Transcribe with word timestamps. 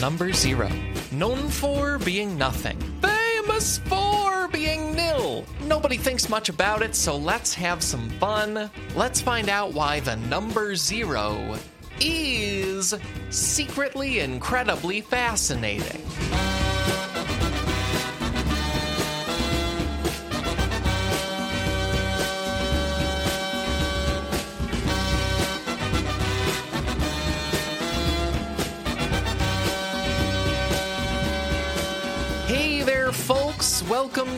number 0.00 0.32
zero, 0.32 0.70
known 1.10 1.48
for 1.48 1.98
being 1.98 2.36
nothing, 2.36 2.78
famous 3.00 3.78
for 3.78 4.48
being 4.48 4.94
nil. 4.94 5.44
Nobody 5.62 5.96
thinks 5.96 6.28
much 6.28 6.48
about 6.48 6.82
it, 6.82 6.94
so 6.94 7.16
let's 7.16 7.54
have 7.54 7.82
some 7.82 8.10
fun. 8.10 8.70
Let's 8.94 9.20
find 9.20 9.48
out 9.48 9.72
why 9.72 10.00
the 10.00 10.16
number 10.16 10.76
zero 10.76 11.58
is 12.00 12.94
secretly 13.30 14.20
incredibly 14.20 15.00
fascinating. 15.00 16.02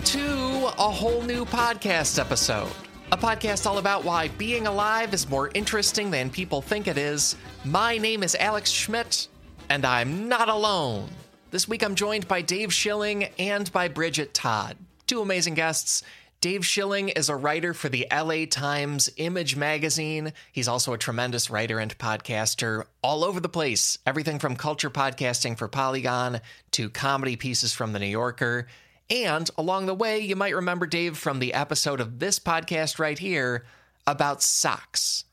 To 0.09 0.71
a 0.79 0.91
whole 0.91 1.21
new 1.21 1.45
podcast 1.45 2.19
episode. 2.19 2.73
A 3.13 3.17
podcast 3.19 3.67
all 3.67 3.77
about 3.77 4.05
why 4.05 4.29
being 4.39 4.67
alive 4.67 5.13
is 5.13 5.29
more 5.29 5.51
interesting 5.53 6.11
than 6.11 6.31
people 6.31 6.63
think 6.63 6.87
it 6.87 6.97
is. 6.97 7.37
My 7.67 7.99
name 7.99 8.23
is 8.23 8.35
Alex 8.41 8.71
Schmidt, 8.71 9.29
and 9.69 9.85
I'm 9.85 10.27
not 10.27 10.49
alone. 10.49 11.11
This 11.51 11.69
week 11.69 11.85
I'm 11.85 11.95
joined 11.95 12.27
by 12.27 12.41
Dave 12.41 12.73
Schilling 12.73 13.25
and 13.39 13.71
by 13.71 13.89
Bridget 13.89 14.33
Todd, 14.33 14.79
two 15.07 15.21
amazing 15.21 15.53
guests. 15.53 16.03
Dave 16.41 16.65
Schilling 16.65 17.11
is 17.11 17.29
a 17.29 17.37
writer 17.37 17.75
for 17.75 17.91
the 17.91 18.07
LA 18.11 18.47
Times 18.49 19.11
Image 19.19 19.57
magazine. 19.57 20.33
He's 20.51 20.69
also 20.69 20.95
a 20.95 20.99
tremendous 20.99 21.51
writer 21.51 21.79
and 21.79 21.99
podcaster 21.99 22.85
all 23.03 23.25
over 23.25 23.41
the 23.41 23.49
place. 23.51 23.99
Everything 24.07 24.39
from 24.39 24.57
culture 24.57 24.89
podcasting 24.89 25.59
for 25.59 25.69
Polygon 25.69 26.41
to 26.71 26.89
comedy 26.89 27.37
pieces 27.37 27.75
from 27.75 27.93
The 27.93 27.99
New 27.99 28.07
Yorker. 28.07 28.69
And 29.11 29.49
along 29.57 29.87
the 29.87 29.95
way, 29.95 30.19
you 30.19 30.37
might 30.37 30.55
remember 30.55 30.87
Dave 30.87 31.17
from 31.17 31.39
the 31.39 31.55
episode 31.55 32.01
of 32.01 32.19
this 32.19 32.39
podcast 32.39 32.99
right 32.99 33.19
here 33.19 33.65
about 34.07 34.43
socks. 34.43 35.25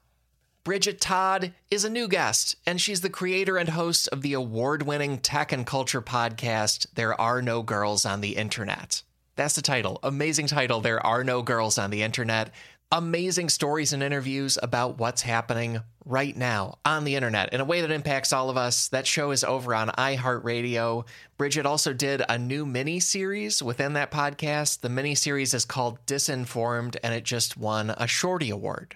Bridget 0.64 1.00
Todd 1.00 1.54
is 1.70 1.84
a 1.84 1.90
new 1.90 2.08
guest, 2.08 2.56
and 2.66 2.80
she's 2.80 3.02
the 3.02 3.09
creator 3.09 3.58
and 3.58 3.70
host 3.70 4.08
of 4.08 4.22
the 4.22 4.34
award 4.34 4.84
winning 4.84 5.18
tech 5.20 5.52
and 5.52 5.66
culture 5.66 6.02
podcast, 6.02 6.88
There 6.96 7.20
Are 7.20 7.42
No 7.42 7.62
Girls 7.62 8.06
on 8.06 8.22
the 8.22 8.38
Internet. 8.38 9.03
That's 9.36 9.56
the 9.56 9.62
title. 9.62 10.00
Amazing 10.02 10.48
title. 10.48 10.80
There 10.80 11.06
Are 11.06 11.23
No 11.23 11.42
Girls 11.42 11.78
on 11.78 11.92
the 11.92 12.02
Internet. 12.02 12.52
Amazing 12.96 13.50
stories 13.50 13.92
and 13.92 14.02
interviews 14.02 14.58
about 14.64 15.00
what's 15.00 15.22
happening 15.22 15.82
right 16.06 16.34
now 16.34 16.78
on 16.86 17.04
the 17.04 17.18
internet 17.18 17.52
in 17.52 17.60
a 17.60 17.66
way 17.66 17.82
that 17.82 17.92
impacts 17.92 18.32
all 18.32 18.50
of 18.50 18.56
us. 18.56 18.88
That 18.88 19.06
show 19.06 19.32
is 19.32 19.44
over 19.44 19.76
on 19.76 19.90
iHeartRadio. 19.90 21.06
Bridget 21.38 21.66
also 21.66 21.92
did 21.92 22.24
a 22.30 22.38
new 22.38 22.66
mini 22.66 23.02
series 23.02 23.62
within 23.62 23.92
that 23.94 24.12
podcast. 24.12 24.80
The 24.80 24.88
mini 24.88 25.14
series 25.14 25.54
is 25.54 25.66
called 25.66 26.06
Disinformed, 26.06 26.96
and 27.04 27.14
it 27.14 27.26
just 27.26 27.58
won 27.58 27.90
a 27.98 28.08
Shorty 28.08 28.50
Award. 28.50 28.96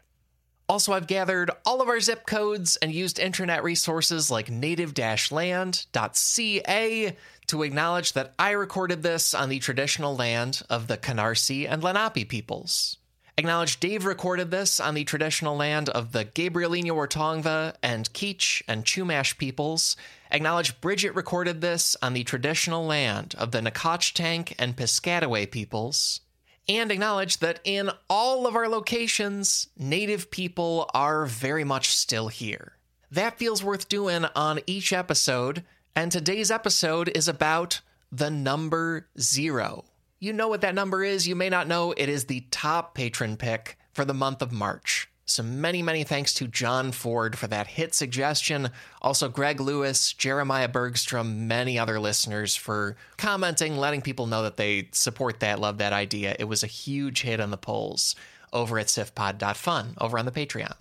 Also, 0.69 0.93
I've 0.93 1.07
gathered 1.07 1.51
all 1.65 1.81
of 1.81 1.89
our 1.89 1.99
zip 1.99 2.25
codes 2.25 2.77
and 2.77 2.93
used 2.93 3.19
internet 3.19 3.65
resources 3.65 4.31
like 4.31 4.49
native 4.49 4.97
land.ca 5.29 7.17
to 7.47 7.63
acknowledge 7.63 8.13
that 8.13 8.33
I 8.39 8.51
recorded 8.51 9.03
this 9.03 9.33
on 9.33 9.49
the 9.49 9.59
traditional 9.59 10.15
land 10.15 10.61
of 10.69 10.87
the 10.87 10.95
Canarsie 10.95 11.67
and 11.69 11.83
Lenape 11.83 12.29
peoples. 12.29 12.95
Acknowledge 13.39 13.79
Dave 13.79 14.03
recorded 14.03 14.51
this 14.51 14.81
on 14.81 14.95
the 14.95 15.05
traditional 15.05 15.55
land 15.55 15.87
of 15.87 16.11
the 16.11 16.25
Gabrielino 16.25 16.91
Ortongva 16.91 17.73
and 17.81 18.11
Kizh 18.11 18.61
and 18.67 18.83
Chumash 18.83 19.37
peoples. 19.37 19.95
Acknowledge 20.29 20.81
Bridget 20.81 21.15
recorded 21.15 21.61
this 21.61 21.95
on 22.01 22.11
the 22.11 22.25
traditional 22.25 22.85
land 22.85 23.35
of 23.37 23.51
the 23.51 23.61
Nacotchtank 23.61 24.55
and 24.59 24.75
Piscataway 24.75 25.49
peoples 25.49 26.19
and 26.67 26.91
acknowledge 26.91 27.37
that 27.37 27.61
in 27.63 27.91
all 28.09 28.45
of 28.45 28.57
our 28.57 28.67
locations, 28.67 29.69
Native 29.77 30.29
people 30.31 30.89
are 30.93 31.25
very 31.25 31.63
much 31.63 31.95
still 31.95 32.27
here. 32.27 32.73
That 33.09 33.39
feels 33.39 33.63
worth 33.63 33.87
doing 33.87 34.25
on 34.35 34.59
each 34.67 34.91
episode, 34.91 35.63
and 35.95 36.11
today's 36.11 36.51
episode 36.51 37.07
is 37.15 37.29
about 37.29 37.79
the 38.11 38.29
number 38.29 39.07
zero. 39.17 39.85
You 40.21 40.33
know 40.33 40.49
what 40.49 40.61
that 40.61 40.75
number 40.75 41.01
is, 41.01 41.27
you 41.27 41.35
may 41.35 41.49
not 41.49 41.67
know, 41.67 41.93
it 41.95 42.09
is 42.09 42.25
the 42.25 42.43
top 42.51 42.93
patron 42.93 43.37
pick 43.37 43.77
for 43.93 44.03
the 44.03 44.13
month 44.13 44.41
of 44.41 44.51
March. 44.51 45.09
So 45.23 45.43
many, 45.43 45.81
many 45.81 46.03
thanks 46.03 46.33
to 46.35 46.47
John 46.47 46.91
Ford 46.91 47.37
for 47.37 47.47
that 47.47 47.67
hit 47.67 47.93
suggestion. 47.93 48.71
Also, 49.01 49.29
Greg 49.29 49.61
Lewis, 49.61 50.11
Jeremiah 50.11 50.67
Bergstrom, 50.67 51.47
many 51.47 51.79
other 51.79 52.01
listeners 52.01 52.55
for 52.55 52.97
commenting, 53.15 53.77
letting 53.77 54.01
people 54.01 54.25
know 54.25 54.43
that 54.43 54.57
they 54.57 54.89
support 54.91 55.39
that, 55.39 55.59
love 55.59 55.77
that 55.77 55.93
idea. 55.93 56.35
It 56.37 56.45
was 56.45 56.63
a 56.63 56.67
huge 56.67 57.21
hit 57.21 57.39
on 57.39 57.51
the 57.51 57.57
polls 57.57 58.15
over 58.51 58.77
at 58.77 58.87
sifpod.fun 58.87 59.93
over 60.01 60.19
on 60.19 60.25
the 60.25 60.31
Patreon. 60.31 60.73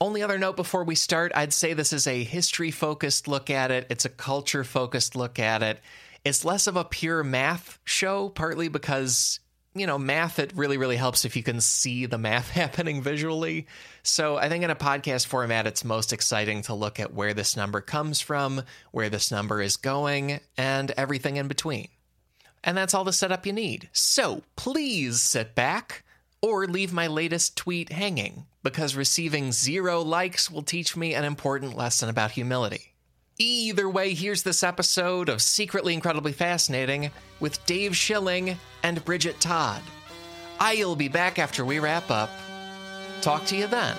Only 0.00 0.22
other 0.22 0.38
note 0.38 0.56
before 0.56 0.82
we 0.82 0.94
start, 0.94 1.30
I'd 1.34 1.52
say 1.52 1.74
this 1.74 1.92
is 1.92 2.06
a 2.06 2.24
history 2.24 2.70
focused 2.70 3.28
look 3.28 3.50
at 3.50 3.70
it, 3.70 3.86
it's 3.90 4.06
a 4.06 4.08
culture 4.08 4.64
focused 4.64 5.14
look 5.14 5.38
at 5.38 5.62
it. 5.62 5.78
It's 6.24 6.44
less 6.44 6.66
of 6.66 6.76
a 6.76 6.84
pure 6.84 7.24
math 7.24 7.78
show, 7.84 8.28
partly 8.28 8.68
because 8.68 9.40
you 9.74 9.86
know, 9.86 9.98
math, 9.98 10.38
it 10.38 10.52
really, 10.56 10.76
really 10.76 10.96
helps 10.96 11.24
if 11.24 11.36
you 11.36 11.42
can 11.42 11.60
see 11.60 12.06
the 12.06 12.18
math 12.18 12.50
happening 12.50 13.02
visually. 13.02 13.66
So 14.02 14.36
I 14.36 14.48
think 14.48 14.64
in 14.64 14.70
a 14.70 14.76
podcast 14.76 15.26
format, 15.26 15.66
it's 15.66 15.84
most 15.84 16.12
exciting 16.12 16.62
to 16.62 16.74
look 16.74 16.98
at 16.98 17.14
where 17.14 17.34
this 17.34 17.56
number 17.56 17.80
comes 17.80 18.20
from, 18.20 18.62
where 18.90 19.08
this 19.08 19.30
number 19.30 19.60
is 19.60 19.76
going, 19.76 20.40
and 20.56 20.90
everything 20.96 21.36
in 21.36 21.48
between. 21.48 21.88
And 22.64 22.76
that's 22.76 22.94
all 22.94 23.04
the 23.04 23.12
setup 23.12 23.46
you 23.46 23.52
need. 23.52 23.88
So 23.92 24.42
please 24.56 25.22
sit 25.22 25.54
back 25.54 26.04
or 26.42 26.66
leave 26.66 26.92
my 26.92 27.06
latest 27.06 27.56
tweet 27.56 27.92
hanging, 27.92 28.46
because 28.62 28.96
receiving 28.96 29.52
zero 29.52 30.00
likes 30.02 30.50
will 30.50 30.62
teach 30.62 30.96
me 30.96 31.14
an 31.14 31.24
important 31.24 31.76
lesson 31.76 32.08
about 32.08 32.32
humility. 32.32 32.89
Either 33.42 33.88
way, 33.88 34.12
here's 34.12 34.42
this 34.42 34.62
episode 34.62 35.30
of 35.30 35.40
Secretly 35.40 35.94
Incredibly 35.94 36.30
Fascinating 36.30 37.10
with 37.40 37.64
Dave 37.64 37.96
Schilling 37.96 38.58
and 38.82 39.02
Bridget 39.02 39.40
Todd. 39.40 39.80
I'll 40.60 40.94
be 40.94 41.08
back 41.08 41.38
after 41.38 41.64
we 41.64 41.78
wrap 41.78 42.10
up. 42.10 42.28
Talk 43.22 43.46
to 43.46 43.56
you 43.56 43.66
then. 43.66 43.96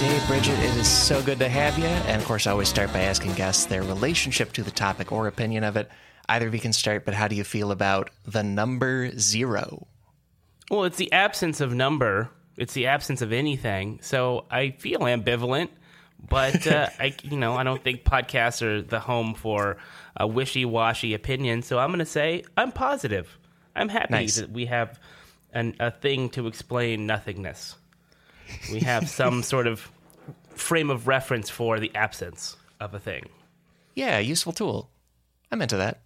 Dave, 0.00 0.26
Bridget, 0.26 0.58
it 0.58 0.76
is 0.76 0.88
so 0.88 1.22
good 1.22 1.38
to 1.38 1.48
have 1.48 1.78
you. 1.78 1.84
And 1.84 2.20
of 2.20 2.26
course, 2.26 2.48
I 2.48 2.50
always 2.50 2.68
start 2.68 2.92
by 2.92 3.02
asking 3.02 3.34
guests 3.34 3.66
their 3.66 3.84
relationship 3.84 4.52
to 4.54 4.64
the 4.64 4.72
topic 4.72 5.12
or 5.12 5.28
opinion 5.28 5.62
of 5.62 5.76
it. 5.76 5.88
Either 6.28 6.48
of 6.48 6.54
you 6.54 6.60
can 6.60 6.72
start, 6.72 7.04
but 7.04 7.14
how 7.14 7.28
do 7.28 7.36
you 7.36 7.44
feel 7.44 7.70
about 7.70 8.10
the 8.24 8.42
number 8.42 9.16
zero? 9.18 9.86
Well, 10.70 10.84
it's 10.84 10.96
the 10.96 11.12
absence 11.12 11.60
of 11.60 11.72
number. 11.72 12.30
It's 12.56 12.74
the 12.74 12.86
absence 12.86 13.22
of 13.22 13.32
anything. 13.32 14.00
So 14.02 14.46
I 14.50 14.70
feel 14.70 15.00
ambivalent, 15.00 15.68
but 16.28 16.66
uh, 16.66 16.88
I, 16.98 17.14
you 17.22 17.36
know, 17.36 17.54
I 17.54 17.62
don't 17.62 17.82
think 17.82 18.02
podcasts 18.04 18.62
are 18.62 18.82
the 18.82 18.98
home 18.98 19.34
for 19.34 19.76
a 20.16 20.26
wishy-washy 20.26 21.14
opinion. 21.14 21.62
So 21.62 21.78
I'm 21.78 21.90
going 21.90 22.00
to 22.00 22.06
say 22.06 22.44
I'm 22.56 22.72
positive. 22.72 23.38
I'm 23.76 23.88
happy 23.88 24.12
Nice. 24.12 24.36
that 24.36 24.50
we 24.50 24.66
have 24.66 24.98
an, 25.52 25.76
a 25.78 25.90
thing 25.90 26.30
to 26.30 26.46
explain 26.46 27.06
nothingness. 27.06 27.76
We 28.72 28.80
have 28.80 29.08
some 29.10 29.42
sort 29.42 29.66
of 29.66 29.88
frame 30.54 30.90
of 30.90 31.06
reference 31.06 31.50
for 31.50 31.78
the 31.78 31.94
absence 31.94 32.56
of 32.80 32.94
a 32.94 32.98
thing. 32.98 33.28
Yeah, 33.94 34.18
useful 34.18 34.52
tool. 34.52 34.90
I'm 35.52 35.62
into 35.62 35.76
that. 35.76 36.00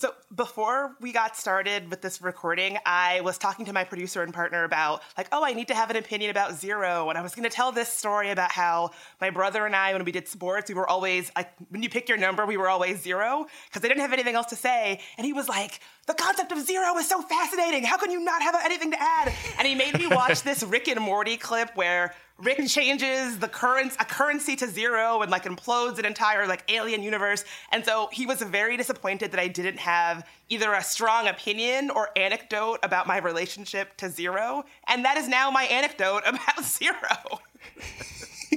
So 0.00 0.14
before 0.32 0.94
we 1.00 1.10
got 1.10 1.36
started 1.36 1.90
with 1.90 2.02
this 2.02 2.22
recording, 2.22 2.78
I 2.86 3.20
was 3.22 3.36
talking 3.36 3.66
to 3.66 3.72
my 3.72 3.82
producer 3.82 4.22
and 4.22 4.32
partner 4.32 4.62
about 4.62 5.02
like, 5.16 5.26
oh, 5.32 5.44
I 5.44 5.54
need 5.54 5.66
to 5.66 5.74
have 5.74 5.90
an 5.90 5.96
opinion 5.96 6.30
about 6.30 6.54
zero, 6.54 7.08
and 7.08 7.18
I 7.18 7.20
was 7.20 7.34
going 7.34 7.42
to 7.42 7.50
tell 7.50 7.72
this 7.72 7.88
story 7.88 8.30
about 8.30 8.52
how 8.52 8.92
my 9.20 9.30
brother 9.30 9.66
and 9.66 9.74
I, 9.74 9.92
when 9.94 10.04
we 10.04 10.12
did 10.12 10.28
sports, 10.28 10.68
we 10.68 10.76
were 10.76 10.88
always 10.88 11.32
like, 11.34 11.50
when 11.70 11.82
you 11.82 11.88
pick 11.88 12.08
your 12.08 12.16
number, 12.16 12.46
we 12.46 12.56
were 12.56 12.68
always 12.68 13.02
zero 13.02 13.48
because 13.66 13.82
they 13.82 13.88
didn't 13.88 14.02
have 14.02 14.12
anything 14.12 14.36
else 14.36 14.46
to 14.50 14.56
say, 14.56 15.00
and 15.16 15.26
he 15.26 15.32
was 15.32 15.48
like, 15.48 15.80
the 16.06 16.14
concept 16.14 16.52
of 16.52 16.64
zero 16.64 16.96
is 16.98 17.08
so 17.08 17.20
fascinating. 17.20 17.82
How 17.82 17.96
can 17.96 18.12
you 18.12 18.20
not 18.20 18.40
have 18.40 18.54
anything 18.64 18.92
to 18.92 19.02
add? 19.02 19.34
And 19.58 19.66
he 19.66 19.74
made 19.74 19.98
me 19.98 20.06
watch 20.06 20.42
this 20.42 20.62
Rick 20.62 20.86
and 20.86 21.00
Morty 21.00 21.36
clip 21.36 21.74
where 21.74 22.14
Rick 22.38 22.64
changes 22.68 23.38
the 23.38 23.48
current 23.48 23.94
a 23.98 24.04
currency 24.04 24.54
to 24.56 24.68
zero 24.68 25.22
and 25.22 25.30
like 25.30 25.44
implodes 25.44 25.98
an 25.98 26.04
entire 26.04 26.46
like 26.46 26.64
alien 26.70 27.02
universe. 27.02 27.44
And 27.72 27.84
so 27.84 28.08
he 28.12 28.26
was 28.26 28.40
very 28.40 28.76
disappointed 28.76 29.32
that 29.32 29.40
I 29.40 29.48
didn't 29.48 29.78
have 29.78 30.24
either 30.48 30.72
a 30.72 30.82
strong 30.82 31.26
opinion 31.26 31.90
or 31.90 32.10
anecdote 32.16 32.78
about 32.82 33.06
my 33.08 33.18
relationship 33.18 33.96
to 33.96 34.08
zero. 34.08 34.64
And 34.86 35.04
that 35.04 35.16
is 35.16 35.28
now 35.28 35.50
my 35.50 35.64
anecdote 35.64 36.22
about 36.26 36.64
zero. 36.64 37.40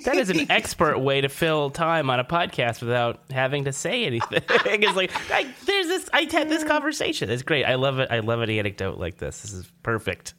That 0.04 0.16
is 0.16 0.30
an 0.30 0.50
expert 0.52 1.00
way 1.00 1.22
to 1.22 1.30
fill 1.30 1.70
time 1.70 2.10
on 2.10 2.20
a 2.20 2.24
podcast 2.24 2.82
without 2.82 3.20
having 3.30 3.66
to 3.66 3.74
say 3.74 4.06
anything. 4.06 4.42
it's 4.50 4.96
like 4.96 5.12
I, 5.32 5.52
there's 5.66 5.88
this. 5.88 6.10
I 6.14 6.28
had 6.32 6.50
this 6.50 6.64
conversation. 6.64 7.30
It's 7.30 7.44
great. 7.44 7.66
I 7.66 7.76
love 7.76 8.00
it. 8.00 8.10
I 8.10 8.20
love 8.20 8.42
an 8.42 8.50
anecdote 8.50 8.98
like 8.98 9.18
this. 9.18 9.42
This 9.42 9.54
is 9.54 9.72
perfect. 9.84 10.34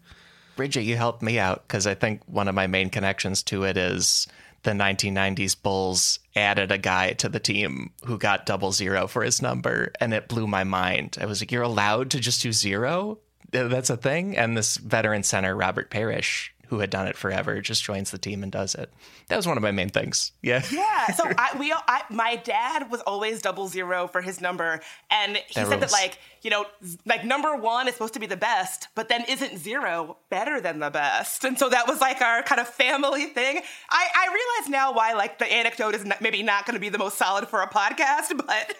Bridget, 0.57 0.83
you 0.83 0.97
helped 0.97 1.23
me 1.23 1.39
out 1.39 1.67
because 1.67 1.87
I 1.87 1.95
think 1.95 2.23
one 2.27 2.49
of 2.49 2.55
my 2.55 2.67
main 2.67 2.91
connections 2.91 3.43
to 3.45 3.65
it 3.65 3.77
is 3.77 4.27
the 4.63 4.73
1990s 4.73 5.61
Bulls 5.61 6.19
added 6.37 6.71
a 6.71 6.79
guy 6.79 7.13
to 7.15 7.29
the 7.29 7.41
team 7.41 7.91
who 8.05 8.19
got 8.19 8.47
double 8.47 8.73
zero 8.73 9.07
for 9.07 9.23
his 9.23 9.43
number, 9.43 9.93
and 10.01 10.15
it 10.15 10.29
blew 10.29 10.47
my 10.47 10.65
mind. 10.65 11.19
I 11.21 11.27
was 11.27 11.41
like, 11.41 11.51
"You're 11.51 11.63
allowed 11.63 12.11
to 12.13 12.21
just 12.21 12.43
do 12.43 12.53
zero? 12.53 13.19
That's 13.51 13.91
a 13.91 13.97
thing." 13.97 14.37
And 14.37 14.57
this 14.57 14.77
veteran 14.77 15.25
center, 15.25 15.57
Robert 15.57 15.91
Parish, 15.91 16.55
who 16.73 16.81
had 16.81 16.91
done 16.91 17.07
it 17.07 17.17
forever, 17.17 17.61
just 17.61 17.85
joins 17.85 18.11
the 18.11 18.19
team 18.19 18.43
and 18.43 18.51
does 18.51 18.75
it. 18.75 18.91
That 19.29 19.37
was 19.37 19.47
one 19.47 19.57
of 19.57 19.63
my 19.63 19.71
main 19.71 19.89
things. 19.91 20.33
Yeah. 20.43 20.63
Yeah. 20.73 21.13
So 21.13 21.25
I, 21.39 21.57
we, 21.59 21.73
I, 21.73 22.03
my 22.11 22.37
dad 22.37 22.91
was 22.91 23.01
always 23.03 23.43
double 23.43 23.69
zero 23.69 24.09
for 24.09 24.21
his 24.23 24.41
number, 24.41 24.81
and 25.11 25.37
he 25.37 25.43
That 25.55 25.67
said 25.67 25.69
rules. 25.69 25.81
that 25.81 25.93
like 25.93 26.19
you 26.43 26.51
know, 26.51 26.65
like 27.07 27.25
number 27.25 27.55
one 27.55 27.87
is 27.87 27.95
supposed 27.95 28.15
to 28.15 28.21
be 28.21 28.27
the 28.27 28.37
best, 28.37 28.89
but 28.97 29.09
then 29.09 29.25
isn't 29.29 29.59
zero 29.59 30.17
better 30.29 30.61
than 30.61 30.81
the 30.81 30.91
best? 30.91 31.45
And 31.45 31.57
so 31.59 31.69
that 31.69 31.87
was 31.87 32.01
like 32.01 32.21
our 32.21 32.43
kind 32.43 32.61
of 32.61 32.67
family 32.69 33.27
thing. 33.27 33.61
I, 33.91 34.07
I 34.17 34.27
realize 34.27 34.71
now 34.71 34.93
why 34.93 35.13
like 35.13 35.39
the 35.39 35.47
anecdote 35.47 35.95
is 35.95 36.05
not, 36.05 36.21
maybe 36.21 36.43
not 36.43 36.67
going 36.67 36.75
to 36.75 36.81
be 36.81 36.89
the 36.89 36.99
most 36.99 37.17
solid 37.17 37.47
for 37.49 37.63
a 37.63 37.69
podcast, 37.69 38.37
but 38.37 38.75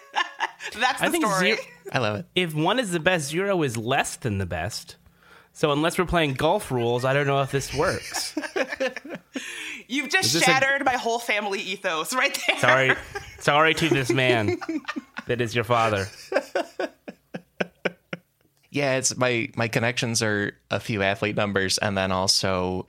that's 0.77 0.99
the 0.99 1.05
I 1.05 1.09
think 1.09 1.25
story. 1.25 1.51
zero, 1.53 1.57
I 1.93 1.99
love 1.99 2.19
it. 2.19 2.25
if 2.35 2.53
one 2.53 2.79
is 2.79 2.91
the 2.91 2.99
best, 2.99 3.29
zero 3.29 3.61
is 3.63 3.77
less 3.77 4.15
than 4.17 4.39
the 4.39 4.45
best. 4.45 4.97
So 5.55 5.71
unless 5.71 5.97
we're 5.99 6.05
playing 6.05 6.33
golf 6.33 6.71
rules, 6.71 7.05
I 7.05 7.13
don't 7.13 7.27
know 7.27 7.41
if 7.41 7.51
this 7.51 7.73
works. 7.73 8.35
You've 9.87 10.09
just 10.09 10.33
this 10.33 10.41
a- 10.41 10.45
shattered 10.45 10.83
my 10.83 10.95
whole 10.97 11.19
family 11.19 11.59
ethos 11.59 12.13
right 12.13 12.37
there. 12.47 12.57
Sorry, 12.57 12.95
sorry 13.39 13.73
to 13.75 13.89
this 13.89 14.11
man 14.11 14.57
that 15.27 15.41
is 15.41 15.53
your 15.53 15.63
father. 15.63 16.07
Yeah, 18.71 18.95
it's 18.95 19.15
my 19.15 19.49
my 19.55 19.67
connections 19.67 20.23
are 20.23 20.53
a 20.71 20.79
few 20.79 21.03
athlete 21.03 21.35
numbers 21.35 21.77
and 21.77 21.95
then 21.95 22.11
also 22.11 22.87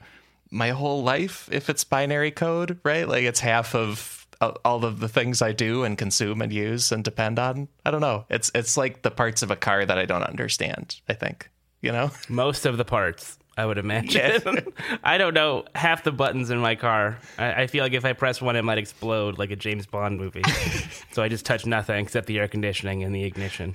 my 0.50 0.70
whole 0.70 1.02
life 1.02 1.48
if 1.52 1.68
it's 1.68 1.84
binary 1.84 2.30
code, 2.30 2.78
right? 2.82 3.06
Like 3.06 3.24
it's 3.24 3.40
half 3.40 3.74
of 3.74 4.26
uh, 4.40 4.52
all 4.64 4.86
of 4.86 5.00
the 5.00 5.08
things 5.08 5.42
I 5.42 5.52
do 5.52 5.84
and 5.84 5.98
consume 5.98 6.40
and 6.40 6.50
use 6.50 6.90
and 6.90 7.04
depend 7.04 7.38
on. 7.38 7.68
I 7.84 7.90
don't 7.90 8.00
know. 8.00 8.24
It's 8.30 8.50
it's 8.54 8.78
like 8.78 9.02
the 9.02 9.10
parts 9.10 9.42
of 9.42 9.50
a 9.50 9.56
car 9.56 9.84
that 9.84 9.98
I 9.98 10.06
don't 10.06 10.22
understand, 10.22 11.00
I 11.06 11.12
think. 11.12 11.50
You 11.84 11.92
know? 11.92 12.10
Most 12.30 12.64
of 12.64 12.78
the 12.78 12.84
parts, 12.84 13.38
I 13.58 13.66
would 13.66 13.76
imagine. 13.76 14.72
I 15.04 15.18
don't 15.18 15.34
know 15.34 15.66
half 15.74 16.02
the 16.02 16.12
buttons 16.12 16.48
in 16.48 16.58
my 16.58 16.76
car. 16.76 17.18
I, 17.36 17.62
I 17.62 17.66
feel 17.66 17.84
like 17.84 17.92
if 17.92 18.06
I 18.06 18.14
press 18.14 18.40
one, 18.40 18.56
it 18.56 18.62
might 18.62 18.78
explode 18.78 19.38
like 19.38 19.50
a 19.50 19.56
James 19.56 19.84
Bond 19.84 20.18
movie. 20.18 20.42
so 21.12 21.22
I 21.22 21.28
just 21.28 21.44
touch 21.44 21.66
nothing 21.66 22.02
except 22.02 22.26
the 22.26 22.38
air 22.38 22.48
conditioning 22.48 23.04
and 23.04 23.14
the 23.14 23.24
ignition. 23.24 23.74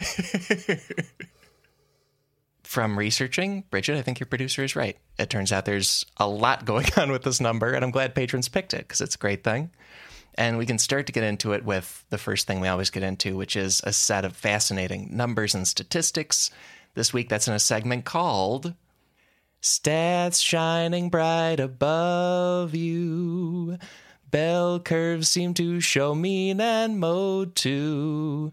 From 2.63 2.97
researching, 2.97 3.63
Bridget, 3.69 3.95
I 3.97 4.01
think 4.01 4.19
your 4.19 4.27
producer 4.27 4.63
is 4.63 4.75
right. 4.75 4.97
It 5.19 5.29
turns 5.29 5.51
out 5.51 5.65
there's 5.65 6.03
a 6.17 6.27
lot 6.27 6.65
going 6.65 6.87
on 6.97 7.11
with 7.11 7.21
this 7.21 7.39
number, 7.39 7.73
and 7.73 7.85
I'm 7.85 7.91
glad 7.91 8.15
patrons 8.15 8.49
picked 8.49 8.73
it 8.73 8.79
because 8.79 9.01
it's 9.01 9.15
a 9.15 9.19
great 9.19 9.43
thing. 9.43 9.69
And 10.33 10.57
we 10.57 10.65
can 10.65 10.79
start 10.79 11.05
to 11.07 11.11
get 11.11 11.23
into 11.23 11.53
it 11.53 11.63
with 11.65 12.05
the 12.09 12.17
first 12.17 12.47
thing 12.47 12.59
we 12.59 12.67
always 12.67 12.89
get 12.89 13.03
into, 13.03 13.37
which 13.37 13.55
is 13.55 13.81
a 13.83 13.93
set 13.93 14.25
of 14.25 14.35
fascinating 14.35 15.09
numbers 15.15 15.53
and 15.53 15.67
statistics. 15.67 16.49
This 16.99 17.13
week, 17.13 17.29
that's 17.29 17.47
in 17.47 17.53
a 17.53 17.59
segment 17.59 18.03
called 18.03 18.73
Stats 19.61 20.43
Shining 20.43 21.09
Bright 21.09 21.61
Above 21.61 22.75
You. 22.75 23.77
Bell 24.29 24.81
curves 24.81 25.29
seem 25.29 25.53
to 25.53 25.79
show 25.79 26.13
mean 26.13 26.59
and 26.59 26.99
mode 26.99 27.55
too. 27.55 28.51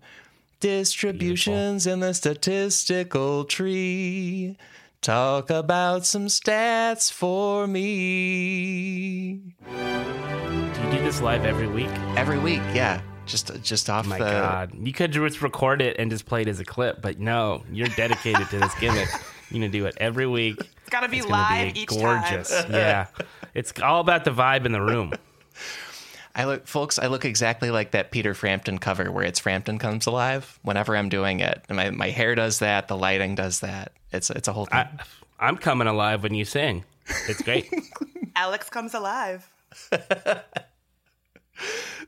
Distributions 0.61 1.89
in 1.89 1.99
the 1.99 2.15
statistical 2.15 3.47
tree. 3.47 4.57
Talk 5.01 5.51
about 5.51 6.07
some 6.07 6.27
stats 6.27 7.11
for 7.11 7.67
me. 7.67 9.57
Do 9.67 10.83
you 10.85 10.91
do 10.93 10.99
this 11.03 11.21
live 11.21 11.45
every 11.45 11.67
week? 11.67 11.91
Every 12.15 12.39
week, 12.39 12.63
yeah. 12.73 13.01
Just 13.27 13.63
just 13.63 13.91
oh 13.91 13.95
off 13.95 14.07
My 14.07 14.19
the 14.19 14.25
God, 14.25 14.73
you 14.75 14.93
could 14.93 15.13
just 15.13 15.43
record 15.43 15.83
it 15.83 15.97
and 15.99 16.11
just 16.11 16.27
play 16.27 16.43
it 16.43 16.49
as 16.49 16.61
a 16.61 16.65
clip, 16.65 17.03
but 17.03 17.19
no, 17.19 17.65
you're 17.73 17.89
dedicated 17.89 18.49
to 18.51 18.59
this 18.59 18.75
gimmick. 18.77 19.09
You're 19.51 19.61
gonna 19.61 19.69
do 19.71 19.87
it 19.87 19.95
every 19.99 20.27
week. 20.27 20.59
It's 20.59 20.91
got 20.91 21.01
to 21.01 21.09
be 21.09 21.19
It's 21.19 21.27
gonna 21.27 21.37
live 21.67 21.75
be 21.75 21.81
each 21.83 21.89
gorgeous. 21.89 22.51
time. 22.51 22.73
yeah, 22.73 23.07
it's 23.55 23.73
all 23.81 24.01
about 24.01 24.25
the 24.25 24.33
vibe 24.33 24.67
in 24.67 24.73
the 24.73 24.83
room. 24.83 25.13
I 26.35 26.45
look 26.47 26.67
folks, 26.67 26.99
I 26.99 27.07
look 27.07 27.25
exactly 27.25 27.71
like 27.71 27.93
that 27.93 28.11
Peter 28.11 28.35
Frampton 28.35 28.79
cover 28.79 29.11
where 29.13 29.25
it's 29.25 29.39
Frampton 29.39 29.79
comes 29.79 30.07
alive 30.07 30.59
whenever 30.63 30.97
I'm 30.97 31.09
doing 31.09 31.39
it. 31.41 31.63
And 31.69 31.77
my, 31.77 31.91
my 31.91 32.11
hair 32.11 32.35
does 32.35 32.59
that, 32.59 32.89
the 32.89 32.97
lighting 32.97 33.37
does 33.37 33.61
that. 33.61 33.93
It's 34.13 34.31
it's 34.31 34.49
a 34.49 34.53
whole 34.53 34.67
thing. 34.67 34.79
I, 34.81 34.89
I'm 35.39 35.57
coming 35.57 35.87
alive 35.87 36.25
when 36.25 36.35
you 36.35 36.45
sing. 36.45 36.85
It's 37.29 37.41
great. 37.43 37.73
Alex 38.37 38.69
comes 38.69 38.95
alive. 38.95 39.49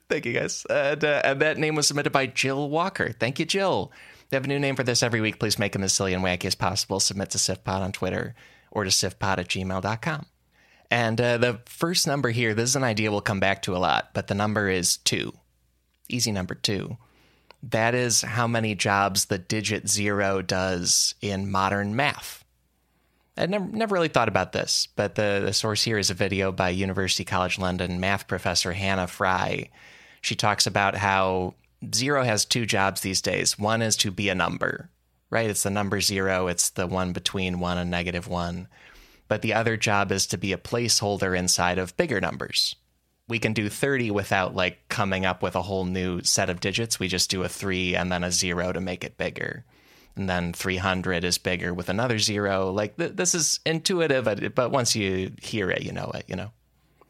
Thank 0.09 0.27
you 0.27 0.33
guys. 0.33 0.65
And, 0.71 1.05
uh, 1.05 1.23
and 1.25 1.41
that 1.41 1.59
name 1.59 1.75
was 1.75 1.87
submitted 1.87 2.13
by 2.13 2.27
Jill 2.27 2.69
Walker. 2.71 3.13
Thank 3.13 3.39
you, 3.39 3.45
Jill. 3.45 3.93
They 4.29 4.37
have 4.37 4.45
a 4.45 4.49
new 4.49 4.59
name 4.59 4.77
for 4.77 4.83
this 4.83 5.03
every 5.03 5.21
week. 5.21 5.39
Please 5.39 5.59
make 5.59 5.73
them 5.73 5.83
as 5.83 5.93
silly 5.93 6.13
and 6.15 6.25
wacky 6.25 6.45
as 6.45 6.55
possible. 6.55 7.01
Submit 7.01 7.31
to 7.31 7.39
SIFPod 7.39 7.81
on 7.81 7.93
Twitter 7.93 8.35
or 8.71 8.85
to 8.85 8.91
SIFPod 8.91 9.39
at 9.39 9.49
gmail.com. 9.49 10.27
And 10.91 11.21
uh, 11.21 11.37
the 11.39 11.61
first 11.67 12.07
number 12.07 12.31
here, 12.31 12.55
this 12.55 12.71
is 12.71 12.77
an 12.77 12.85
idea 12.85 13.11
we'll 13.11 13.21
come 13.21 13.41
back 13.41 13.63
to 13.63 13.77
a 13.77 13.79
lot, 13.79 14.11
but 14.15 14.27
the 14.27 14.35
number 14.35 14.69
is 14.69 14.97
two. 14.99 15.33
Easy 16.09 16.33
number 16.33 16.55
two. 16.55 16.97
That 17.63 17.95
is 17.95 18.23
how 18.23 18.47
many 18.47 18.75
jobs 18.75 19.27
the 19.27 19.39
digit 19.39 19.89
zero 19.89 20.41
does 20.41 21.15
in 21.21 21.51
modern 21.51 21.97
math. 21.97 22.45
I'd 23.39 23.51
never, 23.51 23.67
never 23.67 23.95
really 23.95 24.09
thought 24.09 24.29
about 24.29 24.53
this, 24.53 24.89
but 24.97 25.15
the, 25.15 25.43
the 25.45 25.53
source 25.53 25.85
here 25.85 25.97
is 25.97 26.11
a 26.11 26.15
video 26.15 26.51
by 26.51 26.71
University 26.71 27.25
College 27.25 27.59
London 27.59 28.01
math 28.01 28.27
professor 28.27 28.73
Hannah 28.73 29.07
Fry. 29.07 29.71
She 30.21 30.35
talks 30.35 30.67
about 30.67 30.97
how 30.97 31.55
zero 31.95 32.25
has 32.25 32.45
two 32.45 32.67
jobs 32.67 33.01
these 33.01 33.23
days. 33.23 33.57
One 33.57 33.81
is 33.81 33.97
to 33.99 34.11
be 34.11 34.29
a 34.29 34.35
number, 34.35 34.91
right? 35.31 35.49
It's 35.49 35.63
the 35.63 35.71
number 35.71 36.01
zero, 36.01 36.49
it's 36.49 36.71
the 36.71 36.89
one 36.89 37.13
between 37.13 37.61
one 37.61 37.79
and 37.79 37.91
negative 37.91 38.27
one. 38.27 38.67
But 39.29 39.43
the 39.43 39.55
other 39.55 39.77
job 39.77 40.11
is 40.11 40.27
to 40.29 40.39
be 40.39 40.53
a 40.53 40.59
placeholder 40.59 41.39
inside 41.39 41.79
of 41.79 41.97
bigger 41.97 42.21
numbers. 42.21 42.75
We 43.29 43.39
can 43.39 43.53
do 43.53 43.69
30 43.69 44.11
without 44.11 44.57
like 44.57 44.89
coming 44.89 45.25
up 45.25 45.43
with 45.45 45.55
a 45.55 45.63
whole 45.63 45.85
new 45.85 46.23
set 46.25 46.51
of 46.51 46.61
digits. 46.61 46.99
We 46.99 47.07
just 47.07 47.31
do 47.31 47.45
a 47.45 47.49
three 47.49 47.95
and 47.95 48.11
then 48.11 48.25
a 48.25 48.33
zero 48.33 48.73
to 48.73 48.81
make 48.81 49.05
it 49.05 49.17
bigger 49.17 49.65
and 50.19 50.29
then 50.29 50.53
300 50.53 51.25
is 51.25 51.39
bigger 51.39 51.73
with 51.73 51.89
another 51.89 52.19
zero. 52.19 52.71
Like 52.71 52.97
th- 52.97 53.13
this 53.15 53.35
is 53.35 53.61
intuitive, 53.65 54.25
but, 54.25 54.55
but 54.55 54.71
once 54.71 54.95
you 54.95 55.33
hear 55.41 55.71
it, 55.71 55.83
you 55.83 55.93
know 55.93 56.11
it. 56.15 56.25
You 56.29 56.37
know. 56.37 56.51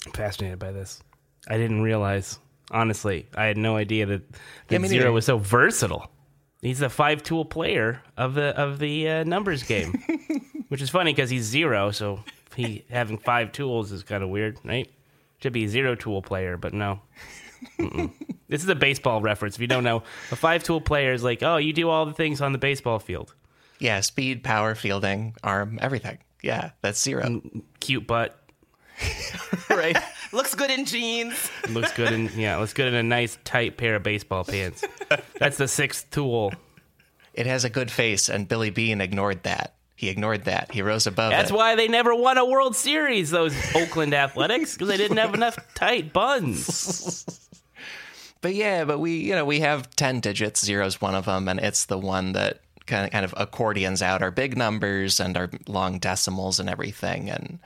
I'm 0.06 0.12
fascinated 0.12 0.58
by 0.58 0.70
this. 0.72 1.02
I 1.48 1.56
didn't 1.56 1.82
realize, 1.82 2.38
honestly, 2.70 3.26
I 3.34 3.46
had 3.46 3.56
no 3.56 3.76
idea 3.76 4.06
that, 4.06 4.30
that 4.30 4.38
Yeah, 4.80 4.86
Zero 4.86 5.00
neither. 5.04 5.12
was 5.12 5.24
so 5.26 5.38
versatile. 5.38 6.10
He's 6.60 6.80
the 6.80 6.88
five 6.90 7.22
tool 7.22 7.44
player 7.44 8.02
of 8.16 8.34
the 8.34 8.48
of 8.60 8.78
the 8.80 9.08
uh, 9.08 9.24
numbers 9.24 9.62
game, 9.62 10.02
which 10.68 10.82
is 10.82 10.90
funny 10.90 11.12
because 11.12 11.30
he's 11.30 11.44
zero, 11.44 11.92
so 11.92 12.24
he 12.56 12.84
having 12.90 13.16
five 13.18 13.52
tools 13.52 13.92
is 13.92 14.02
kind 14.02 14.24
of 14.24 14.28
weird, 14.28 14.58
right? 14.64 14.90
Should 15.40 15.52
be 15.52 15.64
a 15.64 15.68
zero 15.68 15.94
tool 15.94 16.20
player, 16.20 16.56
but 16.56 16.74
no. 16.74 17.00
This 18.48 18.62
is 18.62 18.68
a 18.68 18.74
baseball 18.74 19.20
reference. 19.20 19.56
If 19.56 19.60
you 19.60 19.66
don't 19.66 19.84
know, 19.84 20.02
a 20.30 20.36
five 20.36 20.62
tool 20.64 20.80
player 20.80 21.12
is 21.12 21.22
like, 21.22 21.42
oh, 21.42 21.58
you 21.58 21.72
do 21.72 21.90
all 21.90 22.06
the 22.06 22.14
things 22.14 22.40
on 22.40 22.52
the 22.52 22.58
baseball 22.58 22.98
field. 22.98 23.34
Yeah, 23.78 24.00
speed, 24.00 24.42
power, 24.42 24.74
fielding, 24.74 25.34
arm, 25.44 25.78
everything. 25.82 26.18
Yeah, 26.42 26.70
that's 26.80 27.02
zero. 27.02 27.24
Mm, 27.24 27.62
cute 27.80 28.06
butt, 28.06 28.38
right. 29.70 29.96
Looks 30.32 30.54
good 30.54 30.70
in 30.70 30.84
jeans. 30.84 31.50
looks 31.70 31.92
good 31.92 32.12
in 32.12 32.30
yeah, 32.36 32.56
looks 32.58 32.74
good 32.74 32.88
in 32.88 32.94
a 32.94 33.02
nice 33.02 33.38
tight 33.44 33.76
pair 33.78 33.96
of 33.96 34.02
baseball 34.02 34.44
pants. 34.44 34.84
That's 35.38 35.56
the 35.56 35.66
sixth 35.68 36.10
tool. 36.10 36.52
It 37.32 37.46
has 37.46 37.64
a 37.64 37.70
good 37.70 37.90
face, 37.90 38.28
and 38.28 38.46
Billy 38.46 38.68
Beane 38.70 39.00
ignored 39.00 39.44
that. 39.44 39.74
He 39.96 40.08
ignored 40.10 40.44
that. 40.44 40.70
He 40.70 40.82
rose 40.82 41.06
above 41.06 41.30
That's 41.30 41.50
it. 41.50 41.54
why 41.54 41.74
they 41.76 41.88
never 41.88 42.14
won 42.14 42.36
a 42.38 42.44
World 42.44 42.76
Series, 42.76 43.30
those 43.30 43.54
Oakland 43.74 44.12
Athletics, 44.14 44.74
because 44.74 44.88
they 44.88 44.96
didn't 44.96 45.16
have 45.16 45.34
enough 45.34 45.58
tight 45.74 46.12
buns. 46.12 47.24
But 48.40 48.54
yeah, 48.54 48.84
but 48.84 48.98
we, 48.98 49.16
you 49.18 49.34
know, 49.34 49.44
we 49.44 49.60
have 49.60 49.90
10 49.96 50.20
digits. 50.20 50.64
Zero's 50.64 51.00
one 51.00 51.14
of 51.14 51.24
them, 51.26 51.48
and 51.48 51.58
it's 51.58 51.86
the 51.86 51.98
one 51.98 52.32
that 52.32 52.60
kind 52.86 53.04
of, 53.04 53.10
kind 53.10 53.24
of 53.24 53.34
accordions 53.36 54.00
out 54.02 54.22
our 54.22 54.30
big 54.30 54.56
numbers 54.56 55.18
and 55.20 55.36
our 55.36 55.50
long 55.66 55.98
decimals 55.98 56.60
and 56.60 56.70
everything. 56.70 57.28
And 57.30 57.58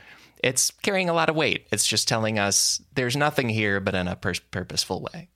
it's 0.42 0.70
carrying 0.82 1.08
a 1.08 1.12
lot 1.12 1.28
of 1.28 1.36
weight. 1.36 1.66
It's 1.72 1.86
just 1.86 2.08
telling 2.08 2.38
us 2.38 2.80
there's 2.94 3.16
nothing 3.16 3.48
here, 3.50 3.80
but 3.80 3.94
in 3.94 4.08
a 4.08 4.16
pur- 4.16 4.34
purposeful 4.50 5.02
way. 5.12 5.28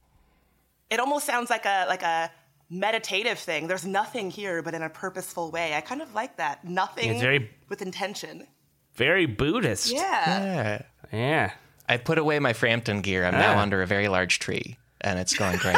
It 0.89 1.01
almost 1.01 1.27
sounds 1.27 1.51
like 1.51 1.67
a 1.67 1.85
like 1.89 2.03
a 2.03 2.31
meditative 2.71 3.39
thing. 3.39 3.67
There's 3.69 3.85
nothing 3.87 4.31
here, 4.31 4.63
but 4.63 4.75
in 4.75 4.83
a 4.83 4.89
purposeful 4.89 5.51
way. 5.51 5.75
I 5.75 5.81
kind 5.81 6.01
of 6.03 6.15
like 6.15 6.37
that. 6.39 6.65
Nothing 6.65 7.11
It's 7.11 7.21
very- 7.21 7.51
with 7.69 7.83
intention. 7.83 8.47
Very 8.95 9.27
Buddhist. 9.27 9.93
Yeah. 9.93 10.01
Yeah. 10.01 10.83
Yeah. 11.13 11.51
I 11.89 11.99
put 11.99 12.19
away 12.19 12.39
my 12.41 12.53
Frampton 12.55 13.03
gear. 13.03 13.25
I'm 13.25 13.35
now 13.35 13.55
Ah. 13.57 13.61
under 13.61 13.83
a 13.83 13.87
very 13.87 14.09
large 14.09 14.39
tree, 14.41 14.77
and 15.07 15.19
it's 15.21 15.35
going 15.35 15.57
great. 15.59 15.77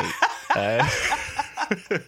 uh, 0.56 0.88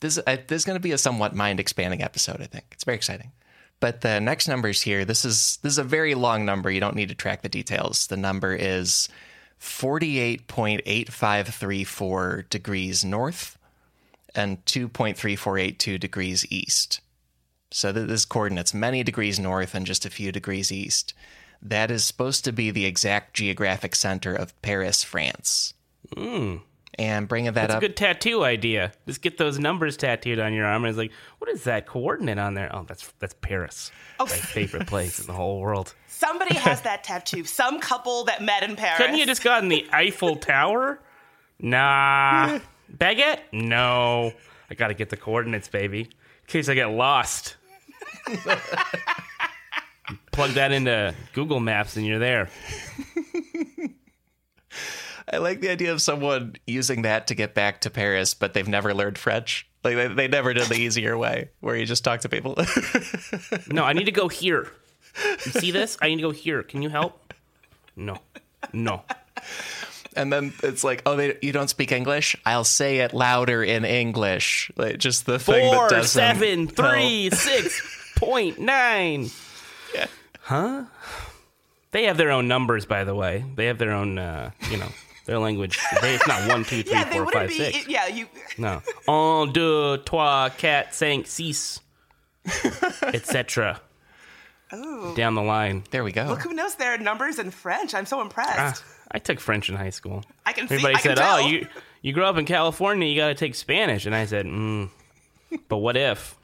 this, 0.00 0.18
uh, 0.18 0.36
this 0.46 0.62
is 0.62 0.64
going 0.64 0.76
to 0.76 0.80
be 0.80 0.92
a 0.92 0.98
somewhat 0.98 1.34
mind 1.34 1.58
expanding 1.58 2.00
episode, 2.02 2.40
I 2.40 2.46
think. 2.46 2.66
It's 2.70 2.84
very 2.84 2.96
exciting. 2.96 3.32
But 3.80 4.02
the 4.02 4.20
next 4.20 4.46
numbers 4.46 4.82
here, 4.82 5.04
this 5.04 5.24
is 5.24 5.58
this 5.62 5.72
is 5.72 5.78
a 5.78 5.84
very 5.84 6.14
long 6.14 6.44
number. 6.44 6.70
You 6.70 6.78
don't 6.78 6.94
need 6.94 7.08
to 7.08 7.16
track 7.16 7.42
the 7.42 7.48
details. 7.48 8.06
The 8.06 8.16
number 8.16 8.54
is 8.54 9.08
48.8534 9.60 12.48
degrees 12.48 13.04
north 13.04 13.58
and 14.36 14.64
2.3482 14.64 15.98
degrees 15.98 16.46
east. 16.48 17.00
So 17.72 17.92
th- 17.92 18.06
this 18.06 18.24
coordinates 18.24 18.72
many 18.72 19.02
degrees 19.02 19.40
north 19.40 19.74
and 19.74 19.84
just 19.84 20.06
a 20.06 20.10
few 20.10 20.30
degrees 20.30 20.70
east. 20.70 21.12
That 21.60 21.90
is 21.90 22.04
supposed 22.04 22.44
to 22.44 22.52
be 22.52 22.70
the 22.70 22.86
exact 22.86 23.34
geographic 23.34 23.96
center 23.96 24.32
of 24.32 24.54
Paris, 24.62 25.02
France. 25.02 25.74
And 26.98 27.26
bringing 27.26 27.52
that 27.52 27.64
up. 27.64 27.68
That's 27.68 27.72
a 27.72 27.76
up, 27.76 27.80
good 27.80 27.96
tattoo 27.96 28.44
idea. 28.44 28.92
Just 29.06 29.22
get 29.22 29.38
those 29.38 29.58
numbers 29.58 29.96
tattooed 29.96 30.38
on 30.38 30.52
your 30.52 30.66
arm. 30.66 30.84
And 30.84 30.90
it's 30.90 30.98
like, 30.98 31.12
what 31.38 31.48
is 31.50 31.64
that 31.64 31.86
coordinate 31.86 32.38
on 32.38 32.52
there? 32.52 32.70
Oh, 32.74 32.84
that's 32.86 33.10
that's 33.18 33.34
Paris. 33.40 33.90
Oh. 34.20 34.26
My 34.26 34.30
favorite 34.32 34.86
place 34.86 35.18
in 35.18 35.26
the 35.26 35.32
whole 35.32 35.58
world. 35.60 35.94
Somebody 36.06 36.54
has 36.54 36.80
that 36.82 37.02
tattoo. 37.02 37.44
Some 37.44 37.80
couple 37.80 38.24
that 38.24 38.42
met 38.42 38.62
in 38.62 38.76
Paris. 38.76 38.98
Couldn't 38.98 39.16
you 39.16 39.24
just 39.24 39.42
gotten 39.42 39.70
the 39.70 39.86
Eiffel 39.90 40.36
Tower? 40.36 41.00
Nah. 41.58 42.58
Baguette? 42.96 43.40
No. 43.52 44.32
I 44.70 44.74
gotta 44.74 44.94
get 44.94 45.08
the 45.08 45.16
coordinates, 45.16 45.68
baby. 45.68 46.00
In 46.02 46.08
case 46.46 46.68
I 46.68 46.74
get 46.74 46.90
lost. 46.90 47.56
Plug 50.32 50.50
that 50.52 50.72
into 50.72 51.14
Google 51.32 51.60
Maps 51.60 51.96
and 51.96 52.06
you're 52.06 52.18
there. 52.18 52.50
I 55.30 55.38
like 55.38 55.60
the 55.60 55.70
idea 55.70 55.92
of 55.92 56.00
someone 56.02 56.56
using 56.66 57.02
that 57.02 57.26
to 57.28 57.34
get 57.34 57.54
back 57.54 57.80
to 57.82 57.90
Paris, 57.90 58.34
but 58.34 58.54
they've 58.54 58.68
never 58.68 58.94
learned 58.94 59.18
French. 59.18 59.68
Like 59.84 59.96
they, 59.96 60.08
they 60.08 60.28
never 60.28 60.54
did 60.54 60.66
the 60.68 60.76
easier 60.76 61.18
way, 61.18 61.50
where 61.60 61.76
you 61.76 61.86
just 61.86 62.04
talk 62.04 62.20
to 62.20 62.28
people. 62.28 62.56
No, 63.68 63.84
I 63.84 63.92
need 63.92 64.04
to 64.04 64.12
go 64.12 64.28
here. 64.28 64.70
You 65.46 65.52
see 65.52 65.70
this? 65.70 65.96
I 66.00 66.08
need 66.08 66.16
to 66.16 66.22
go 66.22 66.30
here. 66.30 66.62
Can 66.62 66.82
you 66.82 66.88
help? 66.88 67.34
No. 67.96 68.18
No. 68.72 69.02
and 70.16 70.32
then 70.32 70.52
it's 70.62 70.84
like, 70.84 71.02
oh, 71.06 71.16
they, 71.16 71.38
you 71.42 71.52
don't 71.52 71.68
speak 71.68 71.92
English? 71.92 72.36
I'll 72.46 72.64
say 72.64 72.98
it 72.98 73.12
louder 73.12 73.62
in 73.62 73.84
English. 73.84 74.70
Like 74.76 74.98
just 74.98 75.26
the 75.26 75.38
thing 75.38 75.70
that 75.70 75.90
doesn't 75.90 76.08
seven, 76.08 76.68
help. 76.68 77.34
six 77.34 78.12
point 78.16 78.58
nine. 78.58 79.30
Yeah. 79.94 80.06
Huh? 80.40 80.84
They 81.92 82.04
have 82.04 82.16
their 82.16 82.30
own 82.30 82.48
numbers, 82.48 82.86
by 82.86 83.04
the 83.04 83.14
way. 83.14 83.44
They 83.54 83.66
have 83.66 83.78
their 83.78 83.92
own, 83.92 84.18
uh, 84.18 84.50
you 84.70 84.78
know, 84.78 84.88
their 85.24 85.38
language. 85.38 85.78
They, 86.00 86.14
it's 86.14 86.26
not 86.26 86.48
one, 86.48 86.64
two, 86.64 86.82
three, 86.82 86.92
yeah, 86.92 87.04
four, 87.10 87.30
five, 87.30 87.48
be. 87.48 87.54
six. 87.56 87.88
Yeah, 87.88 88.06
you. 88.08 88.26
No. 88.58 88.82
Un, 89.08 89.52
deux, 89.52 89.98
trois, 89.98 90.48
quatre, 90.50 90.92
cinq, 90.92 91.26
six, 91.26 91.80
etc. 93.02 93.80
Ooh. 94.74 95.14
Down 95.14 95.34
the 95.34 95.42
line. 95.42 95.84
There 95.90 96.02
we 96.02 96.12
go. 96.12 96.24
Look 96.24 96.42
who 96.42 96.54
knows 96.54 96.76
their 96.76 96.96
numbers 96.98 97.38
in 97.38 97.50
French. 97.50 97.94
I'm 97.94 98.06
so 98.06 98.20
impressed. 98.20 98.82
Ah, 98.84 99.02
I 99.10 99.18
took 99.18 99.38
French 99.38 99.68
in 99.68 99.76
high 99.76 99.90
school. 99.90 100.24
I 100.46 100.52
can 100.52 100.66
see. 100.66 100.74
Everybody 100.76 100.94
I 100.94 100.98
can 100.98 101.10
said, 101.10 101.16
tell. 101.18 101.36
"Oh, 101.36 101.46
you 101.46 101.66
you 102.00 102.12
grew 102.12 102.24
up 102.24 102.38
in 102.38 102.46
California, 102.46 103.06
you 103.06 103.16
got 103.16 103.28
to 103.28 103.34
take 103.34 103.54
Spanish." 103.54 104.06
And 104.06 104.14
I 104.14 104.24
said, 104.24 104.46
mm, 104.46 104.88
"But 105.68 105.78
what 105.78 105.96
if 105.96 106.36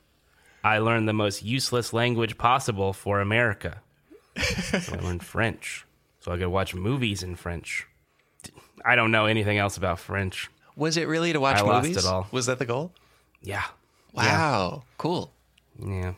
I 0.62 0.78
learned 0.78 1.08
the 1.08 1.14
most 1.14 1.42
useless 1.42 1.92
language 1.92 2.36
possible 2.36 2.92
for 2.92 3.20
America?" 3.20 3.80
So 4.36 4.94
I 4.94 5.00
learned 5.00 5.24
French, 5.24 5.84
so 6.20 6.30
I 6.30 6.36
could 6.36 6.48
watch 6.48 6.74
movies 6.74 7.22
in 7.22 7.34
French. 7.34 7.86
I 8.84 8.94
don't 8.96 9.10
know 9.10 9.26
anything 9.26 9.58
else 9.58 9.76
about 9.76 9.98
French. 9.98 10.48
Was 10.76 10.96
it 10.96 11.08
really 11.08 11.32
to 11.32 11.40
watch 11.40 11.56
I 11.58 11.62
lost 11.62 11.88
movies? 11.88 12.04
it 12.04 12.08
all. 12.08 12.26
Was 12.30 12.46
that 12.46 12.58
the 12.58 12.64
goal? 12.66 12.92
Yeah, 13.42 13.64
Wow, 14.14 14.82
cool. 14.96 15.32
yeah, 15.84 16.14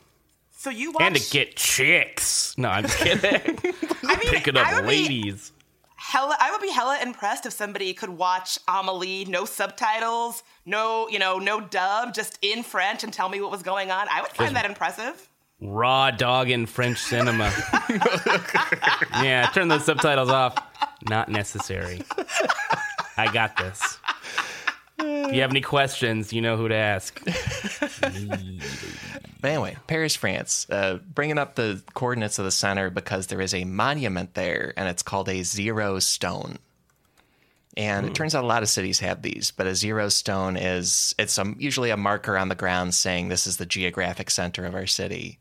So 0.56 0.70
you 0.70 0.92
watch. 0.92 1.02
and 1.02 1.16
to 1.16 1.30
get 1.30 1.56
chicks. 1.56 2.56
No, 2.56 2.68
I'm 2.68 2.84
just 2.84 2.98
kidding. 2.98 3.58
I 4.04 4.16
mean, 4.16 4.30
Picking 4.30 4.56
I 4.56 4.62
up 4.62 4.74
would 4.76 4.82
be 4.90 5.02
ladies. 5.02 5.52
hella. 5.96 6.36
I 6.40 6.50
would 6.50 6.60
be 6.62 6.70
hella 6.70 6.98
impressed 7.02 7.44
if 7.46 7.52
somebody 7.52 7.92
could 7.94 8.10
watch 8.10 8.58
Amelie, 8.68 9.24
no 9.26 9.44
subtitles, 9.44 10.42
no, 10.66 11.08
you 11.08 11.18
know, 11.18 11.38
no 11.38 11.60
dub, 11.60 12.14
just 12.14 12.38
in 12.42 12.62
French, 12.62 13.04
and 13.04 13.12
tell 13.12 13.28
me 13.28 13.40
what 13.40 13.50
was 13.50 13.62
going 13.62 13.90
on. 13.90 14.06
I 14.10 14.22
would 14.22 14.30
find 14.32 14.56
that 14.56 14.64
impressive. 14.64 15.28
raw 15.60 16.10
dog 16.10 16.48
in 16.50 16.64
French 16.66 16.98
cinema. 16.98 17.52
yeah, 19.22 19.50
turn 19.52 19.68
those 19.68 19.84
subtitles 19.84 20.30
off. 20.30 20.54
Not 21.08 21.28
necessary. 21.28 22.02
I 23.16 23.32
got 23.32 23.56
this. 23.56 23.98
If 24.98 25.34
you 25.34 25.40
have 25.40 25.50
any 25.50 25.62
questions, 25.62 26.32
you 26.32 26.42
know 26.42 26.56
who 26.56 26.68
to 26.68 26.74
ask. 26.74 27.20
But 29.40 29.48
anyway, 29.48 29.76
Paris, 29.86 30.14
France. 30.14 30.66
Uh, 30.68 30.98
bringing 31.14 31.38
up 31.38 31.54
the 31.54 31.82
coordinates 31.94 32.38
of 32.38 32.44
the 32.44 32.50
center 32.50 32.90
because 32.90 33.28
there 33.28 33.40
is 33.40 33.54
a 33.54 33.64
monument 33.64 34.34
there, 34.34 34.74
and 34.76 34.88
it's 34.88 35.02
called 35.02 35.28
a 35.28 35.42
zero 35.42 35.98
stone. 35.98 36.58
And 37.76 38.06
it 38.06 38.14
turns 38.14 38.34
out 38.34 38.44
a 38.44 38.48
lot 38.48 38.62
of 38.62 38.68
cities 38.68 38.98
have 39.00 39.22
these, 39.22 39.52
but 39.52 39.66
a 39.66 39.74
zero 39.74 40.08
stone 40.08 40.56
is 40.56 41.14
it's 41.18 41.38
a, 41.38 41.54
usually 41.56 41.90
a 41.90 41.96
marker 41.96 42.36
on 42.36 42.48
the 42.48 42.54
ground 42.54 42.94
saying 42.94 43.28
this 43.28 43.46
is 43.46 43.56
the 43.56 43.64
geographic 43.64 44.28
center 44.30 44.66
of 44.66 44.74
our 44.74 44.86
city. 44.86 45.38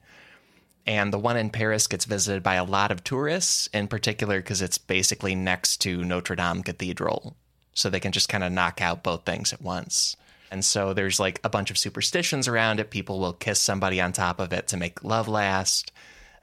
And 0.89 1.13
the 1.13 1.19
one 1.19 1.37
in 1.37 1.51
Paris 1.51 1.85
gets 1.85 2.05
visited 2.05 2.41
by 2.41 2.55
a 2.55 2.63
lot 2.63 2.89
of 2.91 3.03
tourists, 3.03 3.67
in 3.67 3.87
particular 3.87 4.39
because 4.39 4.59
it's 4.59 4.79
basically 4.79 5.35
next 5.35 5.77
to 5.81 6.03
Notre 6.03 6.35
Dame 6.35 6.63
Cathedral. 6.63 7.35
So 7.75 7.91
they 7.91 7.99
can 7.99 8.11
just 8.11 8.27
kind 8.27 8.43
of 8.43 8.51
knock 8.51 8.81
out 8.81 9.03
both 9.03 9.23
things 9.23 9.53
at 9.53 9.61
once. 9.61 10.17
And 10.49 10.65
so 10.65 10.95
there's 10.95 11.19
like 11.19 11.39
a 11.43 11.49
bunch 11.49 11.69
of 11.69 11.77
superstitions 11.77 12.47
around 12.47 12.79
it. 12.79 12.89
People 12.89 13.19
will 13.19 13.33
kiss 13.33 13.61
somebody 13.61 14.01
on 14.01 14.13
top 14.13 14.39
of 14.39 14.51
it 14.51 14.67
to 14.69 14.77
make 14.77 15.03
love 15.03 15.27
last. 15.27 15.91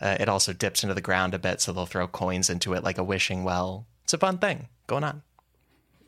Uh, 0.01 0.17
it 0.21 0.29
also 0.29 0.53
dips 0.53 0.85
into 0.85 0.95
the 0.95 1.01
ground 1.01 1.35
a 1.35 1.41
bit, 1.41 1.61
so 1.61 1.73
they'll 1.73 1.85
throw 1.85 2.07
coins 2.07 2.49
into 2.49 2.73
it 2.75 2.85
like 2.85 2.99
a 2.99 3.05
wishing 3.05 3.43
well. 3.43 3.85
It's 4.05 4.15
a 4.15 4.19
fun 4.19 4.39
thing 4.39 4.69
going 4.87 5.03
on. 5.03 5.23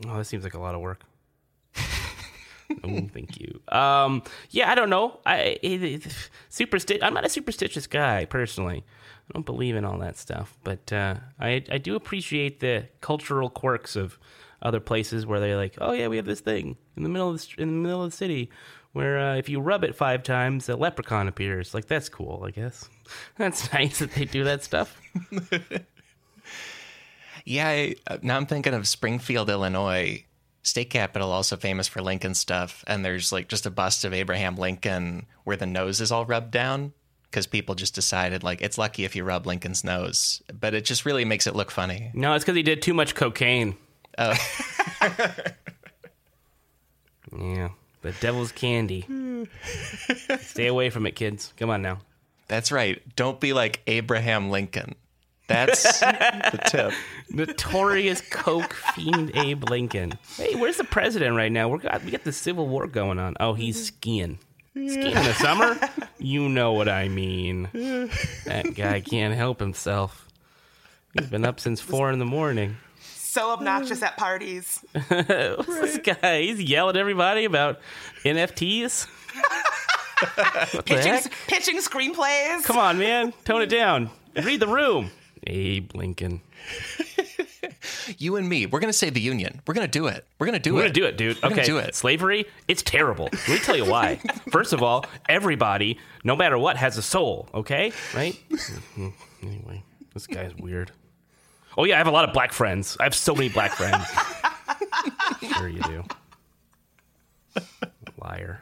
Oh, 0.07 0.17
that 0.17 0.27
seems 0.27 0.45
like 0.45 0.55
a 0.55 0.61
lot 0.61 0.77
of 0.77 0.81
work. 0.81 1.03
Oh, 2.85 3.09
thank 3.13 3.41
you. 3.41 3.61
Um, 3.69 4.23
yeah, 4.51 4.71
I 4.71 4.75
don't 4.75 4.91
know. 4.91 5.21
I 5.25 5.59
it, 5.63 5.83
it, 5.83 6.03
supersti- 6.51 7.03
I'm 7.03 7.15
not 7.15 7.25
a 7.25 7.29
superstitious 7.29 7.87
guy 7.87 8.25
personally. 8.25 8.85
I 9.29 9.33
don't 9.35 9.47
believe 9.47 9.77
in 9.77 9.85
all 9.85 9.99
that 9.99 10.17
stuff, 10.17 10.57
but 10.65 10.93
uh, 10.93 11.17
I 11.39 11.65
I 11.71 11.79
do 11.79 11.97
appreciate 11.97 12.61
the 12.61 12.89
cultural 13.01 13.51
quirks 13.51 13.97
of 13.97 14.19
other 14.63 14.81
places 14.81 15.27
where 15.27 15.41
they're 15.41 15.57
like, 15.57 15.77
oh 15.81 15.93
yeah, 15.93 16.09
we 16.09 16.17
have 16.17 16.27
this 16.27 16.41
thing 16.41 16.77
in 16.97 17.03
the 17.03 17.09
middle 17.09 17.31
of 17.31 17.41
the, 17.41 17.63
in 17.63 17.69
the 17.69 17.89
middle 17.89 18.03
of 18.03 18.11
the 18.11 18.17
city 18.17 18.51
where 18.93 19.19
uh, 19.19 19.37
if 19.37 19.49
you 19.49 19.61
rub 19.61 19.85
it 19.85 19.95
five 19.95 20.23
times, 20.23 20.69
a 20.69 20.75
leprechaun 20.77 21.29
appears. 21.29 21.75
Like 21.75 21.87
that's 21.87 22.09
cool, 22.09 22.43
I 22.47 22.51
guess. 22.51 22.89
That's 23.39 23.73
nice 23.73 24.01
that 24.01 24.13
they 24.13 24.27
do 24.27 24.45
that 24.45 24.63
stuff. 24.65 25.01
Yeah, 27.45 27.69
I, 27.69 27.95
uh, 28.07 28.19
now 28.21 28.37
I'm 28.37 28.45
thinking 28.45 28.75
of 28.75 28.87
Springfield, 28.87 29.49
Illinois, 29.49 30.23
state 30.69 30.91
capital, 30.91 31.33
also 31.33 31.57
famous 31.57 31.89
for 31.89 32.01
Lincoln 32.03 32.35
stuff. 32.35 32.85
And 32.87 33.05
there's 33.05 33.33
like 33.33 33.49
just 33.49 33.67
a 33.67 33.71
bust 33.71 34.05
of 34.05 34.13
Abraham 34.13 34.57
Lincoln 34.57 35.27
where 35.45 35.57
the 35.57 35.67
nose 35.67 36.01
is 36.01 36.13
all 36.13 36.25
rubbed 36.25 36.51
down 36.51 36.93
because 37.31 37.47
people 37.47 37.75
just 37.75 37.95
decided 37.95 38.43
like 38.43 38.63
it's 38.63 38.79
lucky 38.79 39.05
if 39.05 39.15
you 39.17 39.25
rub 39.25 39.47
Lincoln's 39.47 39.85
nose, 39.85 40.43
but 40.59 40.75
it 40.75 40.85
just 40.85 41.05
really 41.05 41.25
makes 41.25 41.47
it 41.47 41.55
look 41.57 41.71
funny. 41.71 42.11
No, 42.15 42.35
it's 42.35 42.45
because 42.45 42.57
he 42.57 42.63
did 42.63 42.83
too 42.83 42.95
much 42.95 43.15
cocaine. 43.15 43.77
Oh. 44.17 44.35
yeah, 47.39 47.69
But 48.03 48.15
devil's 48.21 48.53
candy. 48.53 49.07
Stay 50.41 50.67
away 50.67 50.91
from 50.91 51.07
it, 51.07 51.13
kids. 51.13 51.53
Come 51.57 51.71
on 51.71 51.83
now. 51.83 52.01
That's 52.49 52.73
right. 52.73 53.03
Don't 53.15 53.39
be 53.41 53.53
like 53.53 53.83
Abraham 53.87 54.51
Lincoln. 54.51 54.95
That's 55.49 56.01
the 56.01 56.61
tip. 56.69 56.93
Notorious 57.31 58.21
coke 58.31 58.73
fiend 58.75 59.33
Abe 59.35 59.69
Lincoln. 59.69 60.13
Hey, 60.37 60.55
where's 60.55 60.77
the 60.77 60.85
president 60.85 61.35
right 61.37 61.51
now? 61.51 61.69
We're 61.69 61.79
got 61.79 62.05
we 62.05 62.11
got 62.11 62.25
the 62.25 62.33
Civil 62.33 62.69
War 62.69 62.87
going 62.87 63.19
on. 63.19 63.35
Oh, 63.41 63.55
he's 63.55 63.87
skiing. 63.87 64.39
Skiing 64.75 65.07
in 65.07 65.13
the 65.15 65.35
summer? 65.35 65.77
You 66.19 66.49
know 66.49 66.73
what 66.73 66.89
I 66.89 67.09
mean. 67.09 67.69
That 68.45 68.75
guy 68.77 69.01
can't 69.01 69.35
help 69.35 69.59
himself. 69.61 70.29
He's 71.19 71.29
been 71.29 71.45
up 71.45 71.59
since 71.61 71.81
four 71.81 72.13
in 72.13 72.19
the 72.19 72.25
morning. 72.27 72.77
So 73.01 73.51
obnoxious 73.53 74.03
at 74.03 74.17
parties. 74.17 74.85
What's 74.93 75.67
this 75.67 75.99
guy? 75.99 76.43
He's 76.43 76.61
yelling 76.63 76.97
at 76.97 77.01
everybody 77.01 77.45
about 77.45 77.81
NFTs. 78.25 79.07
Pitching, 80.85 81.31
pitching 81.47 81.79
screenplays. 81.79 82.65
Come 82.65 82.79
on, 82.79 82.99
man. 82.99 83.33
Tone 83.45 83.63
it 83.63 83.69
down. 83.69 84.11
Read 84.43 84.61
the 84.61 84.67
room. 84.69 85.11
Abe 85.49 85.95
Lincoln. 85.95 86.41
You 88.17 88.37
and 88.37 88.49
me, 88.49 88.67
we're 88.67 88.81
going 88.81 88.93
to 88.93 88.97
save 88.99 89.15
the 89.15 89.21
Union. 89.21 89.61
We're 89.67 89.75
going 89.75 89.87
to 89.87 89.91
do 89.91 90.07
it. 90.07 90.27
We're 90.39 90.47
going 90.47 90.59
to 90.59 90.63
do 90.63 90.75
it. 90.75 90.77
We're 90.77 90.83
gonna 90.83 90.93
do 90.93 91.05
it, 91.05 91.17
dude. 91.17 91.43
We're 91.43 91.51
okay, 91.51 91.65
do 91.65 91.79
it. 91.79 91.95
slavery, 91.95 92.47
it's 92.67 92.83
terrible. 92.83 93.29
Let 93.33 93.49
me 93.49 93.59
tell 93.59 93.77
you 93.77 93.85
why. 93.85 94.17
First 94.51 94.73
of 94.73 94.83
all, 94.83 95.05
everybody, 95.29 95.99
no 96.25 96.35
matter 96.35 96.59
what, 96.59 96.77
has 96.77 96.97
a 96.97 97.03
soul. 97.03 97.49
Okay, 97.55 97.93
right? 98.15 98.39
Anyway, 99.41 99.85
this 100.15 100.27
guy's 100.27 100.53
weird. 100.57 100.91
Oh 101.77 101.85
yeah, 101.85 101.95
I 101.95 101.99
have 101.99 102.09
a 102.09 102.11
lot 102.11 102.25
of 102.27 102.35
black 102.35 102.53
friends. 102.53 102.97
I 102.99 103.05
have 103.05 103.15
so 103.15 103.37
many 103.37 103.49
black 103.49 103.71
friends. 103.71 104.05
sure 105.57 105.69
you 105.69 105.81
do. 105.83 106.05
Liar. 108.21 108.61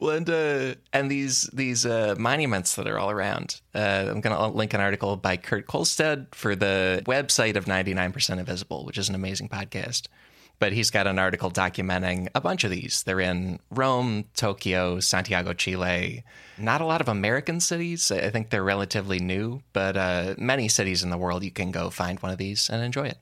Well, 0.00 0.16
and, 0.16 0.30
uh, 0.30 0.74
and 0.94 1.10
these 1.10 1.42
these 1.52 1.84
uh, 1.84 2.14
monuments 2.18 2.74
that 2.76 2.88
are 2.88 2.98
all 2.98 3.10
around. 3.10 3.60
Uh, 3.74 4.06
I'm 4.08 4.22
going 4.22 4.34
to 4.34 4.46
link 4.46 4.72
an 4.72 4.80
article 4.80 5.14
by 5.18 5.36
Kurt 5.36 5.66
Kohlstedt 5.66 6.34
for 6.34 6.56
the 6.56 7.02
website 7.04 7.56
of 7.56 7.66
99% 7.66 8.38
Invisible, 8.38 8.86
which 8.86 8.96
is 8.96 9.10
an 9.10 9.14
amazing 9.14 9.50
podcast. 9.50 10.06
But 10.58 10.72
he's 10.72 10.90
got 10.90 11.06
an 11.06 11.18
article 11.18 11.50
documenting 11.50 12.28
a 12.34 12.40
bunch 12.40 12.64
of 12.64 12.70
these. 12.70 13.02
They're 13.02 13.20
in 13.20 13.60
Rome, 13.70 14.24
Tokyo, 14.34 15.00
Santiago, 15.00 15.52
Chile. 15.52 16.24
Not 16.56 16.80
a 16.80 16.86
lot 16.86 17.02
of 17.02 17.08
American 17.08 17.60
cities. 17.60 18.10
I 18.10 18.30
think 18.30 18.48
they're 18.48 18.64
relatively 18.64 19.18
new, 19.18 19.62
but 19.74 19.98
uh, 19.98 20.34
many 20.38 20.68
cities 20.68 21.02
in 21.02 21.10
the 21.10 21.18
world 21.18 21.44
you 21.44 21.50
can 21.50 21.70
go 21.70 21.90
find 21.90 22.18
one 22.20 22.32
of 22.32 22.38
these 22.38 22.70
and 22.70 22.82
enjoy 22.82 23.06
it. 23.06 23.18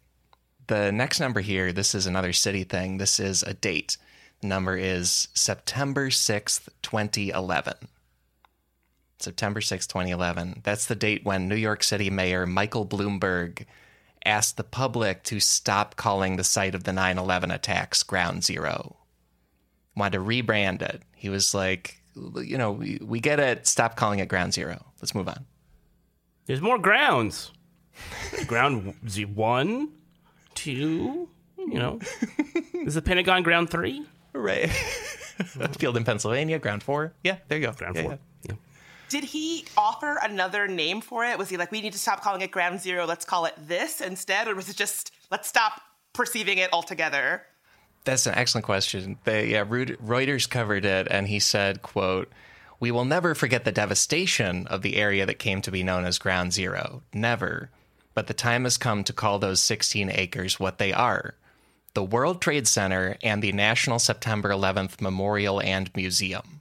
The 0.69 0.93
next 0.93 1.19
number 1.19 1.41
here, 1.41 1.73
this 1.73 1.95
is 1.95 2.07
another 2.07 2.33
city 2.33 2.63
thing. 2.63 2.99
This 2.99 3.19
is 3.19 3.43
a 3.43 3.55
date 3.55 3.97
number 4.43 4.77
is 4.77 5.29
September 5.35 6.11
6th, 6.11 6.69
2011. 6.83 7.75
September 9.19 9.61
6th, 9.61 9.89
2011. 9.89 10.61
That's 10.63 10.87
the 10.87 10.95
date 10.95 11.25
when 11.25 11.49
New 11.49 11.57
York 11.57 11.83
City 11.83 12.11
Mayor 12.11 12.47
Michael 12.47 12.87
Bloomberg 12.87 13.65
asked 14.25 14.57
the 14.57 14.65
public 14.65 15.23
to 15.25 15.41
stop 15.41 15.97
calling 15.97 16.37
the 16.37 16.45
site 16.45 16.75
of 16.75 16.85
the 16.85 16.93
9 16.93 17.19
11 17.19 17.51
attacks 17.51 18.03
Ground 18.03 18.45
Zero. 18.45 18.97
Wanted 19.97 20.19
to 20.19 20.25
rebrand 20.25 20.83
it. 20.83 21.03
He 21.17 21.29
was 21.29 21.55
like, 21.55 22.01
you 22.15 22.59
know, 22.59 22.73
we, 22.73 23.01
we 23.03 23.21
get 23.21 23.41
it. 23.41 23.67
Stop 23.67 23.97
calling 23.97 24.21
it 24.21 24.29
Ground 24.29 24.55
Zero. 24.55 24.85
Let's 25.01 25.15
move 25.15 25.29
on. 25.29 25.47
There's 26.47 26.61
more 26.61 26.79
grounds. 26.79 27.53
ground 28.47 28.95
one, 29.35 29.93
two, 30.55 31.29
you 31.59 31.79
know. 31.79 31.99
is 32.75 32.95
the 32.95 33.03
Pentagon 33.03 33.43
ground 33.43 33.71
three? 33.71 34.07
Right. 34.33 34.69
Field 35.79 35.97
in 35.97 36.05
Pennsylvania, 36.05 36.59
ground 36.59 36.83
four. 36.83 37.13
Yeah, 37.25 37.37
there 37.49 37.59
you 37.59 37.67
go. 37.67 37.73
Ground 37.73 37.97
Yeah, 37.97 38.03
four. 38.03 38.11
yeah. 38.13 38.19
Yeah. 38.51 38.55
Did 39.09 39.25
he 39.25 39.65
offer 39.77 40.19
another 40.23 40.69
name 40.69 41.01
for 41.01 41.25
it? 41.25 41.39
Was 41.39 41.49
he 41.49 41.57
like, 41.57 41.71
we 41.73 41.81
need 41.81 41.93
to 41.93 41.99
stop 41.99 42.23
calling 42.23 42.43
it 42.43 42.51
Ground 42.51 42.81
Zero, 42.81 43.07
let's 43.07 43.25
call 43.25 43.47
it 43.47 43.55
this 43.67 44.01
instead? 44.01 44.49
Or 44.49 44.55
was 44.55 44.69
it 44.69 44.77
just, 44.77 45.13
let's 45.31 45.49
stop 45.49 45.81
perceiving 46.13 46.59
it 46.59 46.71
altogether? 46.73 47.43
That's 48.05 48.27
an 48.27 48.35
excellent 48.35 48.65
question. 48.65 49.19
They, 49.25 49.49
yeah, 49.49 49.65
Reuters 49.65 50.49
covered 50.49 50.85
it, 50.85 51.09
and 51.11 51.27
he 51.29 51.39
said, 51.41 51.83
"quote 51.83 52.31
We 52.81 52.91
will 52.91 53.05
never 53.05 53.35
forget 53.35 53.65
the 53.65 53.73
devastation 53.73 54.67
of 54.69 54.83
the 54.83 54.97
area 54.97 55.27
that 55.27 55.39
came 55.39 55.61
to 55.63 55.71
be 55.71 55.83
known 55.83 56.05
as 56.05 56.19
Ground 56.19 56.53
Zero. 56.53 57.03
Never. 57.13 57.71
But 58.15 58.27
the 58.27 58.35
time 58.35 58.65
has 58.65 58.77
come 58.79 59.05
to 59.05 59.13
call 59.13 59.39
those 59.39 59.63
16 59.63 60.11
acres 60.11 60.59
what 60.61 60.79
they 60.79 60.93
are: 60.93 61.35
the 61.99 62.05
World 62.05 62.41
Trade 62.41 62.69
Center 62.69 63.17
and 63.25 63.43
the 63.43 63.51
National 63.51 63.99
September 63.99 64.51
11th 64.51 65.01
Memorial 65.01 65.61
and 65.61 65.91
Museum." 65.97 66.61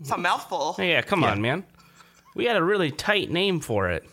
It's 0.00 0.10
a 0.10 0.18
mouthful. 0.18 0.74
Yeah, 0.80 1.00
come 1.02 1.22
Yeah. 1.22 1.30
on, 1.30 1.40
man. 1.40 1.64
We 2.34 2.46
had 2.46 2.56
a 2.56 2.64
really 2.64 2.90
tight 2.90 3.30
name 3.30 3.60
for 3.60 3.88
it. 3.90 4.04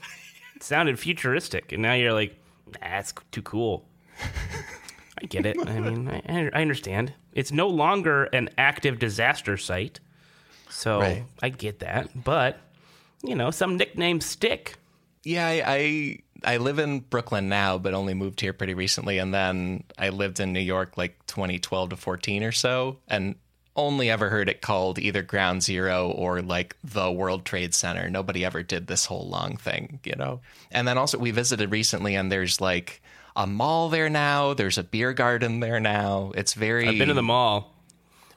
It 0.55 0.61
sounded 0.61 0.99
futuristic, 0.99 1.71
and 1.71 1.81
now 1.81 1.93
you're 1.93 2.13
like, 2.13 2.37
that's 2.79 3.11
too 3.31 3.41
cool. 3.41 3.87
I 5.19 5.25
get 5.25 5.47
it. 5.47 5.57
I 5.67 5.79
mean, 5.79 6.07
I, 6.07 6.49
I 6.53 6.61
understand. 6.61 7.13
It's 7.33 7.51
no 7.51 7.67
longer 7.67 8.25
an 8.25 8.49
active 8.57 8.99
disaster 8.99 9.57
site, 9.57 9.99
so 10.69 10.99
Right. 10.99 11.23
I 11.41 11.49
get 11.49 11.79
that. 11.79 12.23
But 12.23 12.59
you 13.23 13.33
know, 13.35 13.49
some 13.49 13.77
nicknames 13.77 14.25
stick. 14.27 14.75
Yeah, 15.23 15.47
I, 15.47 15.63
I 15.65 16.17
I 16.43 16.57
live 16.57 16.79
in 16.79 16.99
Brooklyn 16.99 17.49
now, 17.49 17.77
but 17.77 17.93
only 17.93 18.13
moved 18.13 18.41
here 18.41 18.53
pretty 18.53 18.73
recently, 18.73 19.17
and 19.17 19.33
then 19.33 19.83
I 19.97 20.09
lived 20.09 20.39
in 20.39 20.53
New 20.53 20.59
York 20.59 20.97
like 20.97 21.25
2012 21.27 21.91
to 21.91 21.97
14 21.97 22.43
or 22.43 22.51
so, 22.51 22.97
and 23.07 23.35
only 23.75 24.09
ever 24.09 24.29
heard 24.29 24.49
it 24.49 24.61
called 24.61 24.99
either 24.99 25.21
Ground 25.21 25.63
Zero 25.63 26.09
or 26.09 26.41
like 26.41 26.75
the 26.83 27.11
World 27.11 27.45
Trade 27.45 27.73
Center. 27.73 28.09
Nobody 28.09 28.43
ever 28.43 28.61
did 28.61 28.87
this 28.87 29.05
whole 29.05 29.27
long 29.27 29.57
thing, 29.57 29.99
you 30.03 30.15
know. 30.15 30.41
And 30.71 30.87
then 30.87 30.97
also 30.97 31.17
we 31.17 31.31
visited 31.31 31.71
recently, 31.71 32.15
and 32.15 32.31
there's 32.31 32.59
like 32.59 33.01
a 33.35 33.47
mall 33.47 33.89
there 33.89 34.09
now. 34.09 34.53
There's 34.53 34.77
a 34.77 34.83
beer 34.83 35.13
garden 35.13 35.61
there 35.61 35.79
now. 35.79 36.31
It's 36.35 36.53
very. 36.53 36.87
I've 36.87 36.97
been 36.97 37.07
to 37.07 37.13
the 37.13 37.23
mall. 37.23 37.73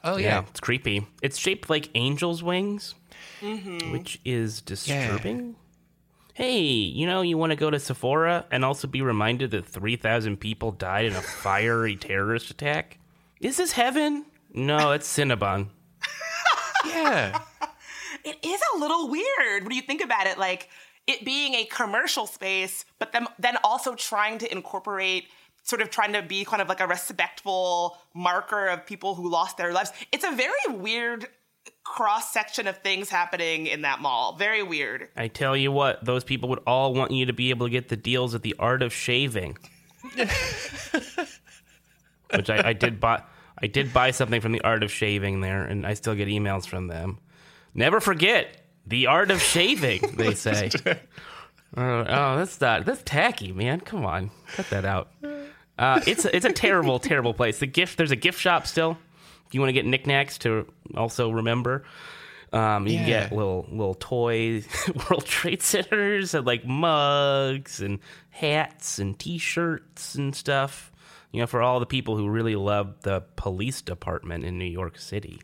Oh 0.03 0.17
Yeah, 0.17 0.27
yeah, 0.27 0.45
it's 0.49 0.59
creepy. 0.59 1.07
It's 1.21 1.37
shaped 1.37 1.69
like 1.69 1.89
angels' 1.95 2.43
wings, 2.43 2.95
mm-hmm. 3.41 3.91
which 3.91 4.19
is 4.25 4.61
disturbing. 4.61 5.55
Hey, 6.35 6.61
you 6.61 7.05
know, 7.05 7.21
you 7.21 7.37
want 7.37 7.51
to 7.51 7.55
go 7.55 7.69
to 7.69 7.79
Sephora 7.79 8.45
and 8.49 8.65
also 8.65 8.87
be 8.87 9.03
reminded 9.03 9.51
that 9.51 9.67
3,000 9.67 10.37
people 10.37 10.71
died 10.71 11.05
in 11.05 11.13
a 11.13 11.21
fiery 11.21 11.95
terrorist 11.95 12.49
attack? 12.49 12.97
Is 13.39 13.57
this 13.57 13.73
heaven? 13.73 14.25
No, 14.51 14.93
it's 14.93 15.07
Cinnabon. 15.07 15.67
yeah. 16.87 17.39
It 18.23 18.37
is 18.43 18.61
a 18.73 18.79
little 18.79 19.09
weird 19.09 19.63
when 19.63 19.73
you 19.73 19.83
think 19.83 20.03
about 20.03 20.25
it, 20.25 20.39
like 20.39 20.69
it 21.05 21.23
being 21.23 21.53
a 21.53 21.65
commercial 21.65 22.25
space, 22.25 22.85
but 22.97 23.11
then 23.11 23.27
then 23.37 23.57
also 23.63 23.93
trying 23.93 24.39
to 24.39 24.51
incorporate 24.51 25.25
sort 25.61 25.81
of 25.81 25.91
trying 25.91 26.13
to 26.13 26.21
be 26.21 26.45
kind 26.45 26.61
of 26.61 26.67
like 26.67 26.79
a 26.79 26.87
respectful 26.87 27.97
marker 28.15 28.67
of 28.67 28.85
people 28.85 29.13
who 29.15 29.29
lost 29.29 29.57
their 29.57 29.71
lives. 29.71 29.91
It's 30.11 30.23
a 30.23 30.31
very 30.31 30.51
weird 30.69 31.27
cross 31.83 32.31
section 32.31 32.67
of 32.67 32.77
things 32.77 33.09
happening 33.09 33.67
in 33.67 33.81
that 33.81 33.99
mall. 33.99 34.35
Very 34.35 34.63
weird. 34.63 35.09
I 35.15 35.27
tell 35.27 35.55
you 35.55 35.71
what, 35.71 36.03
those 36.03 36.23
people 36.23 36.49
would 36.49 36.61
all 36.65 36.93
want 36.93 37.11
you 37.11 37.25
to 37.25 37.33
be 37.33 37.49
able 37.49 37.67
to 37.67 37.71
get 37.71 37.89
the 37.89 37.97
deals 37.97 38.33
at 38.35 38.41
the 38.41 38.55
Art 38.57 38.81
of 38.81 38.93
Shaving. 38.93 39.57
Which 40.15 40.29
I, 42.49 42.69
I 42.69 42.73
did 42.73 42.99
buy. 42.99 43.23
I 43.61 43.67
did 43.67 43.93
buy 43.93 44.11
something 44.11 44.41
from 44.41 44.51
the 44.51 44.61
Art 44.61 44.83
of 44.83 44.91
Shaving 44.91 45.41
there, 45.41 45.63
and 45.63 45.85
I 45.85 45.93
still 45.93 46.15
get 46.15 46.27
emails 46.27 46.65
from 46.65 46.87
them. 46.87 47.19
Never 47.73 47.99
forget 47.99 48.61
the 48.85 49.07
Art 49.07 49.31
of 49.31 49.41
Shaving. 49.41 50.15
They 50.17 50.35
say. 50.35 50.69
Uh, 50.85 52.05
oh, 52.07 52.37
that's 52.37 52.59
not 52.59 52.85
that's 52.85 53.01
tacky, 53.03 53.51
man. 53.51 53.79
Come 53.79 54.05
on, 54.05 54.31
cut 54.53 54.69
that 54.69 54.85
out. 54.85 55.11
Uh, 55.77 56.01
it's 56.05 56.25
a, 56.25 56.35
it's 56.35 56.45
a 56.45 56.53
terrible, 56.53 56.99
terrible 56.99 57.33
place. 57.33 57.59
The 57.59 57.67
gift 57.67 57.97
there's 57.97 58.11
a 58.11 58.15
gift 58.15 58.39
shop 58.39 58.67
still. 58.67 58.97
You 59.53 59.59
want 59.61 59.69
to 59.69 59.73
get 59.73 59.85
knickknacks 59.85 60.37
to 60.39 60.65
also 60.95 61.29
remember, 61.29 61.83
um, 62.51 62.87
you 62.87 62.99
Yeah. 62.99 63.05
get 63.05 63.31
little 63.31 63.65
little 63.69 63.95
toys, 63.95 64.67
World 65.09 65.25
Trade 65.25 65.61
Centers, 65.61 66.33
and 66.33 66.45
like 66.45 66.65
mugs 66.65 67.79
and 67.81 67.99
hats 68.29 68.99
and 68.99 69.17
T-shirts 69.17 70.15
and 70.15 70.35
stuff. 70.35 70.91
You 71.31 71.39
know, 71.41 71.47
for 71.47 71.61
all 71.63 71.79
the 71.79 71.85
people 71.87 72.15
who 72.15 72.29
really 72.29 72.55
love 72.55 73.01
the 73.01 73.21
police 73.35 73.81
department 73.81 74.43
in 74.45 74.57
New 74.59 74.65
York 74.65 74.99
City, 74.99 75.41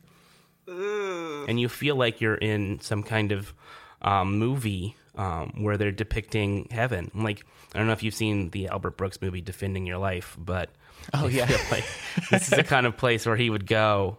and 0.67 1.59
you 1.59 1.67
feel 1.69 1.95
like 1.95 2.21
you're 2.21 2.35
in 2.35 2.79
some 2.79 3.03
kind 3.03 3.31
of 3.31 3.53
um, 4.01 4.37
movie 4.37 4.95
um, 5.15 5.51
where 5.63 5.77
they're 5.77 5.91
depicting 5.91 6.67
heaven. 6.71 7.11
Like 7.15 7.43
I 7.73 7.79
don't 7.79 7.87
know 7.87 7.93
if 7.93 8.03
you've 8.03 8.13
seen 8.13 8.51
the 8.51 8.67
Albert 8.67 8.97
Brooks 8.97 9.19
movie 9.21 9.41
"Defending 9.41 9.85
Your 9.85 9.97
Life," 9.97 10.37
but 10.39 10.69
Oh 11.13 11.27
yeah. 11.27 11.49
like 11.71 11.85
this 12.29 12.43
is 12.43 12.49
the 12.49 12.63
kind 12.63 12.85
of 12.85 12.97
place 12.97 13.25
where 13.25 13.35
he 13.35 13.49
would 13.49 13.65
go 13.65 14.17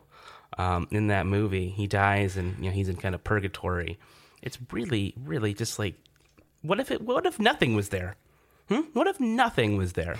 um, 0.58 0.88
in 0.90 1.08
that 1.08 1.26
movie. 1.26 1.68
He 1.68 1.86
dies 1.86 2.36
and 2.36 2.56
you 2.58 2.64
know 2.64 2.70
he's 2.70 2.88
in 2.88 2.96
kind 2.96 3.14
of 3.14 3.22
purgatory. 3.24 3.98
It's 4.42 4.58
really, 4.72 5.14
really 5.16 5.54
just 5.54 5.78
like 5.78 5.94
what 6.62 6.80
if 6.80 6.90
it? 6.90 7.02
What 7.02 7.26
if 7.26 7.38
nothing 7.38 7.74
was 7.74 7.88
there? 7.88 8.16
Hmm? 8.68 8.82
What 8.92 9.06
if 9.06 9.18
nothing 9.18 9.76
was 9.76 9.94
there? 9.94 10.16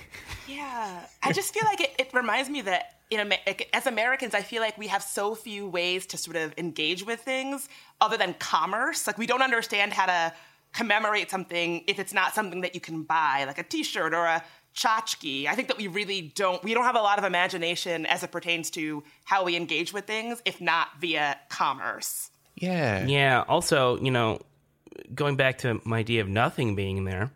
Yeah, 0.49 1.07
I 1.23 1.33
just 1.33 1.55
feel 1.55 1.63
like 1.65 1.81
it, 1.81 1.93
it 1.99 2.11
reminds 2.13 2.51
me 2.51 2.63
that 2.63 2.97
in 3.11 3.21
Amer- 3.21 3.57
as 3.73 3.87
Americans, 3.87 4.35
I 4.35 4.43
feel 4.43 4.61
like 4.61 4.77
we 4.77 4.89
have 4.89 5.03
so 5.03 5.35
few 5.35 5.69
ways 5.69 6.07
to 6.07 6.17
sort 6.17 6.37
of 6.37 6.55
engage 6.59 7.05
with 7.05 7.21
things 7.21 7.69
other 8.01 8.17
than 8.17 8.35
commerce. 8.35 9.07
Like 9.07 9.19
we 9.19 9.27
don't 9.27 9.43
understand 9.43 9.93
how 9.93 10.07
to 10.07 10.33
commemorate 10.73 11.31
something 11.31 11.85
if 11.87 11.99
it's 11.99 12.13
not 12.13 12.35
something 12.35 12.61
that 12.63 12.75
you 12.75 12.81
can 12.81 13.03
buy, 13.03 13.45
like 13.47 13.59
a 13.59 13.63
T-shirt 13.63 14.15
or 14.15 14.25
a 14.25 14.43
tchotchke. 14.75 15.47
I 15.47 15.55
think 15.55 15.69
that 15.69 15.79
we 15.79 15.87
really 15.89 16.33
don't. 16.35 16.63
We 16.63 16.75
don't 16.75 16.85
have 16.85 16.97
a 16.97 17.01
lot 17.03 17.19
of 17.19 17.25
imagination 17.25 18.07
as 18.07 18.23
it 18.23 18.31
pertains 18.31 18.71
to 18.71 19.03
how 19.25 19.45
we 19.45 19.57
engage 19.57 19.93
with 19.93 20.07
things, 20.07 20.41
if 20.45 20.61
not 20.61 20.89
via 21.01 21.39
commerce. 21.49 22.31
Yeah. 22.57 23.07
Yeah. 23.07 23.45
Also, 23.49 23.99
you 24.01 24.11
know, 24.11 24.41
going 25.15 25.37
back 25.37 25.59
to 25.59 25.81
my 25.85 25.99
idea 25.99 26.21
of 26.21 26.29
nothing 26.29 26.75
being 26.75 27.05
there, 27.05 27.31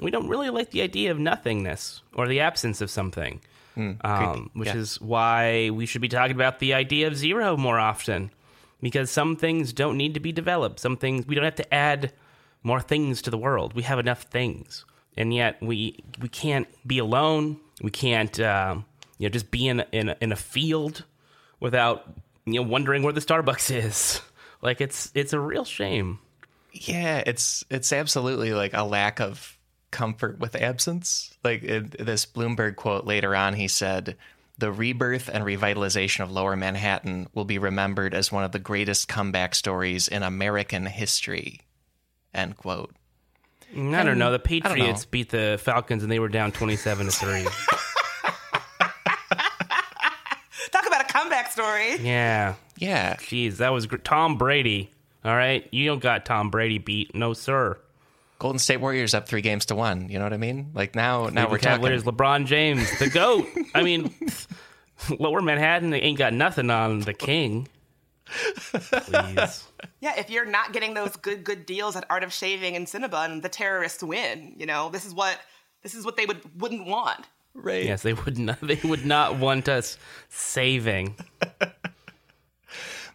we 0.00 0.10
don't 0.10 0.28
really 0.28 0.50
like 0.50 0.70
the 0.70 0.82
idea 0.82 1.10
of 1.10 1.18
nothingness 1.18 2.02
or 2.14 2.28
the 2.28 2.40
absence 2.40 2.80
of 2.80 2.90
something, 2.90 3.40
um, 3.76 4.50
which 4.54 4.68
Yeah. 4.68 4.76
is 4.76 5.00
why 5.00 5.70
we 5.70 5.86
should 5.86 6.00
be 6.02 6.08
talking 6.08 6.36
about 6.36 6.58
the 6.58 6.74
idea 6.74 7.06
of 7.06 7.16
zero 7.16 7.56
more 7.56 7.78
often. 7.78 8.30
Because 8.80 9.10
some 9.10 9.34
things 9.34 9.72
don't 9.72 9.96
need 9.96 10.14
to 10.14 10.20
be 10.20 10.30
developed. 10.30 10.78
Some 10.78 10.96
things 10.96 11.26
we 11.26 11.34
don't 11.34 11.42
have 11.44 11.56
to 11.56 11.74
add 11.74 12.12
more 12.62 12.80
things 12.80 13.20
to 13.22 13.30
the 13.30 13.38
world. 13.38 13.72
We 13.74 13.82
have 13.82 13.98
enough 13.98 14.22
things, 14.22 14.84
and 15.18 15.34
yet 15.34 15.60
we 15.60 15.98
we 16.22 16.28
can't 16.28 16.68
be 16.86 16.98
alone. 16.98 17.58
We 17.82 17.90
can't 17.90 18.38
um, 18.40 18.86
you 19.18 19.28
know 19.28 19.32
just 19.32 19.50
be 19.50 19.68
in 19.68 19.84
in 19.92 20.14
in 20.22 20.32
a 20.32 20.36
field 20.36 21.04
without 21.60 22.04
you 22.46 22.54
know 22.54 22.62
wondering 22.62 23.02
where 23.02 23.12
the 23.12 23.20
Starbucks 23.20 23.74
is. 23.84 24.22
Like 24.62 24.80
it's 24.80 25.10
it's 25.14 25.34
a 25.34 25.40
real 25.40 25.66
shame. 25.66 26.20
Yeah, 26.72 27.22
it's 27.26 27.64
it's 27.68 27.92
absolutely 27.92 28.54
like 28.54 28.72
a 28.72 28.84
lack 28.84 29.20
of 29.20 29.58
comfort 29.90 30.38
with 30.38 30.54
absence. 30.54 31.34
Like 31.42 31.62
this 31.62 32.24
Bloomberg 32.24 32.76
quote 32.76 33.04
later 33.04 33.34
on, 33.34 33.54
he 33.54 33.68
said, 33.68 34.16
the 34.58 34.70
rebirth 34.70 35.30
and 35.32 35.44
revitalization 35.44 36.20
of 36.20 36.30
Lower 36.30 36.56
Manhattan 36.56 37.28
will 37.32 37.44
be 37.44 37.58
remembered 37.58 38.12
as 38.12 38.30
one 38.30 38.44
of 38.44 38.52
the 38.52 38.58
greatest 38.58 39.08
comeback 39.08 39.54
stories 39.54 40.08
in 40.08 40.22
American 40.22 40.86
history. 40.86 41.60
End 42.34 42.56
quote. 42.56 42.94
Mm, 43.74 43.94
I 43.94 44.02
don't 44.04 44.18
know. 44.18 44.30
The 44.32 44.36
I 44.36 44.58
don't 44.58 44.62
know. 44.62 44.74
Patriots 44.74 45.04
beat 45.04 45.30
the 45.30 45.58
Falcons 45.62 46.02
and 46.02 46.10
they 46.10 46.18
were 46.18 46.28
down 46.28 46.52
27 46.52 47.06
to 47.06 47.12
3. 47.12 47.46
Talk 50.70 50.86
about 50.86 51.00
a 51.00 51.04
comeback 51.12 51.50
story. 51.50 51.96
yeah. 51.98 52.54
Yeah. 52.78 53.14
Jeez, 53.16 53.56
that 53.56 53.70
was 53.72 53.86
gr- 53.86 53.96
Tom 53.96 54.36
Brady. 54.38 54.90
All 55.24 55.34
right. 55.34 55.66
You 55.72 55.86
don't 55.86 56.00
got 56.02 56.24
Tom 56.24 56.50
Brady 56.50 56.78
beat. 56.78 57.14
No, 57.14 57.32
sir. 57.32 57.78
Golden 58.38 58.58
State 58.60 58.76
Warriors 58.80 59.14
up 59.14 59.28
three 59.28 59.40
games 59.40 59.66
to 59.66 59.74
one. 59.74 60.08
You 60.08 60.18
know 60.18 60.24
what 60.24 60.32
I 60.32 60.36
mean? 60.36 60.70
Like 60.74 60.94
now, 60.94 61.26
now 61.26 61.46
The 61.46 61.50
we're 61.50 61.58
talking. 61.58 61.78
Cavaliers, 61.82 62.04
LeBron 62.04 62.46
James, 62.46 62.98
the 63.00 63.08
GOAT. 63.10 63.46
I 63.74 63.82
mean, 63.82 64.14
Lower 65.18 65.42
Manhattan, 65.42 65.90
they 65.90 66.00
ain't 66.00 66.18
got 66.18 66.32
nothing 66.32 66.70
on 66.70 67.00
the 67.00 67.14
King. 67.14 67.66
Please. 68.28 69.64
Yeah, 70.00 70.14
if 70.18 70.30
you're 70.30 70.44
not 70.44 70.72
getting 70.72 70.94
those 70.94 71.16
good 71.16 71.44
good 71.44 71.66
deals 71.66 71.96
at 71.96 72.04
Art 72.10 72.22
of 72.22 72.32
Shaving 72.32 72.76
and 72.76 72.86
Cinnabon, 72.86 73.42
the 73.42 73.48
terrorists 73.48 74.02
win. 74.02 74.54
You 74.56 74.66
know, 74.66 74.90
this 74.90 75.04
is 75.04 75.14
what 75.14 75.38
this 75.82 75.94
is 75.94 76.04
what 76.04 76.16
they 76.16 76.26
would 76.26 76.40
wouldn't 76.60 76.86
want. 76.86 77.26
Right. 77.54 77.84
Yes, 77.84 78.02
they 78.02 78.12
would 78.12 78.38
not. 78.38 78.60
They 78.60 78.80
would 78.84 79.04
not 79.04 79.38
want 79.38 79.68
us 79.68 79.98
saving. 80.28 81.16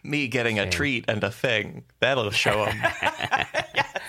Me 0.02 0.28
getting 0.28 0.58
a 0.58 0.68
treat 0.68 1.06
and 1.08 1.24
a 1.24 1.30
thing. 1.30 1.84
That'll 2.00 2.30
show 2.30 2.66
them. 2.66 2.78
I 2.82 3.46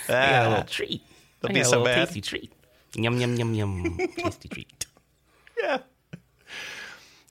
got 0.07 0.45
a 0.45 0.49
little 0.49 0.63
ah. 0.63 0.65
treat. 0.67 1.01
That'll 1.41 1.53
be 1.53 1.61
got 1.61 1.67
a 1.67 1.69
so 1.69 1.77
little 1.77 1.85
bad. 1.85 2.05
tasty 2.07 2.21
treat. 2.21 2.51
Yum 2.95 3.19
yum 3.19 3.35
yum 3.35 3.53
yum. 3.53 3.97
tasty 4.17 4.49
treat. 4.49 4.85
yeah. 5.61 5.79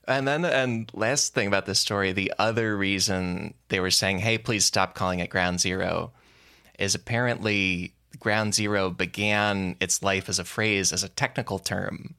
And 0.07 0.27
then, 0.27 0.45
and 0.45 0.91
last 0.93 1.33
thing 1.33 1.47
about 1.47 1.65
this 1.65 1.79
story, 1.79 2.11
the 2.11 2.33
other 2.37 2.77
reason 2.77 3.55
they 3.69 3.79
were 3.79 3.91
saying, 3.91 4.19
hey, 4.19 4.37
please 4.37 4.65
stop 4.65 4.93
calling 4.93 5.19
it 5.19 5.29
Ground 5.29 5.59
Zero 5.59 6.11
is 6.77 6.93
apparently 6.93 7.93
Ground 8.19 8.53
Zero 8.53 8.89
began 8.89 9.75
its 9.79 10.03
life 10.03 10.29
as 10.29 10.39
a 10.39 10.43
phrase, 10.43 10.93
as 10.93 11.03
a 11.03 11.09
technical 11.09 11.59
term, 11.59 12.15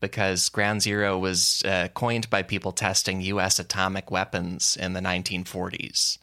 because 0.00 0.48
Ground 0.48 0.82
Zero 0.82 1.18
was 1.18 1.62
uh, 1.64 1.88
coined 1.94 2.30
by 2.30 2.42
people 2.42 2.72
testing 2.72 3.20
U.S. 3.20 3.58
atomic 3.58 4.10
weapons 4.10 4.76
in 4.80 4.94
the 4.94 5.00
1940s. 5.00 6.18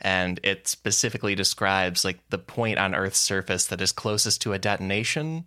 And 0.00 0.40
it 0.42 0.66
specifically 0.66 1.34
describes 1.34 2.04
like 2.04 2.18
the 2.30 2.38
point 2.38 2.78
on 2.78 2.94
Earth's 2.94 3.20
surface 3.20 3.66
that 3.66 3.80
is 3.80 3.92
closest 3.92 4.42
to 4.42 4.52
a 4.52 4.58
detonation 4.58 5.44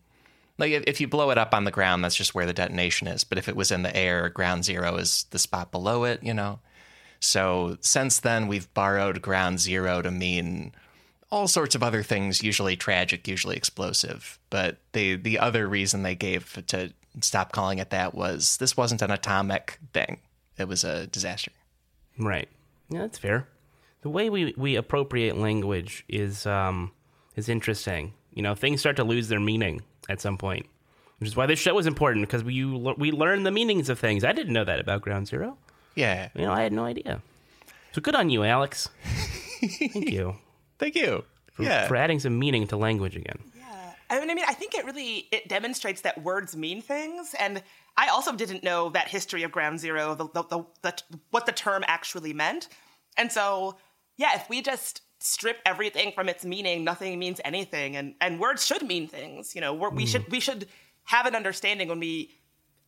like 0.57 0.71
if, 0.87 1.01
you 1.01 1.07
blow 1.07 1.31
it 1.31 1.37
up 1.37 1.53
on 1.53 1.65
the 1.65 1.71
ground, 1.71 2.03
that's 2.03 2.15
just 2.15 2.33
where 2.33 2.45
the 2.45 2.53
detonation 2.53 3.07
is. 3.07 3.23
But 3.23 3.37
if 3.37 3.49
it 3.49 3.55
was 3.55 3.71
in 3.71 3.83
the 3.83 3.95
air, 3.95 4.29
ground 4.29 4.63
zero 4.63 4.95
is 4.95 5.25
the 5.31 5.39
spot 5.39 5.71
below 5.71 6.05
it, 6.05 6.23
you 6.23 6.33
know? 6.33 6.59
So 7.19 7.77
since 7.81 8.19
then, 8.19 8.47
we've 8.47 8.73
borrowed 8.73 9.21
ground 9.21 9.59
zero 9.59 10.01
to 10.01 10.11
mean 10.11 10.71
all 11.31 11.47
sorts 11.47 11.75
of 11.75 11.83
other 11.83 12.03
things, 12.03 12.43
usually 12.43 12.77
tragic, 12.77 13.27
usually 13.27 13.57
explosive. 13.57 14.39
But 14.49 14.77
they, 14.93 15.15
the 15.15 15.39
other 15.39 15.67
reason 15.67 16.03
they 16.03 16.15
gave 16.15 16.61
to 16.67 16.93
stop 17.21 17.51
calling 17.51 17.79
it 17.79 17.89
that 17.89 18.13
was 18.13 18.57
this 18.57 18.77
wasn't 18.77 19.01
an 19.01 19.11
atomic 19.11 19.79
thing, 19.93 20.19
it 20.57 20.67
was 20.67 20.83
a 20.83 21.07
disaster. 21.07 21.51
Right. 22.17 22.47
Yeah, 22.89 23.01
that's 23.01 23.17
fair. 23.17 23.47
The 24.01 24.09
way 24.09 24.29
we, 24.29 24.53
we 24.55 24.75
appropriate 24.75 25.37
language 25.37 26.05
is 26.07 26.45
um, 26.45 26.91
is 27.35 27.49
interesting. 27.49 28.13
You 28.33 28.43
know, 28.43 28.53
things 28.53 28.81
start 28.81 28.97
to 28.97 29.03
lose 29.03 29.29
their 29.29 29.39
meaning 29.39 29.81
at 30.09 30.21
some 30.21 30.37
point, 30.37 30.65
which 31.19 31.27
is 31.29 31.35
why 31.35 31.45
this 31.45 31.59
show 31.59 31.77
is 31.77 31.87
important 31.87 32.27
because 32.27 32.43
we 32.43 32.63
we 32.65 33.11
learn 33.11 33.43
the 33.43 33.51
meanings 33.51 33.89
of 33.89 33.99
things. 33.99 34.23
I 34.23 34.31
didn't 34.31 34.53
know 34.53 34.65
that 34.65 34.79
about 34.79 35.01
Ground 35.01 35.27
Zero. 35.27 35.57
Yeah. 35.95 36.29
You 36.35 36.41
know, 36.43 36.51
I 36.51 36.61
had 36.63 36.73
no 36.73 36.83
idea. 36.85 37.21
So 37.93 38.01
good 38.01 38.15
on 38.15 38.29
you, 38.29 38.43
Alex. 38.43 38.89
Thank 39.61 40.11
you 40.11 40.35
Thank 40.77 40.95
you. 40.95 41.23
for, 41.53 41.63
Yeah. 41.63 41.87
for 41.87 41.95
adding 41.95 42.19
some 42.19 42.37
meaning 42.37 42.67
to 42.67 42.77
language 42.77 43.15
again. 43.15 43.39
Yeah. 43.57 43.93
I 44.09 44.19
mean, 44.19 44.29
I 44.29 44.33
mean, 44.35 44.45
I 44.47 44.53
think 44.53 44.75
it 44.75 44.85
really 44.85 45.27
it 45.31 45.47
demonstrates 45.47 46.01
that 46.01 46.21
words 46.21 46.55
mean 46.55 46.81
things, 46.81 47.33
and 47.39 47.63
I 47.97 48.09
also 48.09 48.33
didn't 48.35 48.63
know 48.63 48.89
that 48.89 49.07
history 49.07 49.43
of 49.43 49.51
Ground 49.51 49.79
Zero, 49.79 50.13
the, 50.15 50.27
the, 50.33 50.43
the, 50.43 50.65
the 50.81 51.01
what 51.31 51.45
the 51.45 51.51
term 51.53 51.83
actually 51.87 52.33
meant, 52.33 52.67
and 53.17 53.31
so 53.31 53.77
yeah, 54.17 54.35
if 54.35 54.49
we 54.49 54.61
just 54.61 55.01
strip 55.19 55.57
everything 55.65 56.11
from 56.13 56.29
its 56.29 56.45
meaning, 56.45 56.83
nothing 56.83 57.17
means 57.19 57.39
anything, 57.43 57.95
and 57.95 58.15
and 58.21 58.39
words 58.39 58.65
should 58.65 58.83
mean 58.83 59.07
things. 59.07 59.55
You 59.55 59.61
know, 59.61 59.73
we're, 59.73 59.89
we 59.89 60.05
mm. 60.05 60.07
should 60.07 60.31
we 60.31 60.39
should 60.39 60.67
have 61.05 61.25
an 61.25 61.35
understanding 61.35 61.87
when 61.87 61.99
we 61.99 62.31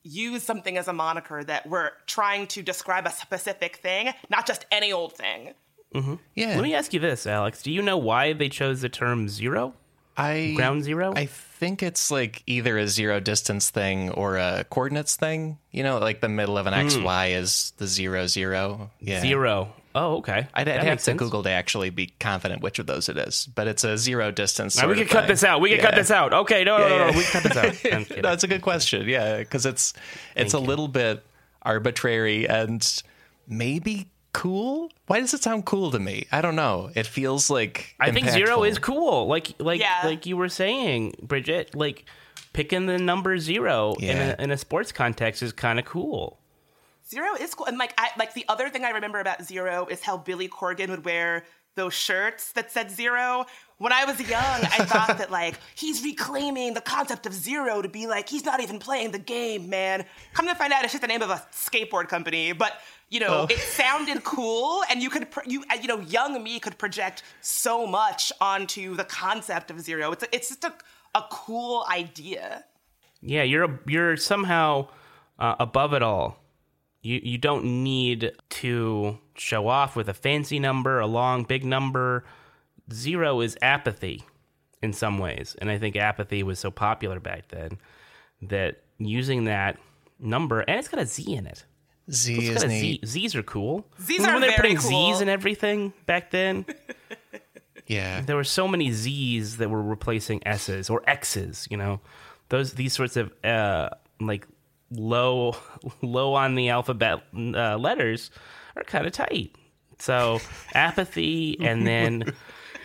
use 0.03 0.43
something 0.43 0.77
as 0.77 0.87
a 0.87 0.93
moniker 0.93 1.43
that 1.43 1.67
we're 1.67 1.91
trying 2.05 2.47
to 2.47 2.61
describe 2.61 3.05
a 3.05 3.11
specific 3.11 3.77
thing, 3.77 4.13
not 4.29 4.47
just 4.47 4.65
any 4.71 4.91
old 4.91 5.13
thing. 5.13 5.53
Mm-hmm. 5.93 6.15
yeah. 6.35 6.55
Let 6.55 6.63
me 6.63 6.73
ask 6.73 6.93
you 6.93 6.99
this, 6.99 7.25
Alex. 7.25 7.63
Do 7.63 7.71
you 7.71 7.81
know 7.81 7.97
why 7.97 8.33
they 8.33 8.49
chose 8.49 8.81
the 8.81 8.89
term 8.89 9.29
zero? 9.29 9.73
I, 10.17 10.53
Ground 10.55 10.83
zero? 10.83 11.13
I 11.15 11.27
think 11.27 11.83
it's 11.83 12.09
like 12.09 12.41
either 12.47 12.77
a 12.77 12.87
zero 12.87 13.19
distance 13.19 13.69
thing 13.69 14.09
or 14.09 14.37
a 14.37 14.65
coordinates 14.69 15.15
thing. 15.15 15.59
You 15.71 15.83
know, 15.83 15.99
like 15.99 16.21
the 16.21 16.29
middle 16.29 16.57
of 16.57 16.65
an 16.65 16.73
XY 16.73 17.03
mm. 17.03 17.35
is 17.35 17.73
the 17.77 17.87
zero 17.87 18.25
zero. 18.27 18.89
Yeah. 18.99 19.21
Zero. 19.21 19.73
Oh, 19.97 20.17
okay. 20.17 20.47
I'd, 20.53 20.67
I'd 20.69 20.83
have 20.83 20.99
to 20.99 21.03
sense. 21.03 21.19
Google 21.19 21.43
to 21.43 21.49
actually 21.49 21.89
be 21.89 22.07
confident 22.19 22.61
which 22.61 22.77
of 22.79 22.85
those 22.85 23.09
it 23.09 23.17
is, 23.17 23.47
but 23.55 23.67
it's 23.67 23.83
a 23.83 23.97
zero 23.97 24.31
distance. 24.31 24.77
All 24.77 24.83
right, 24.83 24.89
we 24.89 24.95
sort 24.97 25.07
can 25.09 25.17
of 25.17 25.21
cut 25.23 25.27
this 25.27 25.43
out. 25.43 25.59
We 25.61 25.69
can 25.71 25.79
cut 25.79 25.95
this 25.95 26.11
out. 26.11 26.33
Okay, 26.33 26.63
no, 26.63 26.77
no, 26.77 26.83
Yeah, 26.87 26.89
no, 26.89 26.97
no. 26.97 27.05
yeah. 27.11 27.17
We 27.17 27.23
can 27.23 27.41
cut 27.41 27.43
this 27.43 27.57
out. 27.57 27.93
I'm 28.17 28.21
no, 28.21 28.31
it's 28.33 28.43
a 28.43 28.47
good 28.47 28.61
question. 28.61 29.07
Yeah, 29.09 29.39
because 29.39 29.65
it's 29.65 29.93
it's 30.35 30.53
a 30.53 30.57
you. 30.59 30.63
little 30.65 30.87
bit 30.87 31.25
arbitrary 31.63 32.47
and 32.47 33.03
maybe 33.47 34.07
cool. 34.33 34.91
Why 35.07 35.19
does 35.19 35.33
it 35.33 35.41
sound 35.43 35.65
cool 35.65 35.91
to 35.91 35.99
me? 35.99 36.27
I 36.31 36.41
don't 36.41 36.55
know. 36.55 36.91
It 36.95 37.07
feels 37.07 37.49
like 37.49 37.95
I 37.99 38.11
think 38.11 38.29
zero 38.29 38.63
is 38.63 38.77
cool. 38.77 39.27
Like 39.27 39.53
like 39.59 39.79
Yeah. 39.81 40.01
like 40.03 40.25
you 40.25 40.37
were 40.37 40.49
saying, 40.49 41.15
Bridget. 41.23 41.75
Like 41.75 42.05
picking 42.53 42.85
the 42.87 42.97
number 42.97 43.37
zero 43.37 43.93
in, 43.99 44.17
a, 44.17 44.35
in 44.39 44.51
a 44.51 44.57
sports 44.57 44.91
context 44.91 45.41
is 45.43 45.53
kind 45.53 45.79
of 45.79 45.85
cool. 45.85 46.39
Zero 47.09 47.35
is 47.35 47.53
cool, 47.55 47.65
and 47.67 47.77
like 47.77 47.93
I 47.97 48.09
like 48.17 48.33
the 48.33 48.45
other 48.49 48.69
thing 48.69 48.83
I 48.83 48.89
remember 48.91 49.19
about 49.19 49.43
Zero 49.43 49.87
is 49.89 50.01
how 50.01 50.17
Billy 50.17 50.49
Corgan 50.49 50.89
would 50.89 51.05
wear 51.05 51.45
those 51.75 51.93
shirts 51.93 52.51
that 52.53 52.71
said 52.71 52.89
zero. 52.89 53.45
When 53.77 53.93
I 53.93 54.03
was 54.05 54.19
young, 54.19 54.41
I 54.41 54.83
thought 54.85 55.19
that 55.19 55.29
like 55.31 55.55
he's 55.75 56.03
reclaiming 56.03 56.73
the 56.73 56.81
concept 56.81 57.25
of 57.27 57.33
zero 57.33 57.81
to 57.81 57.87
be 57.87 58.07
like 58.07 58.27
he's 58.27 58.43
not 58.43 58.59
even 58.61 58.79
playing 58.79 59.11
the 59.11 59.19
game, 59.19 59.69
man. 59.69 60.05
Come 60.33 60.47
to 60.47 60.55
find 60.55 60.73
out, 60.73 60.83
it's 60.83 60.93
just 60.93 61.01
the 61.01 61.07
name 61.07 61.21
of 61.21 61.29
a 61.29 61.45
skateboard 61.51 62.07
company, 62.09 62.51
but 62.51 62.73
you 63.09 63.19
know 63.21 63.27
Oh. 63.29 63.47
it 63.49 63.59
sounded 63.59 64.23
cool, 64.23 64.83
and 64.89 65.01
you 65.01 65.09
could 65.09 65.29
pro- 65.31 65.43
you 65.45 65.63
you 65.81 65.87
know 65.87 65.99
young 66.01 66.43
me 66.43 66.59
could 66.59 66.77
project 66.77 67.23
so 67.41 67.85
much 67.87 68.31
onto 68.41 68.95
the 68.95 69.05
concept 69.05 69.71
of 69.71 69.79
zero. 69.79 70.11
It's 70.11 70.23
a, 70.23 70.35
it's 70.35 70.49
just 70.49 70.63
a 70.65 70.73
a 71.15 71.23
cool 71.31 71.85
idea. 71.89 72.65
Yeah, 73.21 73.43
you're 73.43 73.63
a, 73.63 73.79
you're 73.87 74.17
somehow 74.17 74.87
uh, 75.39 75.55
above 75.59 75.93
it 75.93 76.03
all. 76.03 76.43
You 77.01 77.19
you 77.23 77.37
don't 77.37 77.83
need 77.83 78.31
to 78.49 79.17
show 79.35 79.67
off 79.67 79.95
with 79.95 80.09
a 80.09 80.13
fancy 80.13 80.59
number, 80.59 80.99
a 80.99 81.07
long 81.07 81.43
big 81.43 81.63
number. 81.63 82.25
Zero 82.91 83.41
is 83.41 83.57
apathy 83.61 84.23
in 84.81 84.93
some 84.93 85.17
ways, 85.19 85.55
and 85.59 85.69
I 85.69 85.77
think 85.77 85.95
apathy 85.95 86.43
was 86.43 86.59
so 86.59 86.71
popular 86.71 87.19
back 87.19 87.49
then 87.49 87.77
that 88.43 88.81
using 88.97 89.45
that 89.45 89.77
number 90.19 90.61
and 90.61 90.79
it's 90.79 90.87
got 90.87 90.99
a 90.99 91.05
Z 91.05 91.33
in 91.33 91.45
it. 91.45 91.65
Z 92.11 92.35
It's 92.35 92.47
is 92.49 92.53
got 92.55 92.63
a 92.63 92.67
neat. 92.67 93.05
Z. 93.05 93.19
Z's 93.21 93.35
are 93.35 93.43
cool. 93.43 93.85
Z's 94.01 94.19
Remember 94.19 94.29
are 94.29 94.33
when 94.35 94.41
they 94.41 94.47
were 94.47 94.51
very 94.61 94.75
putting 94.75 94.77
cool. 94.77 95.11
Z's 95.13 95.21
in 95.21 95.29
everything 95.29 95.93
back 96.05 96.31
then? 96.31 96.65
Yeah. 97.87 98.19
there 98.19 98.35
were 98.35 98.43
so 98.43 98.67
many 98.67 98.91
Z's 98.91 99.57
that 99.57 99.69
were 99.69 99.81
replacing 99.81 100.45
S's 100.45 100.89
or 100.89 101.01
X's. 101.07 101.67
You 101.71 101.77
know, 101.77 102.01
those 102.49 102.73
these 102.73 102.91
sorts 102.91 103.15
of 103.15 103.31
uh, 103.45 103.89
like 104.19 104.45
low 104.91 105.55
low 106.01 106.33
on 106.33 106.55
the 106.55 106.69
alphabet 106.69 107.21
uh, 107.35 107.77
letters 107.77 108.31
are 108.75 108.83
kind 108.83 109.05
of 109.05 109.13
tight. 109.13 109.55
So 109.99 110.39
apathy 110.73 111.57
and 111.59 111.85
then 111.87 112.33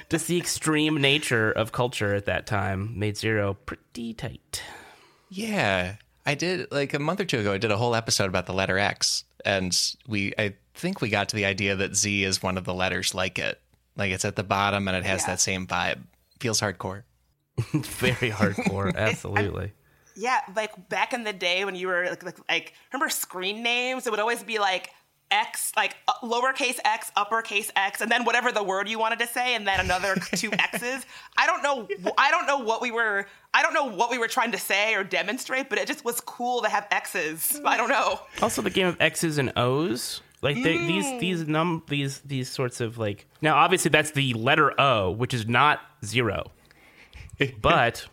just 0.08 0.26
the 0.28 0.38
extreme 0.38 1.00
nature 1.00 1.50
of 1.52 1.72
culture 1.72 2.14
at 2.14 2.24
that 2.26 2.46
time 2.46 2.98
made 2.98 3.16
zero 3.16 3.54
pretty 3.54 4.14
tight. 4.14 4.62
Yeah. 5.30 5.96
I 6.24 6.34
did 6.34 6.70
like 6.72 6.94
a 6.94 6.98
month 6.98 7.20
or 7.20 7.24
two 7.24 7.40
ago 7.40 7.52
I 7.52 7.58
did 7.58 7.70
a 7.70 7.76
whole 7.76 7.94
episode 7.94 8.26
about 8.26 8.46
the 8.46 8.54
letter 8.54 8.78
X 8.78 9.24
and 9.44 9.76
we 10.06 10.32
I 10.38 10.54
think 10.74 11.00
we 11.00 11.08
got 11.10 11.28
to 11.30 11.36
the 11.36 11.44
idea 11.44 11.76
that 11.76 11.94
Z 11.96 12.24
is 12.24 12.42
one 12.42 12.56
of 12.56 12.64
the 12.64 12.74
letters 12.74 13.14
like 13.14 13.38
it. 13.38 13.60
Like 13.96 14.10
it's 14.12 14.24
at 14.24 14.36
the 14.36 14.42
bottom 14.44 14.88
and 14.88 14.96
it 14.96 15.04
has 15.04 15.22
Yeah. 15.22 15.26
that 15.28 15.40
same 15.40 15.66
vibe. 15.66 15.98
Feels 16.40 16.60
hardcore. 16.60 17.02
Very 17.72 18.30
hardcore, 18.30 18.94
absolutely. 18.96 19.72
Yeah, 20.16 20.40
like 20.54 20.88
back 20.88 21.12
in 21.12 21.24
the 21.24 21.32
day 21.32 21.64
when 21.64 21.74
you 21.74 21.88
were 21.88 22.06
like, 22.08 22.22
like, 22.22 22.38
like 22.48 22.72
remember 22.92 23.08
screen 23.08 23.62
names? 23.62 24.06
It 24.06 24.10
would 24.10 24.20
always 24.20 24.42
be 24.42 24.58
like 24.58 24.90
X, 25.32 25.72
like 25.76 25.96
uh, 26.06 26.12
lowercase 26.22 26.78
x, 26.84 27.10
uppercase 27.16 27.72
X, 27.74 28.02
and 28.02 28.10
then 28.10 28.24
whatever 28.24 28.52
the 28.52 28.62
word 28.62 28.88
you 28.88 28.98
wanted 28.98 29.18
to 29.20 29.26
say, 29.26 29.54
and 29.54 29.66
then 29.66 29.80
another 29.80 30.14
two 30.36 30.52
X's. 30.52 31.04
I 31.36 31.46
don't 31.46 31.62
know. 31.62 31.88
I 32.18 32.30
don't 32.30 32.46
know 32.46 32.58
what 32.58 32.82
we 32.82 32.90
were. 32.90 33.26
I 33.54 33.62
don't 33.62 33.72
know 33.72 33.86
what 33.86 34.10
we 34.10 34.18
were 34.18 34.28
trying 34.28 34.52
to 34.52 34.58
say 34.58 34.94
or 34.94 35.02
demonstrate, 35.02 35.68
but 35.68 35.78
it 35.78 35.88
just 35.88 36.04
was 36.04 36.20
cool 36.20 36.62
to 36.62 36.68
have 36.68 36.86
X's. 36.90 37.60
I 37.64 37.76
don't 37.76 37.88
know. 37.88 38.20
Also, 38.42 38.62
the 38.62 38.70
game 38.70 38.86
of 38.86 39.00
X's 39.00 39.38
and 39.38 39.52
O's. 39.56 40.20
Like 40.42 40.56
they, 40.56 40.76
these 40.76 41.20
these 41.20 41.46
num 41.46 41.84
these 41.88 42.18
these 42.20 42.50
sorts 42.50 42.80
of 42.80 42.98
like 42.98 43.26
now 43.40 43.54
obviously 43.54 43.90
that's 43.90 44.10
the 44.10 44.34
letter 44.34 44.78
O, 44.78 45.12
which 45.12 45.32
is 45.32 45.46
not 45.46 45.80
zero, 46.04 46.50
but 47.62 48.06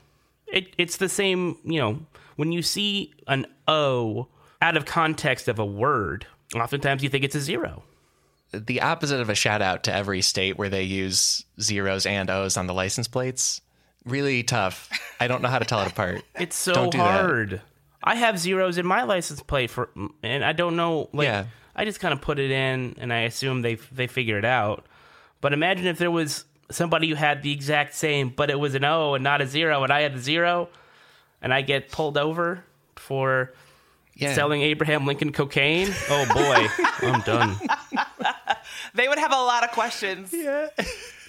it 0.51 0.73
it's 0.77 0.97
the 0.97 1.09
same. 1.09 1.57
You 1.63 1.79
know, 1.79 1.99
when 2.35 2.51
you 2.51 2.61
see 2.61 3.13
an 3.27 3.45
O 3.67 4.27
out 4.61 4.77
of 4.77 4.85
context 4.85 5.47
of 5.47 5.59
a 5.59 5.65
word, 5.65 6.25
oftentimes 6.55 7.03
you 7.03 7.09
think 7.09 7.23
it's 7.23 7.35
a 7.35 7.41
zero. 7.41 7.83
The 8.51 8.81
opposite 8.81 9.21
of 9.21 9.29
a 9.29 9.35
shout 9.35 9.61
out 9.61 9.83
to 9.83 9.93
every 9.93 10.21
state 10.21 10.57
where 10.57 10.69
they 10.69 10.83
use 10.83 11.45
zeros 11.61 12.05
and 12.07 12.29
O's 12.31 12.57
on 12.57 12.65
the 12.67 12.73
license 12.73 13.07
plates. 13.07 13.61
Really 14.05 14.41
tough. 14.43 14.89
I 15.19 15.27
don't 15.27 15.41
know 15.43 15.49
how 15.49 15.59
to 15.59 15.65
tell 15.65 15.81
it 15.81 15.91
apart. 15.91 16.23
It's 16.39 16.55
so 16.55 16.89
do 16.89 16.97
that. 16.97 17.21
hard. 17.21 17.61
I 18.03 18.15
have 18.15 18.39
zeros 18.39 18.77
in 18.77 18.87
my 18.87 19.03
license 19.03 19.41
plate 19.43 19.69
for, 19.69 19.89
and 20.23 20.43
I 20.43 20.53
don't 20.53 20.75
know. 20.77 21.09
Like, 21.13 21.25
Yeah. 21.25 21.45
I 21.75 21.85
just 21.85 21.99
kind 21.99 22.13
of 22.13 22.21
put 22.21 22.39
it 22.39 22.49
in, 22.49 22.95
and 22.97 23.13
I 23.13 23.19
assume 23.21 23.61
they 23.61 23.75
they 23.91 24.07
figure 24.07 24.37
it 24.39 24.45
out. 24.45 24.85
But 25.41 25.53
imagine 25.53 25.85
if 25.85 25.97
there 25.99 26.09
was 26.11 26.43
somebody 26.71 27.09
who 27.09 27.15
had 27.15 27.41
the 27.43 27.51
exact 27.51 27.95
same, 27.95 28.29
but 28.29 28.49
it 28.49 28.59
was 28.59 28.75
an 28.75 28.83
O 28.85 29.13
and 29.15 29.23
not 29.23 29.41
a 29.41 29.47
zero, 29.47 29.83
and 29.83 29.91
I 29.91 30.01
had 30.01 30.15
the 30.15 30.19
zero, 30.21 30.69
and 31.41 31.53
I 31.53 31.61
get 31.61 31.91
pulled 31.91 32.17
over 32.17 32.63
for 32.95 33.53
Yeah. 34.15 34.33
selling 34.33 34.61
Abraham 34.61 35.05
Lincoln 35.05 35.31
cocaine. 35.31 35.87
Oh 36.09 36.25
boy, 36.33 36.67
I'm 37.07 37.21
done. 37.21 37.55
They 38.93 39.07
would 39.07 39.17
have 39.19 39.31
a 39.31 39.35
lot 39.35 39.63
of 39.63 39.71
questions. 39.71 40.31
Yeah. 40.33 40.67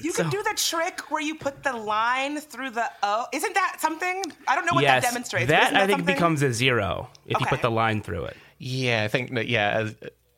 You 0.00 0.12
could 0.12 0.26
So- 0.26 0.30
do 0.30 0.42
the 0.42 0.54
trick 0.56 1.10
where 1.10 1.22
you 1.22 1.34
put 1.34 1.62
the 1.62 1.72
line 1.72 2.38
through 2.40 2.70
the 2.70 2.88
O. 3.02 3.26
Isn't 3.32 3.54
that 3.54 3.76
something? 3.80 4.22
I 4.48 4.54
don't 4.54 4.66
know 4.66 4.74
what 4.74 4.82
yes, 4.82 5.02
that 5.02 5.08
demonstrates. 5.10 5.48
That, 5.48 5.60
that 5.60 5.66
isn't 5.68 5.76
I 5.76 5.86
think 5.86 5.98
something? 6.00 6.14
becomes 6.14 6.42
a 6.42 6.52
zero 6.52 7.08
if 7.26 7.38
you 7.40 7.46
put 7.46 7.62
the 7.62 7.70
line 7.70 8.02
through 8.02 8.24
it. 8.26 8.36
Yeah, 8.58 9.02
I 9.04 9.08
think 9.08 9.34
that, 9.34 9.48
yeah. 9.48 9.90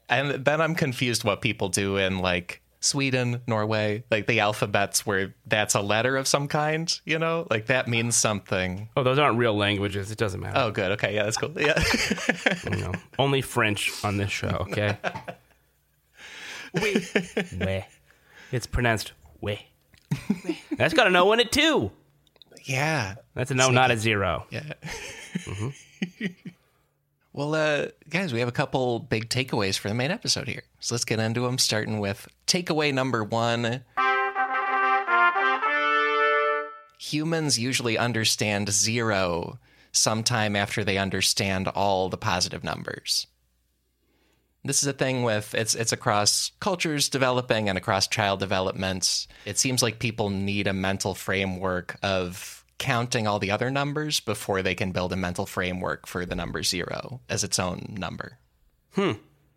And 0.09 0.45
then 0.45 0.61
I'm 0.61 0.75
confused 0.75 1.25
what 1.25 1.41
people 1.43 1.69
do 1.69 1.97
in 1.97 2.19
like 2.19 2.61
Sweden, 2.85 3.40
Norway, 3.47 4.05
like 4.11 4.27
the 4.27 4.40
alphabets 4.40 5.07
where 5.07 5.35
that's 5.47 5.75
a 5.75 5.81
letter 5.81 6.16
of 6.16 6.27
some 6.27 6.49
kind, 6.49 6.92
you 7.05 7.18
know? 7.18 7.47
Like 7.51 7.66
that 7.66 7.87
means 7.88 8.16
something. 8.16 8.88
Oh, 8.97 9.03
those 9.03 9.18
aren't 9.18 9.38
real 9.38 9.57
languages. 9.57 10.11
It 10.11 10.18
doesn't 10.18 10.40
matter. 10.40 10.59
Oh, 10.59 10.71
good. 10.71 10.90
Okay. 10.92 11.14
Yeah, 11.14 11.23
that's 11.25 11.37
cool. 11.37 11.53
Yeah. 11.57 11.83
You 12.64 12.77
know, 12.79 12.92
only 13.18 13.40
French 13.42 13.92
on 14.05 14.16
this 14.16 14.31
show. 14.31 14.49
Okay. 14.71 14.97
We. 16.75 17.05
Way. 17.59 17.87
It's 18.51 18.66
pronounced 18.66 19.12
way. 19.40 19.66
That's 20.77 20.95
got 20.95 21.07
an 21.07 21.16
O 21.16 21.33
in 21.33 21.40
it 21.40 21.51
too. 21.53 21.90
yeah. 22.64 23.14
That's 23.35 23.51
a 23.51 23.55
no, 23.55 23.71
not 23.71 23.90
a 23.90 23.97
zero. 23.97 24.47
Yeah. 24.51 24.73
Mm-hmm. 25.35 26.27
well, 27.33 27.55
uh, 27.55 27.87
guys, 28.11 28.33
we 28.33 28.40
have 28.40 28.49
a 28.49 28.53
couple 28.53 28.99
big 28.99 29.29
takeaways 29.29 29.79
for 29.79 29.88
the 29.88 29.95
main 29.95 30.11
episode 30.11 30.49
here. 30.49 30.64
So 30.81 30.95
let's 30.95 31.05
get 31.05 31.18
into 31.18 31.40
them, 31.40 31.59
starting 31.59 31.99
with 31.99 32.29
takeaway 32.47 32.92
number 32.92 33.25
one. 33.25 33.83
Humans 36.99 37.59
usually 37.59 37.99
understand 37.99 38.71
zero 38.71 39.59
sometime 39.92 40.57
after 40.57 40.85
they 40.85 40.99
understand 40.99 41.68
all 41.68 42.09
the 42.09 42.16
positive 42.16 42.62
numbers. 42.62 43.27
This 44.64 44.83
is 44.83 44.87
a 44.87 44.92
thing 44.92 45.25
with 45.25 45.55
it's 45.55 45.75
it's 45.75 45.92
across 45.92 46.53
cultures 46.61 47.09
developing 47.09 47.68
and 47.68 47.77
across 47.77 48.07
child 48.07 48.38
developments. 48.38 49.27
It 49.45 49.59
seems 49.59 49.83
like 49.83 49.99
people 49.99 50.31
need 50.31 50.68
a 50.68 50.73
mental 50.73 51.14
framework 51.14 51.99
of 52.03 52.62
counting 52.83 53.29
all 53.29 53.38
the 53.38 53.53
other 53.53 53.71
numbers 53.71 54.18
before 54.18 54.61
they 54.61 54.75
can 54.75 54.90
build 54.90 55.12
a 55.12 55.16
mental 55.16 55.47
framework 55.47 56.05
for 56.05 56.27
the 56.27 56.35
number 56.35 56.64
zero 56.64 57.21
as 57.29 57.45
its 57.45 57.61
own 57.61 57.87
number. 57.97 58.38
Hmm. 58.97 59.12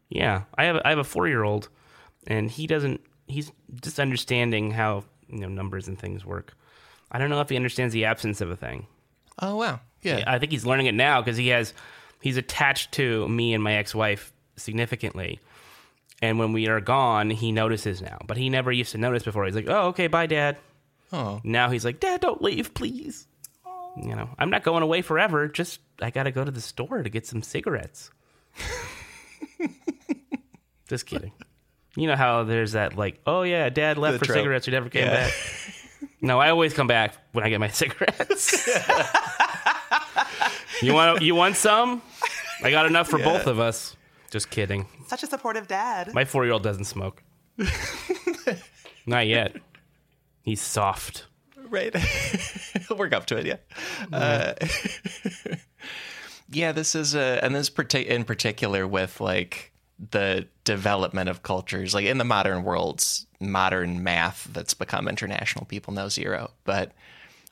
Yeah, 0.09 0.43
I 0.55 0.65
have 0.65 0.79
I 0.85 0.91
have 0.91 0.99
a 0.99 1.03
four 1.03 1.27
year 1.27 1.41
old, 1.41 1.69
and 2.27 2.51
he 2.51 2.67
doesn't. 2.67 3.01
He's 3.25 3.51
just 3.81 3.99
understanding 3.99 4.69
how 4.69 5.05
you 5.27 5.39
know 5.39 5.47
numbers 5.47 5.87
and 5.87 5.97
things 5.97 6.23
work. 6.23 6.53
I 7.11 7.17
don't 7.17 7.31
know 7.31 7.41
if 7.41 7.49
he 7.49 7.55
understands 7.55 7.95
the 7.95 8.05
absence 8.05 8.41
of 8.41 8.51
a 8.51 8.55
thing. 8.55 8.85
Oh 9.41 9.55
wow. 9.55 9.79
Yeah. 10.03 10.23
I 10.27 10.37
think 10.37 10.51
he's 10.51 10.65
learning 10.65 10.85
it 10.85 10.93
now 10.93 11.19
because 11.19 11.35
he 11.35 11.47
has 11.47 11.73
he's 12.21 12.37
attached 12.37 12.91
to 12.93 13.27
me 13.27 13.55
and 13.55 13.63
my 13.63 13.73
ex 13.73 13.95
wife 13.95 14.31
significantly. 14.55 15.39
And 16.21 16.37
when 16.37 16.53
we 16.53 16.67
are 16.67 16.79
gone, 16.79 17.31
he 17.31 17.51
notices 17.51 18.03
now. 18.03 18.19
But 18.27 18.37
he 18.37 18.49
never 18.49 18.71
used 18.71 18.91
to 18.91 18.99
notice 18.99 19.23
before. 19.23 19.45
He's 19.45 19.55
like, 19.55 19.67
"Oh, 19.67 19.87
okay, 19.87 20.05
bye, 20.05 20.27
Dad." 20.27 20.57
Oh. 21.13 21.39
Now 21.43 21.69
he's 21.69 21.85
like, 21.85 21.99
"Dad, 21.99 22.21
don't 22.21 22.41
leave, 22.41 22.73
please." 22.73 23.27
You 23.97 24.13
know, 24.15 24.29
I'm 24.37 24.49
not 24.49 24.63
going 24.63 24.83
away 24.83 25.01
forever. 25.01 25.47
Just 25.47 25.79
I 26.01 26.09
got 26.09 26.23
to 26.23 26.31
go 26.31 26.43
to 26.43 26.51
the 26.51 26.59
store 26.61 27.01
to 27.03 27.09
get 27.09 27.25
some 27.25 27.41
cigarettes. 27.41 28.11
Just 30.87 31.05
kidding. 31.05 31.31
You 31.95 32.07
know 32.07 32.15
how 32.15 32.43
there's 32.43 32.73
that 32.73 32.95
like, 32.97 33.19
"Oh 33.25 33.43
yeah, 33.43 33.69
Dad 33.69 33.97
left 33.97 34.13
The 34.13 34.19
for 34.19 34.25
trope. 34.25 34.37
cigarettes. 34.37 34.65
he 34.65 34.71
never 34.71 34.89
came 34.89 35.05
Yeah. 35.05 35.25
back." 35.27 35.33
No, 36.21 36.39
I 36.39 36.49
always 36.49 36.73
come 36.73 36.87
back 36.87 37.15
when 37.33 37.43
I 37.45 37.49
get 37.49 37.59
my 37.59 37.67
cigarettes. 37.81 38.67
you 40.81 40.93
want 40.93 41.21
you 41.21 41.35
want 41.35 41.55
some? 41.55 42.01
I 42.63 42.71
got 42.71 42.85
enough 42.85 43.07
for 43.09 43.19
both 43.19 43.47
of 43.47 43.59
us. 43.59 43.95
Just 44.31 44.49
kidding. 44.49 44.87
Such 45.07 45.23
a 45.23 45.27
supportive 45.27 45.67
dad. 45.67 46.13
My 46.13 46.25
four 46.25 46.43
year 46.43 46.53
old 46.53 46.63
doesn't 46.63 46.85
smoke. 46.85 47.23
Not 49.05 49.27
yet. 49.27 49.55
He's 50.45 50.61
soft. 50.61 51.25
right. 51.69 51.93
He'll 52.87 52.97
work 52.97 53.13
up 53.13 53.25
to 53.25 53.37
it 53.37 53.45
yeah. 53.47 53.57
Uh, 54.13 54.53
yeah 56.51 56.71
this 56.71 56.93
is 56.95 57.15
uh 57.15 57.39
and 57.41 57.53
this 57.55 57.69
partic- 57.69 58.05
in 58.05 58.23
particular 58.23 58.87
with 58.87 59.19
like 59.19 59.71
the 60.11 60.47
development 60.63 61.27
of 61.29 61.41
cultures 61.41 61.93
like 61.95 62.05
in 62.05 62.19
the 62.19 62.23
modern 62.23 62.63
world's 62.63 63.25
modern 63.39 64.03
math 64.03 64.47
that's 64.53 64.73
become 64.73 65.07
international 65.07 65.65
people 65.65 65.93
know 65.93 66.07
zero. 66.09 66.51
But 66.63 66.91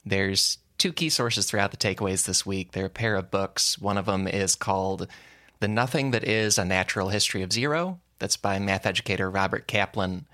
there's 0.05 0.59
two 0.77 0.93
key 0.93 1.09
sources 1.09 1.45
throughout 1.45 1.71
the 1.71 1.77
takeaways 1.77 2.25
this 2.25 2.45
week. 2.45 2.71
There 2.73 2.83
are 2.83 2.87
a 2.87 2.91
pair 2.91 3.15
of 3.15 3.31
books. 3.31 3.79
One 3.79 3.97
of 3.97 4.05
them 4.05 4.27
is 4.27 4.55
called 4.55 5.07
the 5.59 5.67
nothing 5.67 6.11
that 6.11 6.23
is 6.25 6.57
a 6.57 6.65
natural 6.65 7.09
history 7.09 7.41
of 7.41 7.53
zero. 7.53 7.99
That's 8.19 8.37
by 8.37 8.59
math 8.59 8.85
educator 8.85 9.29
robert 9.31 9.65
kaplan 9.67 10.25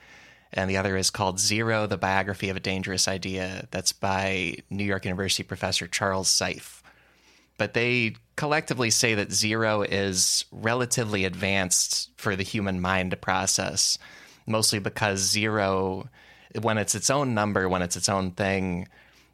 and 0.51 0.69
the 0.69 0.77
other 0.77 0.97
is 0.97 1.09
called 1.09 1.39
Zero: 1.39 1.88
The 1.88 1.97
Biography 1.97 2.49
of 2.49 2.57
a 2.57 2.62
Dangerous 2.62 3.07
Idea. 3.07 3.67
That's 3.71 3.91
by 3.91 4.57
New 4.69 4.83
York 4.83 5.05
University 5.05 5.43
professor 5.43 5.88
Charles 5.88 6.29
Seife. 6.29 6.81
But 7.57 7.73
they 7.73 8.15
collectively 8.38 8.89
say 8.89 9.15
that 9.15 9.33
zero 9.33 9.81
is 9.81 10.45
relatively 10.49 11.25
advanced 11.25 12.09
for 12.15 12.38
the 12.38 12.43
human 12.43 12.79
mind 12.79 13.12
to 13.12 13.17
process, 13.17 13.97
mostly 14.47 14.79
because 14.79 15.19
zero, 15.19 16.07
when 16.62 16.77
it's 16.77 16.95
its 16.95 17.09
own 17.09 17.33
number, 17.33 17.67
when 17.67 17.81
it's 17.81 17.97
its 17.97 18.07
own 18.07 18.31
thing, 18.31 18.88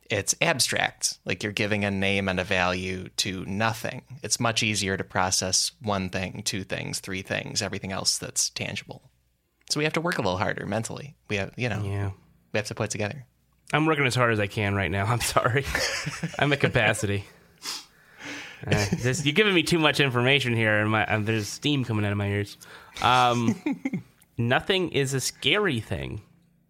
it's 0.09 0.33
abstract. 0.41 1.19
Like 1.23 1.43
you're 1.43 1.51
giving 1.51 1.85
a 1.85 1.91
name 1.91 2.27
and 2.27 2.39
a 2.39 2.43
value 2.43 3.09
to 3.17 3.45
nothing. 3.45 4.01
It's 4.23 4.39
much 4.39 4.63
easier 4.63 4.97
to 4.97 5.03
process 5.03 5.71
one 5.79 6.09
thing, 6.09 6.41
two 6.43 6.63
things, 6.63 6.99
three 6.99 7.21
things, 7.21 7.61
everything 7.61 7.91
else 7.91 8.17
that's 8.17 8.49
tangible. 8.49 9.03
So 9.69 9.79
we 9.79 9.83
have 9.83 9.93
to 9.93 10.01
work 10.01 10.17
a 10.17 10.21
little 10.21 10.37
harder 10.37 10.65
mentally. 10.65 11.15
We 11.29 11.37
have, 11.37 11.51
you 11.57 11.69
know, 11.69 11.83
Yeah. 11.83 12.11
we 12.53 12.57
have 12.57 12.67
to 12.67 12.75
put 12.75 12.85
it 12.85 12.91
together. 12.91 13.25
I'm 13.73 13.85
working 13.85 14.05
as 14.05 14.13
hard 14.15 14.31
as 14.31 14.39
I 14.39 14.47
can 14.47 14.75
right 14.75 14.91
now. 14.91 15.05
I'm 15.11 15.21
sorry. 15.21 15.65
I'm 16.39 16.53
at 16.53 16.59
capacity. 16.59 17.25
Uh, 18.65 18.85
this, 19.01 19.25
you're 19.25 19.33
giving 19.33 19.53
me 19.53 19.63
too 19.63 19.77
much 19.77 19.99
information 19.99 20.55
here, 20.55 20.79
and 20.79 20.89
my, 20.89 21.05
uh, 21.05 21.19
there's 21.19 21.47
steam 21.47 21.83
coming 21.83 22.05
out 22.05 22.11
of 22.11 22.17
my 22.17 22.27
ears. 22.29 22.57
Um, 23.01 23.55
nothing 24.37 24.89
is 24.89 25.13
a 25.13 25.19
scary 25.19 25.79
thing. 25.81 26.21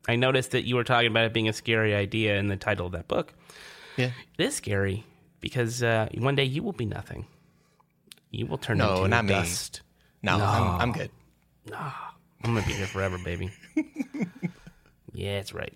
I 0.08 0.16
noticed 0.16 0.52
that 0.52 0.66
you 0.66 0.76
were 0.76 0.84
talking 0.84 1.08
about 1.08 1.26
it 1.26 1.34
being 1.34 1.48
a 1.48 1.54
scary 1.54 1.96
idea 1.96 2.38
in 2.38 2.48
the 2.48 2.58
title 2.58 2.86
of 2.88 2.92
that 2.94 3.08
book. 3.08 3.34
Yeah. 3.98 4.12
It 4.38 4.44
is 4.46 4.56
scary 4.56 5.06
because 5.40 5.82
uh, 5.84 6.10
one 6.18 6.36
day 6.36 6.44
you 6.44 6.64
will 6.64 6.74
be 6.74 6.86
nothing. 6.86 7.28
You 8.30 8.46
will 8.48 8.58
turn 8.58 8.78
No, 8.80 8.98
into 8.98 9.08
not 9.10 9.26
me. 9.26 9.30
dust. 9.34 9.82
No, 10.22 10.36
I'm, 10.38 10.82
I'm 10.82 10.92
good. 10.92 11.12
I'm 12.46 12.54
gonna 12.54 12.68
be 12.68 12.74
here 12.74 12.86
forever, 12.86 13.18
baby. 13.18 13.52
yeah, 15.14 15.38
that's 15.38 15.52
right. 15.52 15.74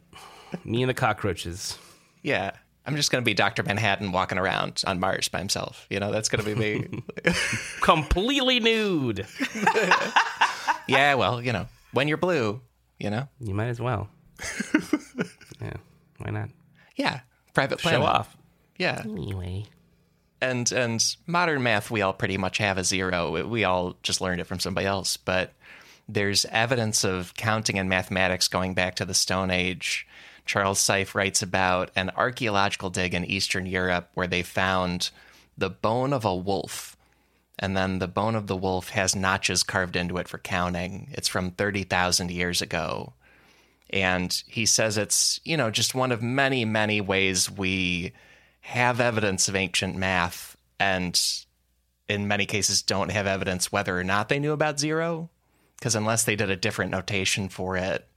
Me 0.63 0.83
and 0.83 0.89
the 0.89 0.93
cockroaches. 0.93 1.79
Yeah. 2.21 2.51
I'm 2.85 2.95
just 2.95 3.11
going 3.11 3.23
to 3.23 3.25
be 3.25 3.33
Dr. 3.33 3.61
Manhattan 3.61 4.11
walking 4.11 4.37
around 4.37 4.83
on 4.87 4.99
Mars 4.99 5.27
by 5.29 5.39
himself. 5.39 5.85
You 5.89 5.99
know, 5.99 6.11
that's 6.11 6.29
going 6.29 6.43
to 6.43 6.55
be 6.55 6.55
me. 6.55 7.03
completely 7.81 8.59
nude. 8.59 9.27
yeah, 10.87 11.13
well, 11.13 11.39
you 11.41 11.53
know, 11.53 11.67
when 11.93 12.07
you're 12.07 12.17
blue, 12.17 12.61
you 12.97 13.11
know? 13.11 13.27
You 13.39 13.53
might 13.53 13.67
as 13.67 13.79
well. 13.79 14.09
yeah, 15.61 15.73
why 16.17 16.31
not? 16.31 16.49
Yeah. 16.95 17.19
Private 17.53 17.79
Show 17.79 18.01
off. 18.01 18.35
Yeah. 18.77 19.01
Anyway, 19.03 19.65
and 20.41 20.71
and 20.71 21.15
modern 21.27 21.61
math 21.63 21.91
we 21.91 22.01
all 22.01 22.13
pretty 22.13 22.37
much 22.37 22.57
have 22.59 22.77
a 22.77 22.83
zero 22.83 23.45
we 23.47 23.63
all 23.65 23.97
just 24.03 24.21
learned 24.21 24.39
it 24.39 24.45
from 24.45 24.59
somebody 24.59 24.87
else 24.87 25.17
but 25.17 25.53
there's 26.09 26.45
evidence 26.45 27.03
of 27.03 27.35
counting 27.35 27.77
and 27.77 27.87
mathematics 27.87 28.47
going 28.47 28.73
back 28.73 28.95
to 28.95 29.05
the 29.05 29.13
Stone 29.13 29.51
Age. 29.51 30.07
Charles 30.45 30.79
Seife 30.79 31.13
writes 31.13 31.43
about 31.43 31.91
an 31.95 32.09
archaeological 32.15 32.89
dig 32.89 33.13
in 33.13 33.23
Eastern 33.23 33.67
Europe 33.67 34.09
where 34.15 34.25
they 34.25 34.41
found 34.41 35.11
the 35.55 35.69
bone 35.69 36.11
of 36.11 36.25
a 36.25 36.35
wolf. 36.35 36.97
And 37.59 37.77
then 37.77 37.99
the 37.99 38.07
bone 38.07 38.35
of 38.35 38.47
the 38.47 38.57
wolf 38.57 38.89
has 38.89 39.15
notches 39.15 39.61
carved 39.61 39.95
into 39.95 40.17
it 40.17 40.27
for 40.27 40.39
counting. 40.39 41.09
It's 41.11 41.27
from 41.27 41.51
30,000 41.51 42.31
years 42.31 42.61
ago. 42.61 43.13
And 43.91 44.41
he 44.47 44.65
says 44.65 44.97
it's, 44.97 45.39
you 45.43 45.57
know, 45.57 45.69
just 45.69 45.93
one 45.93 46.11
of 46.11 46.23
many, 46.23 46.65
many 46.65 47.01
ways 47.01 47.51
we 47.51 48.13
have 48.61 48.99
evidence 48.99 49.47
of 49.47 49.55
ancient 49.55 49.95
math 49.95 50.57
and 50.79 51.19
in 52.07 52.27
many 52.27 52.45
cases 52.45 52.81
don't 52.81 53.11
have 53.11 53.27
evidence 53.27 53.71
whether 53.71 53.97
or 53.97 54.03
not 54.03 54.29
they 54.29 54.39
knew 54.39 54.53
about 54.53 54.79
zero. 54.79 55.29
Because 55.79 55.95
unless 55.95 56.23
they 56.23 56.35
did 56.35 56.49
a 56.49 56.55
different 56.55 56.91
notation 56.91 57.49
for 57.49 57.77
it, 57.77 58.07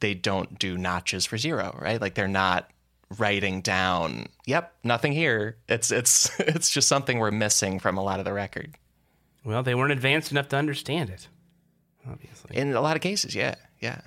they 0.00 0.14
don't 0.14 0.58
do 0.58 0.76
notches 0.76 1.24
for 1.26 1.38
zero, 1.38 1.76
right? 1.80 2.00
Like 2.00 2.14
they're 2.14 2.28
not 2.28 2.70
writing 3.18 3.60
down, 3.60 4.26
yep, 4.46 4.74
nothing 4.84 5.12
here. 5.12 5.56
It's 5.68 5.90
it's 5.90 6.30
it's 6.40 6.70
just 6.70 6.88
something 6.88 7.18
we're 7.18 7.30
missing 7.30 7.78
from 7.78 7.96
a 7.96 8.02
lot 8.02 8.18
of 8.18 8.24
the 8.24 8.32
record. 8.32 8.76
Well, 9.44 9.62
they 9.62 9.74
weren't 9.74 9.92
advanced 9.92 10.30
enough 10.30 10.48
to 10.48 10.56
understand 10.56 11.10
it. 11.10 11.28
Obviously. 12.08 12.56
In 12.56 12.74
a 12.74 12.80
lot 12.80 12.96
of 12.96 13.02
cases, 13.02 13.34
yeah. 13.34 13.54
Yeah. 13.80 14.00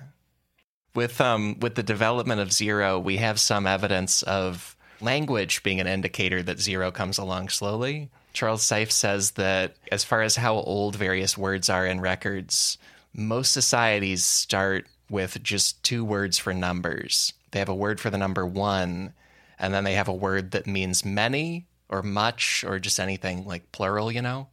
With 0.94 1.20
um 1.20 1.58
with 1.60 1.74
the 1.74 1.82
development 1.82 2.40
of 2.40 2.52
zero, 2.52 2.98
we 2.98 3.18
have 3.18 3.38
some 3.40 3.66
evidence 3.66 4.22
of 4.22 4.76
language 5.00 5.62
being 5.62 5.80
an 5.80 5.86
indicator 5.86 6.42
that 6.42 6.60
zero 6.60 6.90
comes 6.90 7.18
along 7.18 7.50
slowly. 7.50 8.10
Charles 8.36 8.62
Seife 8.62 8.90
says 8.90 9.30
that 9.32 9.76
as 9.90 10.04
far 10.04 10.20
as 10.20 10.36
how 10.36 10.56
old 10.56 10.94
various 10.94 11.38
words 11.38 11.70
are 11.70 11.86
in 11.86 12.02
records, 12.02 12.76
most 13.14 13.50
societies 13.50 14.26
start 14.26 14.86
with 15.08 15.42
just 15.42 15.82
two 15.82 16.04
words 16.04 16.36
for 16.36 16.52
numbers. 16.52 17.32
They 17.52 17.60
have 17.60 17.70
a 17.70 17.74
word 17.74 17.98
for 17.98 18.10
the 18.10 18.18
number 18.18 18.44
one, 18.44 19.14
and 19.58 19.72
then 19.72 19.84
they 19.84 19.94
have 19.94 20.06
a 20.06 20.12
word 20.12 20.50
that 20.50 20.66
means 20.66 21.02
many 21.02 21.66
or 21.88 22.02
much 22.02 22.62
or 22.62 22.78
just 22.78 23.00
anything 23.00 23.46
like 23.46 23.72
plural, 23.72 24.12
you 24.12 24.20
know? 24.20 24.48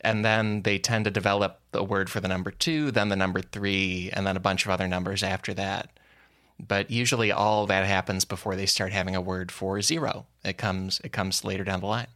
And 0.00 0.24
then 0.24 0.62
they 0.62 0.80
tend 0.80 1.04
to 1.04 1.12
develop 1.12 1.60
a 1.72 1.84
word 1.84 2.10
for 2.10 2.18
the 2.18 2.26
number 2.26 2.50
two, 2.50 2.90
then 2.90 3.10
the 3.10 3.16
number 3.16 3.42
three, 3.42 4.10
and 4.12 4.26
then 4.26 4.36
a 4.36 4.40
bunch 4.40 4.64
of 4.64 4.72
other 4.72 4.88
numbers 4.88 5.22
after 5.22 5.54
that. 5.54 6.00
But 6.58 6.90
usually 6.90 7.30
all 7.30 7.68
that 7.68 7.86
happens 7.86 8.24
before 8.24 8.56
they 8.56 8.66
start 8.66 8.90
having 8.90 9.14
a 9.14 9.20
word 9.20 9.52
for 9.52 9.80
zero. 9.82 10.26
It 10.44 10.58
comes 10.58 11.00
it 11.04 11.12
comes 11.12 11.44
later 11.44 11.62
down 11.62 11.78
the 11.78 11.86
line. 11.86 12.08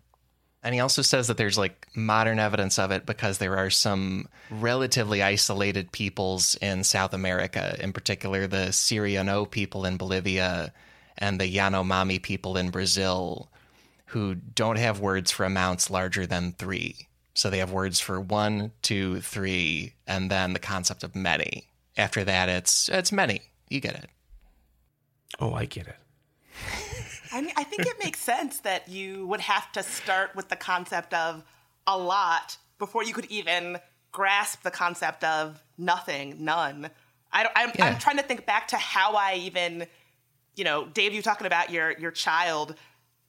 And 0.62 0.74
he 0.74 0.80
also 0.80 1.02
says 1.02 1.28
that 1.28 1.36
there's 1.36 1.56
like 1.56 1.86
modern 1.94 2.38
evidence 2.38 2.78
of 2.78 2.90
it 2.90 3.06
because 3.06 3.38
there 3.38 3.56
are 3.56 3.70
some 3.70 4.28
relatively 4.50 5.22
isolated 5.22 5.92
peoples 5.92 6.56
in 6.56 6.82
South 6.84 7.14
America, 7.14 7.76
in 7.80 7.92
particular 7.92 8.46
the 8.46 8.68
Siriano 8.68 9.48
people 9.48 9.84
in 9.84 9.96
Bolivia 9.96 10.72
and 11.16 11.40
the 11.40 11.52
Yanomami 11.52 12.20
people 12.20 12.56
in 12.56 12.70
Brazil, 12.70 13.50
who 14.06 14.34
don't 14.34 14.78
have 14.78 15.00
words 15.00 15.30
for 15.30 15.44
amounts 15.44 15.90
larger 15.90 16.26
than 16.26 16.52
three. 16.52 17.08
So 17.34 17.50
they 17.50 17.58
have 17.58 17.70
words 17.70 18.00
for 18.00 18.20
one, 18.20 18.72
two, 18.82 19.20
three, 19.20 19.94
and 20.06 20.30
then 20.30 20.54
the 20.54 20.58
concept 20.58 21.04
of 21.04 21.14
many. 21.14 21.68
After 21.96 22.24
that, 22.24 22.48
it's 22.48 22.88
it's 22.88 23.12
many. 23.12 23.42
You 23.68 23.80
get 23.80 23.94
it. 23.94 24.10
Oh, 25.38 25.54
I 25.54 25.66
get 25.66 25.86
it. 25.86 25.96
I 27.78 27.82
think 27.82 27.96
it 27.96 28.04
makes 28.04 28.20
sense 28.20 28.60
that 28.60 28.88
you 28.88 29.26
would 29.28 29.40
have 29.40 29.70
to 29.72 29.82
start 29.82 30.34
with 30.34 30.48
the 30.48 30.56
concept 30.56 31.14
of 31.14 31.44
a 31.86 31.96
lot 31.96 32.56
before 32.78 33.04
you 33.04 33.12
could 33.12 33.26
even 33.26 33.78
grasp 34.10 34.62
the 34.62 34.70
concept 34.70 35.22
of 35.22 35.62
nothing, 35.76 36.36
none. 36.44 36.90
I 37.32 37.42
don't, 37.44 37.52
I'm, 37.56 37.70
yeah. 37.76 37.86
I'm 37.86 37.98
trying 37.98 38.16
to 38.16 38.22
think 38.22 38.46
back 38.46 38.68
to 38.68 38.76
how 38.76 39.14
I 39.14 39.34
even, 39.34 39.86
you 40.56 40.64
know, 40.64 40.86
Dave, 40.86 41.12
you 41.12 41.22
talking 41.22 41.46
about 41.46 41.70
your 41.70 41.96
your 41.98 42.10
child. 42.10 42.74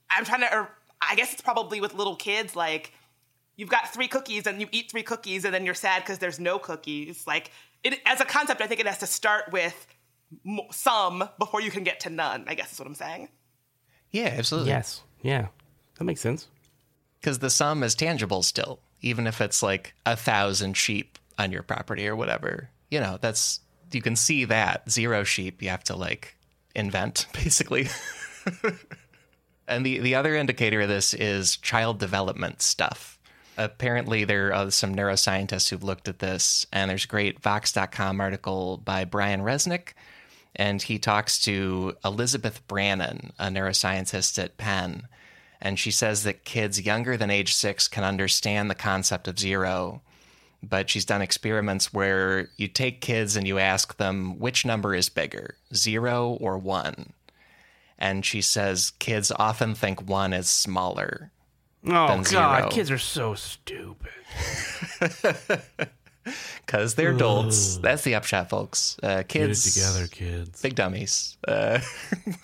I'm 0.09 0.25
trying 0.25 0.41
to, 0.41 0.55
or 0.55 0.69
I 1.01 1.15
guess 1.15 1.31
it's 1.33 1.41
probably 1.41 1.79
with 1.79 1.93
little 1.93 2.15
kids, 2.15 2.55
like 2.55 2.93
you've 3.55 3.69
got 3.69 3.93
three 3.93 4.07
cookies 4.07 4.47
and 4.47 4.59
you 4.61 4.67
eat 4.71 4.89
three 4.89 5.03
cookies 5.03 5.45
and 5.45 5.53
then 5.53 5.65
you're 5.65 5.75
sad 5.75 6.01
because 6.01 6.17
there's 6.17 6.39
no 6.39 6.57
cookies. 6.57 7.27
Like 7.27 7.51
it, 7.83 7.99
as 8.05 8.19
a 8.21 8.25
concept, 8.25 8.61
I 8.61 8.67
think 8.67 8.79
it 8.79 8.87
has 8.87 8.97
to 8.99 9.07
start 9.07 9.51
with 9.51 9.85
some 10.71 11.29
before 11.37 11.61
you 11.61 11.69
can 11.69 11.83
get 11.83 11.99
to 12.01 12.09
none. 12.09 12.45
I 12.47 12.55
guess 12.55 12.73
is 12.73 12.79
what 12.79 12.87
I'm 12.87 12.95
saying. 12.95 13.29
Yeah, 14.11 14.33
absolutely. 14.37 14.71
Yes. 14.71 15.03
Yeah. 15.21 15.47
That 15.97 16.05
makes 16.05 16.21
sense. 16.21 16.47
Because 17.19 17.39
the 17.39 17.49
sum 17.49 17.83
is 17.83 17.95
tangible 17.95 18.43
still, 18.43 18.79
even 19.01 19.27
if 19.27 19.41
it's 19.41 19.61
like 19.61 19.93
a 20.05 20.15
thousand 20.15 20.77
sheep 20.77 21.17
on 21.37 21.51
your 21.51 21.63
property 21.63 22.07
or 22.07 22.15
whatever. 22.15 22.69
You 22.89 22.99
know, 22.99 23.17
that's, 23.19 23.59
you 23.91 24.01
can 24.01 24.15
see 24.15 24.45
that. 24.45 24.89
Zero 24.89 25.23
sheep, 25.23 25.61
you 25.61 25.69
have 25.69 25.83
to 25.85 25.95
like 25.95 26.37
invent, 26.75 27.27
basically. 27.33 27.87
and 29.67 29.85
the, 29.85 29.99
the 29.99 30.15
other 30.15 30.35
indicator 30.35 30.81
of 30.81 30.89
this 30.89 31.13
is 31.13 31.57
child 31.57 31.99
development 31.99 32.61
stuff. 32.61 33.19
Apparently, 33.57 34.23
there 34.23 34.53
are 34.53 34.71
some 34.71 34.95
neuroscientists 34.95 35.69
who've 35.69 35.83
looked 35.83 36.07
at 36.07 36.19
this, 36.19 36.65
and 36.71 36.89
there's 36.89 37.03
a 37.03 37.09
great 37.09 37.41
Vox.com 37.41 38.21
article 38.21 38.77
by 38.77 39.03
Brian 39.03 39.41
Resnick 39.41 39.89
and 40.55 40.81
he 40.81 40.99
talks 40.99 41.39
to 41.43 41.95
Elizabeth 42.03 42.65
Brannon, 42.67 43.31
a 43.39 43.47
neuroscientist 43.47 44.41
at 44.43 44.57
Penn. 44.57 45.07
And 45.61 45.77
she 45.77 45.91
says 45.91 46.23
that 46.23 46.45
kids 46.45 46.85
younger 46.85 47.17
than 47.17 47.29
age 47.29 47.53
six 47.53 47.87
can 47.87 48.03
understand 48.03 48.69
the 48.69 48.75
concept 48.75 49.27
of 49.27 49.39
zero. 49.39 50.01
But 50.61 50.89
she's 50.89 51.05
done 51.05 51.21
experiments 51.21 51.93
where 51.93 52.49
you 52.57 52.67
take 52.67 53.01
kids 53.01 53.35
and 53.35 53.47
you 53.47 53.59
ask 53.59 53.97
them 53.97 54.39
which 54.39 54.65
number 54.65 54.93
is 54.93 55.09
bigger, 55.09 55.55
zero 55.73 56.37
or 56.41 56.57
one. 56.57 57.13
And 57.97 58.25
she 58.25 58.41
says 58.41 58.91
kids 58.99 59.31
often 59.37 59.75
think 59.75 60.07
one 60.07 60.33
is 60.33 60.49
smaller. 60.49 61.31
Oh, 61.85 62.21
God, 62.29 62.71
kids 62.71 62.91
are 62.91 62.97
so 62.97 63.35
stupid. 63.35 64.11
because 66.65 66.95
they're 66.95 67.11
adults. 67.11 67.77
Ugh. 67.77 67.83
That's 67.83 68.03
the 68.03 68.15
upshot, 68.15 68.49
folks. 68.49 68.97
Uh, 69.01 69.23
kids 69.27 69.63
Get 69.63 69.69
it 69.69 69.73
together, 69.73 70.07
kids. 70.07 70.61
Big 70.61 70.75
dummies. 70.75 71.37
Uh, 71.47 71.79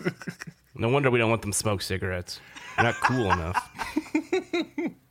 no 0.76 0.90
wonder 0.90 1.12
we 1.12 1.20
don't 1.20 1.30
want 1.30 1.42
them 1.42 1.54
smoke 1.54 1.82
cigarettes. 1.82 2.40
They're 2.76 2.86
not 2.86 2.96
cool 3.02 3.32
enough. 3.32 3.70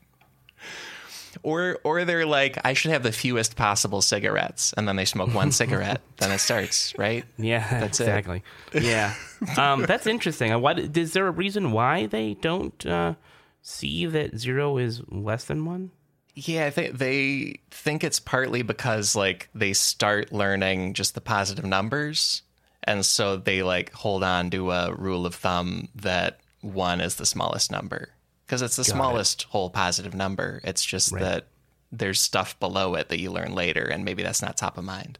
or 1.43 1.79
or 1.85 2.05
they're 2.05 2.27
like, 2.27 2.59
I 2.65 2.73
should 2.73 2.91
have 2.91 3.03
the 3.03 3.13
fewest 3.13 3.57
possible 3.57 4.03
cigarettes, 4.03 4.73
and 4.77 4.89
then 4.89 4.97
they 4.97 5.05
smoke 5.05 5.33
one 5.33 5.53
cigarette. 5.61 6.01
Then 6.17 6.33
it 6.33 6.39
starts, 6.39 6.97
right? 6.99 7.25
Yeah, 7.39 7.81
that's 7.81 8.01
exactly. 8.01 8.43
It. 8.73 8.83
Yeah, 8.83 9.15
um, 9.57 9.83
that's 9.83 10.07
interesting. 10.07 10.53
Uh, 10.53 10.59
why, 10.59 10.73
is 10.73 11.13
there 11.13 11.27
a 11.27 11.31
reason 11.31 11.73
why 11.73 12.07
they 12.07 12.35
don't 12.35 12.85
uh, 12.87 13.15
see 13.63 14.07
that 14.07 14.39
zero 14.39 14.79
is 14.79 15.03
less 15.09 15.45
than 15.45 15.65
one? 15.65 15.91
Yeah, 16.37 16.67
I 16.67 16.71
think 16.71 16.99
they 16.99 17.61
think 17.71 18.03
it's 18.03 18.19
partly 18.19 18.63
because 18.63 19.15
like 19.15 19.49
they 19.55 19.73
start 19.73 20.33
learning 20.33 20.95
just 20.95 21.15
the 21.15 21.21
positive 21.21 21.65
numbers, 21.65 22.43
and 22.83 23.07
so 23.07 23.37
they 23.37 23.63
like 23.63 23.93
hold 23.93 24.25
on 24.25 24.51
to 24.51 24.71
a 24.73 24.93
rule 24.95 25.27
of 25.27 25.35
thumb 25.37 25.89
that 25.95 26.41
one 26.61 27.01
is 27.01 27.17
the 27.17 27.27
smallest 27.27 27.71
number 27.71 28.09
because 28.47 28.63
it's 28.63 28.77
the 28.77 28.83
Got 28.83 28.93
smallest 28.93 29.43
it. 29.43 29.49
whole 29.51 29.71
positive 29.71 30.15
number. 30.15 30.61
It's 30.65 30.85
just 30.85 31.13
right. 31.13 31.21
that 31.21 31.47
there's 31.93 32.21
stuff 32.21 32.59
below 32.59 32.95
it 32.95 33.09
that 33.11 33.21
you 33.21 33.31
learn 33.31 33.55
later, 33.55 33.85
and 33.85 34.05
maybe 34.05 34.23
that's 34.25 34.43
not 34.43 34.57
top 34.57 34.77
of 34.77 34.85
mind. 34.85 35.19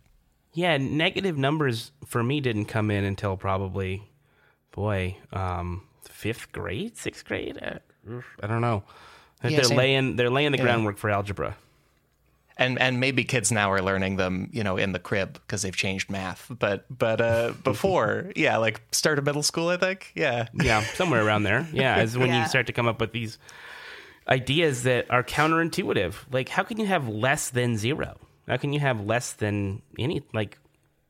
Yeah, 0.53 0.77
negative 0.79 1.37
numbers 1.37 1.93
for 2.05 2.23
me 2.23 2.41
didn't 2.41 2.67
come 2.67 2.91
in 2.91 3.05
until 3.05 3.37
probably, 3.37 4.09
boy, 4.73 5.17
um, 5.33 5.83
fifth 6.03 6.51
grade, 6.53 6.97
sixth 6.97 7.25
grade. 7.25 7.59
Uh, 7.61 8.21
I 8.41 8.47
don't 8.47 8.61
know. 8.61 8.85
Yeah, 9.51 9.57
they're 9.57 9.65
same. 9.65 9.77
laying 9.77 10.17
they're 10.17 10.31
laying 10.31 10.53
the 10.53 10.59
yeah. 10.59 10.65
groundwork 10.65 10.99
for 10.99 11.11
algebra. 11.11 11.57
And 12.57 12.79
and 12.81 13.01
maybe 13.01 13.25
kids 13.25 13.51
now 13.51 13.73
are 13.73 13.83
learning 13.83 14.17
them, 14.17 14.49
you 14.53 14.63
know, 14.63 14.77
in 14.77 14.93
the 14.93 15.01
crib 15.01 15.35
because 15.35 15.63
they've 15.63 15.75
changed 15.75 16.09
math. 16.09 16.47
But 16.57 16.85
but 16.89 17.21
uh, 17.21 17.53
before, 17.65 18.31
yeah, 18.37 18.59
like 18.59 18.81
start 18.93 19.19
of 19.19 19.25
middle 19.25 19.43
school, 19.43 19.69
I 19.69 19.77
think. 19.77 20.13
Yeah, 20.15 20.47
yeah, 20.55 20.83
somewhere 20.95 21.25
around 21.25 21.43
there. 21.43 21.67
Yeah, 21.73 22.01
is 22.01 22.17
when 22.17 22.29
yeah. 22.29 22.43
you 22.43 22.49
start 22.49 22.67
to 22.69 22.73
come 22.73 22.87
up 22.87 23.01
with 23.01 23.13
these 23.13 23.39
ideas 24.29 24.85
that 24.85 25.11
are 25.11 25.25
counterintuitive. 25.25 26.15
Like, 26.31 26.49
how 26.49 26.63
can 26.63 26.79
you 26.79 26.87
have 26.87 27.09
less 27.09 27.51
than 27.51 27.77
zero? 27.77 28.17
How 28.47 28.57
can 28.57 28.73
you 28.73 28.81
have 28.81 29.05
less 29.05 29.33
than 29.33 29.83
any 29.99 30.23
like 30.33 30.59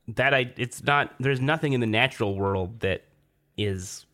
that? 0.07 0.33
I 0.33 0.51
it's 0.57 0.83
not. 0.83 1.13
There's 1.19 1.41
nothing 1.41 1.73
in 1.73 1.79
the 1.79 1.87
natural 1.87 2.35
world 2.35 2.79
that 2.79 3.03
is 3.57 4.05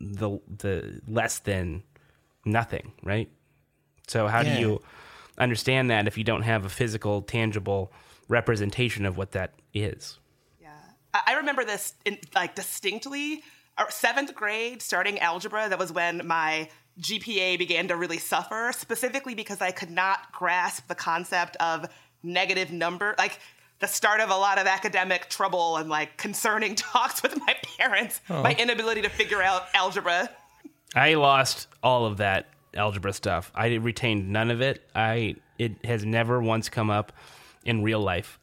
the 0.00 0.38
the 0.58 1.00
less 1.06 1.38
than 1.40 1.82
nothing, 2.44 2.92
right? 3.02 3.30
So 4.12 4.26
how 4.26 4.42
yeah. 4.42 4.54
do 4.54 4.60
you 4.60 4.82
understand 5.38 5.90
that 5.90 6.06
if 6.06 6.18
you 6.18 6.24
don't 6.24 6.42
have 6.42 6.66
a 6.66 6.68
physical, 6.68 7.22
tangible 7.22 7.90
representation 8.28 9.06
of 9.06 9.16
what 9.16 9.32
that 9.32 9.54
is? 9.72 10.18
Yeah, 10.60 10.68
I 11.14 11.34
remember 11.36 11.64
this 11.64 11.94
in, 12.04 12.18
like 12.34 12.54
distinctly. 12.54 13.42
Seventh 13.88 14.34
grade, 14.34 14.82
starting 14.82 15.18
algebra, 15.18 15.68
that 15.70 15.78
was 15.78 15.90
when 15.92 16.26
my 16.26 16.68
GPA 17.00 17.58
began 17.58 17.88
to 17.88 17.96
really 17.96 18.18
suffer, 18.18 18.70
specifically 18.76 19.34
because 19.34 19.62
I 19.62 19.70
could 19.70 19.90
not 19.90 20.30
grasp 20.30 20.88
the 20.88 20.94
concept 20.94 21.56
of 21.56 21.88
negative 22.22 22.70
number. 22.70 23.14
Like 23.16 23.40
the 23.78 23.88
start 23.88 24.20
of 24.20 24.28
a 24.28 24.36
lot 24.36 24.58
of 24.58 24.66
academic 24.66 25.30
trouble 25.30 25.78
and 25.78 25.88
like 25.88 26.18
concerning 26.18 26.74
talks 26.76 27.22
with 27.22 27.36
my 27.38 27.56
parents. 27.78 28.20
My 28.28 28.36
uh-huh. 28.36 28.54
inability 28.58 29.00
to 29.02 29.08
figure 29.08 29.42
out 29.42 29.62
algebra. 29.72 30.28
I 30.94 31.14
lost 31.14 31.66
all 31.82 32.04
of 32.04 32.18
that 32.18 32.51
algebra 32.74 33.12
stuff. 33.12 33.50
I 33.54 33.74
retained 33.74 34.28
none 34.30 34.50
of 34.50 34.60
it. 34.60 34.88
I 34.94 35.36
it 35.58 35.84
has 35.84 36.04
never 36.04 36.40
once 36.42 36.68
come 36.68 36.90
up 36.90 37.12
in 37.64 37.82
real 37.82 38.00
life. 38.00 38.38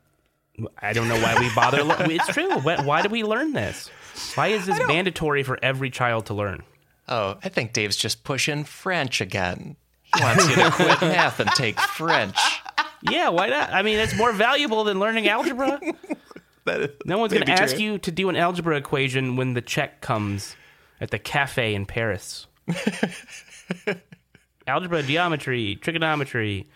I 0.81 0.93
don't 0.93 1.07
know 1.07 1.19
why 1.21 1.39
we 1.39 1.49
bother. 1.55 1.83
le- 1.83 2.09
it's 2.09 2.27
true. 2.27 2.59
Why, 2.59 2.81
why 2.83 3.01
do 3.01 3.09
we 3.09 3.23
learn 3.23 3.53
this? 3.53 3.89
Why 4.35 4.47
is 4.47 4.65
this 4.65 4.79
mandatory 4.87 5.43
for 5.43 5.57
every 5.61 5.89
child 5.89 6.25
to 6.27 6.33
learn? 6.33 6.63
Oh, 7.07 7.37
I 7.43 7.49
think 7.49 7.73
Dave's 7.73 7.95
just 7.95 8.23
pushing 8.23 8.65
French 8.65 9.21
again. 9.21 9.77
He 10.15 10.23
wants 10.23 10.49
you 10.49 10.55
to 10.55 10.71
quit 10.71 11.01
math 11.01 11.39
and 11.39 11.49
take 11.51 11.79
French. 11.79 12.37
Yeah, 13.01 13.29
why 13.29 13.47
not? 13.47 13.71
I 13.71 13.83
mean, 13.83 13.97
it's 13.99 14.15
more 14.15 14.33
valuable 14.33 14.83
than 14.83 14.99
learning 14.99 15.27
algebra. 15.27 15.79
No 17.03 17.17
one's 17.17 17.33
going 17.33 17.45
to 17.47 17.51
ask 17.51 17.77
true. 17.77 17.83
you 17.83 17.97
to 17.99 18.11
do 18.11 18.29
an 18.29 18.35
algebra 18.35 18.77
equation 18.77 19.37
when 19.37 19.55
the 19.55 19.61
check 19.61 20.01
comes 20.01 20.55
at 21.01 21.09
the 21.09 21.17
cafe 21.17 21.73
in 21.73 21.87
Paris. 21.87 22.45
algebra, 24.69 25.03
geometry, 25.03 25.75
trigonometry, 25.81 26.67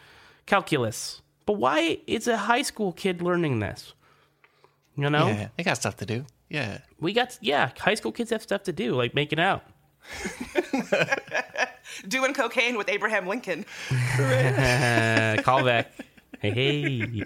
calculus. 0.46 1.22
But 1.46 1.54
why 1.54 2.00
is 2.08 2.28
a 2.28 2.38
high 2.38 2.62
school 2.62 2.92
kid 2.92 3.22
learning 3.22 3.60
this? 3.60 3.94
You 4.96 5.10
know? 5.10 5.28
Yeah, 5.28 5.48
they 5.58 5.64
got 5.64 5.78
stuff 5.78 5.98
to 5.98 6.06
do. 6.06 6.26
Yeah. 6.50 6.80
We 7.00 7.14
got, 7.14 7.38
yeah, 7.42 7.72
high 7.80 7.96
school 7.96 8.12
kids 8.12 8.30
have 8.30 8.42
stuff 8.42 8.64
to 8.64 8.74
do, 8.74 8.94
like 8.94 9.16
making 9.16 9.40
out. 9.40 9.64
Doing 12.08 12.34
cocaine 12.34 12.78
with 12.78 12.90
Abraham 12.90 13.28
Lincoln. 13.28 13.66
Call 15.44 15.64
back. 15.64 15.94
Hey, 16.40 16.52
hey. 16.52 17.24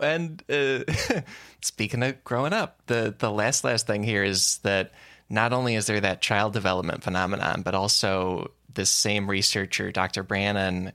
And 0.00 0.42
uh, 0.48 0.84
speaking 1.60 2.02
of 2.02 2.22
growing 2.24 2.52
up, 2.52 2.80
the 2.86 3.14
the 3.16 3.30
last 3.30 3.64
last 3.64 3.86
thing 3.86 4.02
here 4.02 4.24
is 4.24 4.58
that 4.58 4.92
not 5.28 5.52
only 5.52 5.74
is 5.74 5.86
there 5.86 6.00
that 6.00 6.20
child 6.20 6.52
development 6.52 7.02
phenomenon, 7.02 7.62
but 7.62 7.74
also 7.74 8.52
this 8.78 8.90
same 8.90 9.28
researcher, 9.28 9.90
Dr. 9.90 10.22
Brannon, 10.22 10.92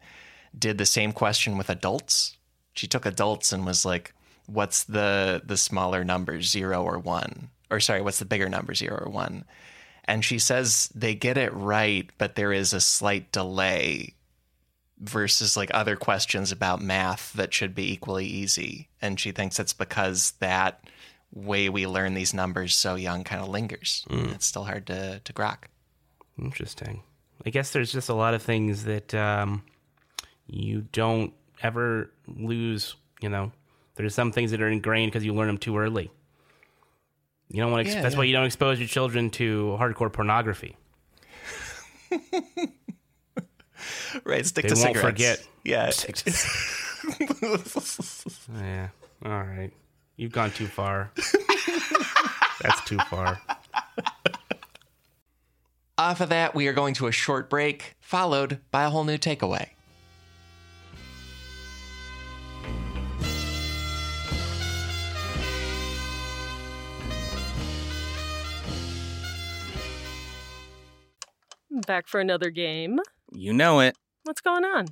did 0.58 0.78
the 0.78 0.86
same 0.86 1.12
question 1.12 1.58
with 1.58 1.70
adults. 1.70 2.38
She 2.74 2.88
took 2.88 3.06
adults 3.06 3.52
and 3.52 3.66
was 3.66 3.84
like, 3.84 4.14
"What's 4.48 4.86
the 4.86 5.42
the 5.44 5.58
smaller 5.58 6.06
number, 6.06 6.42
zero 6.42 6.82
or 6.82 6.98
one?" 6.98 7.50
Or 7.70 7.82
sorry, 7.82 8.02
what's 8.02 8.20
the 8.20 8.26
bigger 8.26 8.48
number, 8.48 8.74
zero 8.74 9.04
or 9.06 9.12
one? 9.12 9.44
And 10.06 10.24
she 10.24 10.40
says 10.40 10.90
they 10.96 11.14
get 11.14 11.38
it 11.38 11.54
right, 11.54 12.10
but 12.18 12.36
there 12.36 12.54
is 12.54 12.72
a 12.72 12.80
slight 12.80 13.32
delay 13.34 14.14
versus 15.00 15.58
like 15.58 15.72
other 15.74 15.98
questions 15.98 16.54
about 16.54 16.82
math 16.82 17.34
that 17.34 17.54
should 17.54 17.76
be 17.76 17.92
equally 17.92 18.26
easy. 18.26 18.88
And 19.02 19.20
she 19.20 19.34
thinks 19.34 19.60
it's 19.60 19.74
because 19.74 20.32
that 20.40 20.88
way 21.34 21.68
we 21.68 21.86
learn 21.86 22.14
these 22.14 22.34
numbers 22.34 22.76
so 22.76 22.96
young 22.96 23.26
kind 23.26 23.42
of 23.42 23.50
lingers. 23.50 24.06
Mm. 24.10 24.34
It's 24.36 24.46
still 24.46 24.64
hard 24.64 24.88
to, 24.88 25.20
to 25.20 25.34
grok. 25.34 25.66
Interesting. 26.40 27.04
I 27.46 27.50
guess 27.50 27.72
there's 27.72 27.92
just 27.92 28.10
a 28.10 28.14
lot 28.14 28.34
of 28.34 28.42
things 28.42 28.86
that 28.86 29.14
um, 29.14 29.64
you 30.48 30.86
don't 30.92 31.34
ever 31.62 32.10
lose. 32.28 32.96
You 33.22 33.30
know, 33.30 33.52
there's 33.96 34.16
some 34.16 34.32
things 34.32 34.52
that 34.52 34.62
are 34.62 34.70
ingrained 34.70 35.12
because 35.12 35.26
you 35.26 35.34
learn 35.34 35.48
them 35.48 35.58
too 35.58 35.78
early. 35.78 36.12
You 37.50 37.62
don't 37.62 37.72
want 37.72 37.88
to. 37.88 37.94
Yeah, 37.94 38.02
that's 38.02 38.14
yeah. 38.16 38.20
why 38.20 38.26
you 38.26 38.34
don't 38.34 38.46
expose 38.46 38.80
your 38.80 38.88
children 38.88 39.30
to 39.32 39.78
hardcore 39.80 40.12
pornography. 40.12 40.76
Right. 44.24 44.46
Stick 44.46 44.64
They 44.64 44.70
to 44.70 44.76
won't 44.76 44.96
cigarettes. 44.96 45.10
forget. 45.10 45.48
Yeah. 45.64 45.92
Yeah. 48.62 48.88
All 49.26 49.44
right. 49.44 49.72
You've 50.16 50.32
gone 50.32 50.52
too 50.52 50.68
far. 50.68 51.12
that's 52.62 52.82
too 52.86 52.98
far. 53.10 53.42
Off 55.96 56.22
of 56.22 56.30
that, 56.30 56.56
we 56.56 56.68
are 56.68 56.74
going 56.74 56.96
to 56.96 57.06
a 57.06 57.12
short 57.12 57.52
break, 57.52 57.94
followed 58.00 58.60
by 58.72 58.84
a 58.84 58.90
whole 58.90 59.04
new 59.04 59.18
takeaway. 59.18 59.70
Back 71.86 72.08
for 72.08 72.20
another 72.20 72.50
game. 72.50 73.00
You 73.32 73.54
know 73.54 73.80
it. 73.80 73.96
What's 74.24 74.42
going 74.42 74.64
on? 74.64 74.88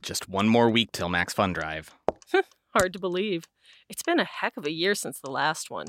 Just 0.00 0.28
one 0.28 0.48
more 0.48 0.70
week 0.70 0.92
till 0.92 1.10
Max 1.10 1.34
Fun 1.34 1.52
Drive. 1.52 1.94
Hard 2.74 2.94
to 2.94 2.98
believe. 2.98 3.44
It's 3.90 4.02
been 4.02 4.20
a 4.20 4.24
heck 4.24 4.56
of 4.56 4.64
a 4.64 4.72
year 4.72 4.94
since 4.94 5.20
the 5.20 5.30
last 5.30 5.70
one. 5.70 5.88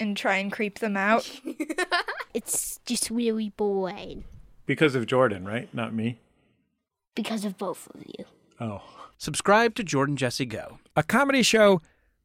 and 0.00 0.16
try 0.16 0.36
and 0.36 0.50
creep 0.52 0.78
them 0.80 0.96
out. 0.96 1.30
it's 2.34 2.80
just 2.86 3.10
really 3.10 3.50
boring 3.50 4.24
Because 4.66 4.94
of 4.94 5.06
Jordan, 5.06 5.44
right? 5.46 5.68
Not 5.74 5.94
me. 5.94 6.18
because 7.14 7.44
of 7.44 7.56
both 7.58 7.88
of 7.94 8.02
you. 8.06 8.24
Oh. 8.60 8.82
Subscribe 9.18 9.74
to 9.76 9.84
Jordan 9.84 10.16
Jesse 10.16 10.44
Go. 10.44 10.78
A 10.96 11.02
comedy 11.02 11.42
show 11.42 11.80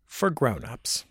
for 0.05 0.29
grown-ups. 0.31 1.05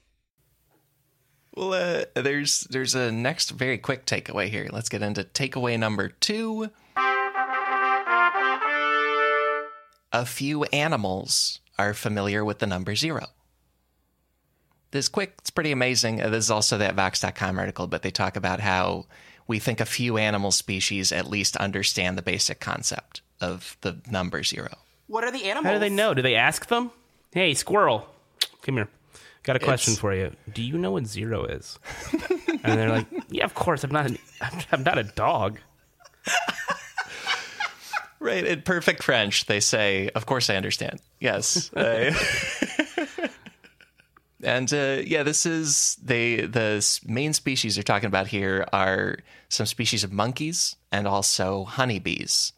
Well, 1.54 1.72
uh, 1.72 2.04
there's 2.20 2.62
there's 2.70 2.94
a 2.94 3.10
next 3.10 3.50
very 3.50 3.78
quick 3.78 4.04
takeaway 4.06 4.48
here. 4.48 4.68
Let's 4.70 4.88
get 4.88 5.02
into 5.02 5.24
takeaway 5.24 5.78
number 5.78 6.08
two. 6.08 6.70
A 10.12 10.24
few 10.26 10.64
animals 10.64 11.60
are 11.78 11.94
familiar 11.94 12.44
with 12.44 12.58
the 12.60 12.66
number 12.66 12.94
zero. 12.94 13.26
This 14.90 15.08
quick, 15.08 15.34
it's 15.38 15.50
pretty 15.50 15.72
amazing. 15.72 16.22
Uh, 16.22 16.28
This 16.30 16.44
is 16.46 16.50
also 16.50 16.78
that 16.78 16.94
Vox.com 16.94 17.58
article, 17.58 17.86
but 17.86 18.02
they 18.02 18.10
talk 18.10 18.36
about 18.36 18.60
how 18.60 19.06
we 19.46 19.58
think 19.58 19.80
a 19.80 19.84
few 19.86 20.16
animal 20.16 20.50
species 20.50 21.12
at 21.12 21.28
least 21.28 21.56
understand 21.56 22.16
the 22.16 22.22
basic 22.22 22.60
concept 22.60 23.20
of 23.40 23.76
the 23.82 24.00
number 24.10 24.42
zero. 24.42 24.76
What 25.06 25.24
are 25.24 25.30
the 25.30 25.44
animals? 25.44 25.66
How 25.66 25.72
do 25.74 25.78
they 25.78 25.88
know? 25.90 26.14
Do 26.14 26.22
they 26.22 26.34
ask 26.34 26.66
them? 26.68 26.90
Hey, 27.32 27.54
squirrel, 27.54 28.06
come 28.62 28.76
here. 28.76 28.88
Got 29.42 29.56
a 29.56 29.60
question 29.60 29.92
It's- 29.92 30.00
for 30.00 30.14
you. 30.14 30.34
Do 30.52 30.62
you 30.62 30.76
know 30.78 30.90
what 30.92 31.06
zero 31.06 31.44
is? 31.44 31.78
and 32.64 32.78
they're 32.78 32.90
like, 32.90 33.06
Yeah, 33.30 33.44
of 33.44 33.54
course. 33.54 33.84
I'm 33.84 33.90
not. 33.90 34.06
An, 34.06 34.18
I'm 34.72 34.82
not 34.82 34.98
a 34.98 35.04
dog. 35.04 35.58
Right, 38.20 38.44
in 38.44 38.62
perfect 38.62 39.04
French, 39.04 39.46
they 39.46 39.60
say, 39.60 40.10
"Of 40.12 40.26
course, 40.26 40.50
I 40.50 40.56
understand." 40.56 40.98
Yes, 41.20 41.72
Uh, 41.72 42.12
and 44.42 44.72
uh, 44.72 45.02
yeah, 45.04 45.22
this 45.22 45.46
is 45.46 45.96
they. 46.02 46.42
The 46.42 47.00
main 47.06 47.32
species 47.32 47.74
they're 47.74 47.82
talking 47.82 48.06
about 48.06 48.28
here 48.28 48.66
are 48.72 49.18
some 49.48 49.66
species 49.66 50.04
of 50.04 50.12
monkeys 50.12 50.76
and 50.92 51.08
also 51.08 51.64
honeybees, 51.64 52.52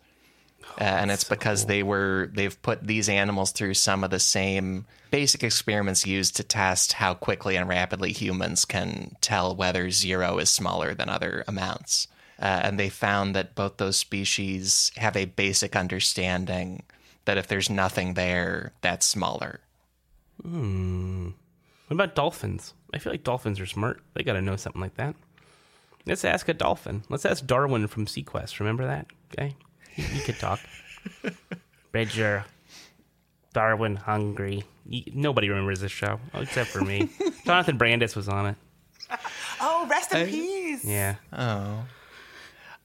uh, 0.80 0.84
and 0.84 1.10
it's 1.10 1.24
because 1.24 1.66
they 1.66 1.82
were 1.82 2.30
they've 2.34 2.60
put 2.62 2.86
these 2.86 3.08
animals 3.08 3.52
through 3.52 3.74
some 3.74 4.04
of 4.04 4.10
the 4.10 4.20
same 4.20 4.86
basic 5.10 5.42
experiments 5.42 6.06
used 6.06 6.36
to 6.36 6.44
test 6.44 6.94
how 6.94 7.14
quickly 7.14 7.56
and 7.56 7.68
rapidly 7.68 8.12
humans 8.12 8.64
can 8.64 9.16
tell 9.20 9.54
whether 9.56 9.90
zero 9.90 10.38
is 10.38 10.50
smaller 10.50 10.94
than 10.94 11.08
other 11.08 11.44
amounts. 11.48 12.08
Uh, 12.38 12.60
and 12.64 12.78
they 12.78 12.88
found 12.88 13.34
that 13.34 13.54
both 13.54 13.76
those 13.76 13.96
species 13.96 14.92
have 14.96 15.16
a 15.16 15.26
basic 15.26 15.76
understanding 15.76 16.82
that 17.26 17.36
if 17.36 17.46
there's 17.46 17.68
nothing 17.68 18.14
there, 18.14 18.72
that's 18.80 19.04
smaller. 19.04 19.60
Hmm. 20.42 21.30
What 21.90 21.96
about 21.96 22.14
dolphins? 22.14 22.74
I 22.94 22.98
feel 22.98 23.12
like 23.12 23.24
dolphins 23.24 23.58
are 23.58 23.66
smart. 23.66 24.00
They 24.14 24.22
got 24.22 24.34
to 24.34 24.40
know 24.40 24.54
something 24.54 24.80
like 24.80 24.94
that. 24.94 25.16
Let's 26.06 26.24
ask 26.24 26.48
a 26.48 26.54
dolphin. 26.54 27.02
Let's 27.08 27.26
ask 27.26 27.44
Darwin 27.44 27.88
from 27.88 28.06
seaQuest. 28.06 28.60
Remember 28.60 28.86
that 28.86 29.06
guy? 29.36 29.56
He, 29.92 30.02
he 30.02 30.20
could 30.20 30.38
talk. 30.38 30.60
Bridger. 31.92 32.44
Darwin 33.52 33.96
hungry. 33.96 34.62
He- 34.88 35.10
nobody 35.12 35.48
remembers 35.48 35.80
this 35.80 35.90
show 35.90 36.20
oh, 36.32 36.42
except 36.42 36.70
for 36.70 36.80
me. 36.80 37.10
Jonathan 37.44 37.76
Brandis 37.76 38.14
was 38.14 38.28
on 38.28 38.46
it. 38.46 38.56
Oh, 39.60 39.88
rest 39.90 40.12
in 40.12 40.18
I- 40.18 40.26
peace. 40.26 40.84
Yeah. 40.84 41.16
Oh. 41.32 41.82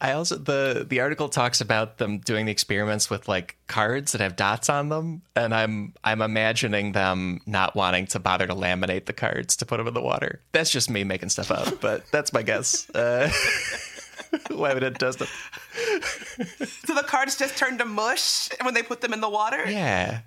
I 0.01 0.11
also 0.11 0.35
the 0.35 0.85
the 0.87 0.99
article 0.99 1.29
talks 1.29 1.61
about 1.61 1.97
them 1.99 2.19
doing 2.19 2.45
the 2.45 2.51
experiments 2.51 3.09
with 3.09 3.27
like 3.27 3.55
cards 3.67 4.11
that 4.11 4.21
have 4.21 4.35
dots 4.35 4.69
on 4.69 4.89
them, 4.89 5.21
and 5.35 5.53
I'm 5.53 5.93
I'm 6.03 6.21
imagining 6.21 6.91
them 6.91 7.39
not 7.45 7.75
wanting 7.75 8.07
to 8.07 8.19
bother 8.19 8.45
to 8.45 8.53
laminate 8.53 9.05
the 9.05 9.13
cards 9.13 9.55
to 9.57 9.65
put 9.65 9.77
them 9.77 9.87
in 9.87 9.93
the 9.93 10.01
water. 10.01 10.41
That's 10.51 10.69
just 10.69 10.89
me 10.89 11.03
making 11.05 11.29
stuff 11.29 11.49
up, 11.49 11.79
but 11.81 12.05
that's 12.11 12.33
my 12.33 12.41
guess. 12.41 12.89
Uh, 12.89 13.31
why 14.49 14.73
would 14.73 14.83
it 14.83 14.97
does 14.97 15.15
them? 15.15 15.29
So 16.85 16.93
the 16.93 17.05
cards 17.07 17.37
just 17.37 17.57
turn 17.57 17.77
to 17.77 17.85
mush 17.85 18.49
when 18.61 18.73
they 18.73 18.83
put 18.83 18.99
them 18.99 19.13
in 19.13 19.21
the 19.21 19.29
water? 19.29 19.63
Yeah, 19.65 20.21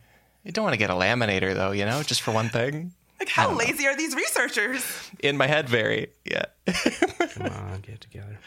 you 0.45 0.53
don't 0.53 0.65
want 0.65 0.75
to 0.75 0.79
get 0.79 0.89
a 0.89 0.95
laminator 0.95 1.55
though, 1.55 1.73
you 1.73 1.85
know, 1.85 2.03
just 2.03 2.23
for 2.23 2.33
one 2.33 2.49
thing. 2.49 2.93
Like, 3.19 3.29
how 3.29 3.53
lazy 3.53 3.87
are 3.87 3.97
these 3.97 4.15
researchers? 4.15 5.11
In 5.19 5.37
my 5.37 5.47
head, 5.47 5.69
very 5.69 6.09
yeah. 6.25 6.45
Come 6.67 7.47
on, 7.49 7.81
get 7.83 8.01
together. 8.01 8.39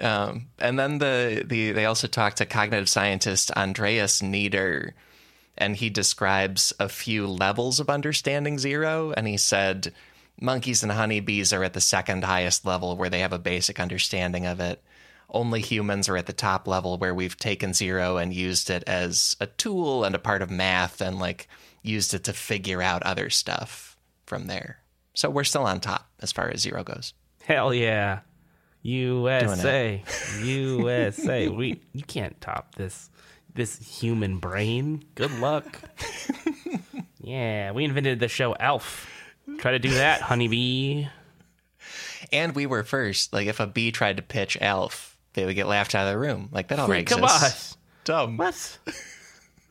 Um, 0.00 0.48
and 0.58 0.78
then 0.78 0.98
the, 0.98 1.44
the 1.46 1.72
they 1.72 1.84
also 1.84 2.08
talked 2.08 2.38
to 2.38 2.46
cognitive 2.46 2.88
scientist 2.88 3.50
Andreas 3.52 4.22
Nieder, 4.22 4.94
and 5.56 5.76
he 5.76 5.90
describes 5.90 6.72
a 6.80 6.88
few 6.88 7.26
levels 7.26 7.78
of 7.78 7.88
understanding 7.88 8.58
zero. 8.58 9.12
And 9.16 9.26
he 9.26 9.36
said 9.36 9.92
monkeys 10.40 10.82
and 10.82 10.92
honeybees 10.92 11.52
are 11.52 11.62
at 11.62 11.74
the 11.74 11.80
second 11.80 12.24
highest 12.24 12.64
level 12.64 12.96
where 12.96 13.10
they 13.10 13.20
have 13.20 13.32
a 13.32 13.38
basic 13.38 13.78
understanding 13.78 14.46
of 14.46 14.60
it. 14.60 14.82
Only 15.30 15.60
humans 15.60 16.08
are 16.08 16.16
at 16.16 16.26
the 16.26 16.32
top 16.32 16.68
level 16.68 16.98
where 16.98 17.14
we've 17.14 17.36
taken 17.36 17.72
zero 17.72 18.18
and 18.18 18.32
used 18.32 18.70
it 18.70 18.84
as 18.86 19.36
a 19.40 19.46
tool 19.46 20.04
and 20.04 20.14
a 20.14 20.18
part 20.18 20.42
of 20.42 20.50
math 20.50 21.00
and 21.00 21.18
like 21.18 21.48
used 21.82 22.14
it 22.14 22.24
to 22.24 22.32
figure 22.32 22.82
out 22.82 23.02
other 23.02 23.30
stuff 23.30 23.96
from 24.26 24.46
there. 24.46 24.78
So 25.14 25.30
we're 25.30 25.44
still 25.44 25.64
on 25.64 25.80
top 25.80 26.08
as 26.20 26.32
far 26.32 26.50
as 26.50 26.60
zero 26.60 26.82
goes. 26.82 27.14
Hell 27.42 27.72
yeah. 27.74 28.20
USA. 28.84 30.02
USA. 30.42 31.48
We 31.54 31.80
you 31.92 32.02
can't 32.04 32.38
top 32.40 32.74
this 32.76 33.10
this 33.54 33.78
human 33.78 34.38
brain. 34.38 35.02
Good 35.14 35.32
luck. 35.40 35.80
yeah, 37.20 37.72
we 37.72 37.84
invented 37.84 38.20
the 38.20 38.28
show 38.28 38.52
Elf. 38.52 39.08
Try 39.58 39.72
to 39.72 39.78
do 39.78 39.94
that, 39.94 40.20
honeybee. 40.20 41.06
And 42.32 42.54
we 42.54 42.66
were 42.66 42.84
first. 42.84 43.32
Like 43.32 43.46
if 43.46 43.58
a 43.58 43.66
bee 43.66 43.90
tried 43.90 44.18
to 44.18 44.22
pitch 44.22 44.58
Elf, 44.60 45.16
they 45.32 45.44
would 45.44 45.54
get 45.54 45.66
laughed 45.66 45.94
out 45.94 46.06
of 46.06 46.12
the 46.12 46.18
room. 46.18 46.50
Like 46.52 46.68
that 46.68 46.78
already 46.78 47.04
Come 47.04 47.24
exists. 47.24 47.72
on. 47.72 47.78
Dumb. 48.04 48.36
What? 48.36 48.78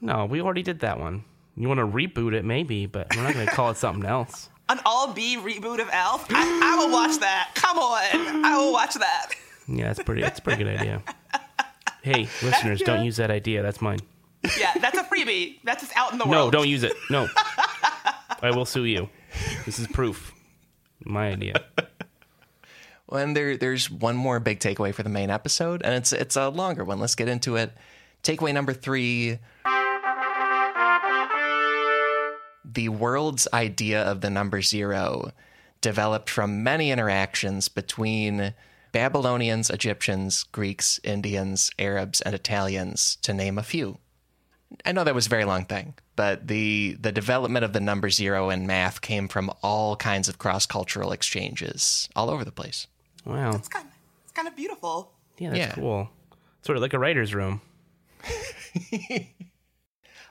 No, 0.01 0.25
we 0.25 0.41
already 0.41 0.63
did 0.63 0.79
that 0.79 0.99
one. 0.99 1.23
You 1.55 1.67
want 1.67 1.79
to 1.79 1.85
reboot 1.87 2.33
it, 2.33 2.43
maybe, 2.43 2.87
but 2.87 3.15
we're 3.15 3.21
not 3.23 3.35
going 3.35 3.45
to 3.45 3.53
call 3.53 3.69
it 3.69 3.77
something 3.77 4.05
else. 4.05 4.49
An 4.69 4.79
all 4.85 5.13
B 5.13 5.37
reboot 5.37 5.79
of 5.81 5.89
Elf? 5.91 6.25
I, 6.29 6.61
I 6.63 6.77
will 6.77 6.91
watch 6.91 7.19
that. 7.19 7.51
Come 7.55 7.77
on. 7.77 8.45
I 8.45 8.57
will 8.57 8.71
watch 8.71 8.93
that. 8.95 9.31
Yeah, 9.67 9.87
that's 9.87 10.01
pretty. 10.03 10.21
That's 10.21 10.39
a 10.39 10.41
pretty 10.41 10.63
good 10.63 10.77
idea. 10.79 11.01
Hey, 12.01 12.27
listeners, 12.41 12.81
don't 12.81 13.05
use 13.05 13.17
that 13.17 13.31
idea. 13.31 13.61
That's 13.61 13.81
mine. 13.81 13.99
Yeah, 14.59 14.73
that's 14.81 14.97
a 14.97 15.03
freebie. 15.03 15.59
That's 15.63 15.83
just 15.83 15.95
out 15.95 16.11
in 16.11 16.17
the 16.17 16.25
world. 16.25 16.51
No, 16.53 16.59
don't 16.59 16.67
use 16.67 16.83
it. 16.83 16.93
No, 17.09 17.27
I 18.41 18.51
will 18.51 18.65
sue 18.65 18.83
you. 18.85 19.09
This 19.65 19.79
is 19.79 19.87
proof. 19.87 20.33
My 21.05 21.29
idea. 21.29 21.63
Well, 23.07 23.21
and 23.21 23.35
there, 23.35 23.57
there's 23.57 23.89
one 23.91 24.15
more 24.15 24.39
big 24.39 24.59
takeaway 24.59 24.93
for 24.93 25.03
the 25.03 25.09
main 25.09 25.29
episode, 25.29 25.81
and 25.83 25.93
it's 25.93 26.11
it's 26.13 26.35
a 26.35 26.49
longer 26.49 26.83
one. 26.83 26.99
Let's 26.99 27.15
get 27.15 27.27
into 27.29 27.55
it. 27.55 27.71
Takeaway 28.23 28.53
number 28.53 28.73
three: 28.73 29.39
the 32.73 32.89
world's 32.89 33.47
idea 33.53 34.01
of 34.01 34.21
the 34.21 34.29
number 34.29 34.61
zero 34.61 35.31
developed 35.81 36.29
from 36.29 36.63
many 36.63 36.91
interactions 36.91 37.67
between 37.67 38.53
Babylonians, 38.91 39.69
Egyptians, 39.69 40.43
Greeks, 40.43 40.99
Indians, 41.03 41.71
Arabs, 41.79 42.21
and 42.21 42.33
Italians, 42.35 43.17
to 43.23 43.33
name 43.33 43.57
a 43.57 43.63
few. 43.63 43.97
I 44.85 44.91
know 44.91 45.03
that 45.03 45.13
was 45.15 45.25
a 45.27 45.29
very 45.29 45.45
long 45.45 45.65
thing, 45.65 45.93
but 46.15 46.47
the 46.47 46.97
the 46.99 47.11
development 47.11 47.63
of 47.65 47.73
the 47.73 47.79
number 47.79 48.09
zero 48.09 48.49
in 48.49 48.65
math 48.65 49.01
came 49.01 49.27
from 49.27 49.51
all 49.61 49.95
kinds 49.95 50.27
of 50.29 50.37
cross 50.39 50.65
cultural 50.65 51.11
exchanges 51.11 52.09
all 52.15 52.29
over 52.29 52.43
the 52.45 52.51
place. 52.51 52.87
Wow. 53.25 53.51
It's 53.55 53.67
kind, 53.67 53.85
of, 53.85 53.91
it's 54.23 54.31
kind 54.33 54.47
of 54.47 54.55
beautiful. 54.55 55.11
Yeah, 55.37 55.49
that's 55.51 55.59
Yeah. 55.59 55.71
cool. 55.75 56.09
Sort 56.63 56.75
of 56.77 56.81
like 56.81 56.93
a 56.93 56.99
writer's 56.99 57.33
room. 57.35 57.61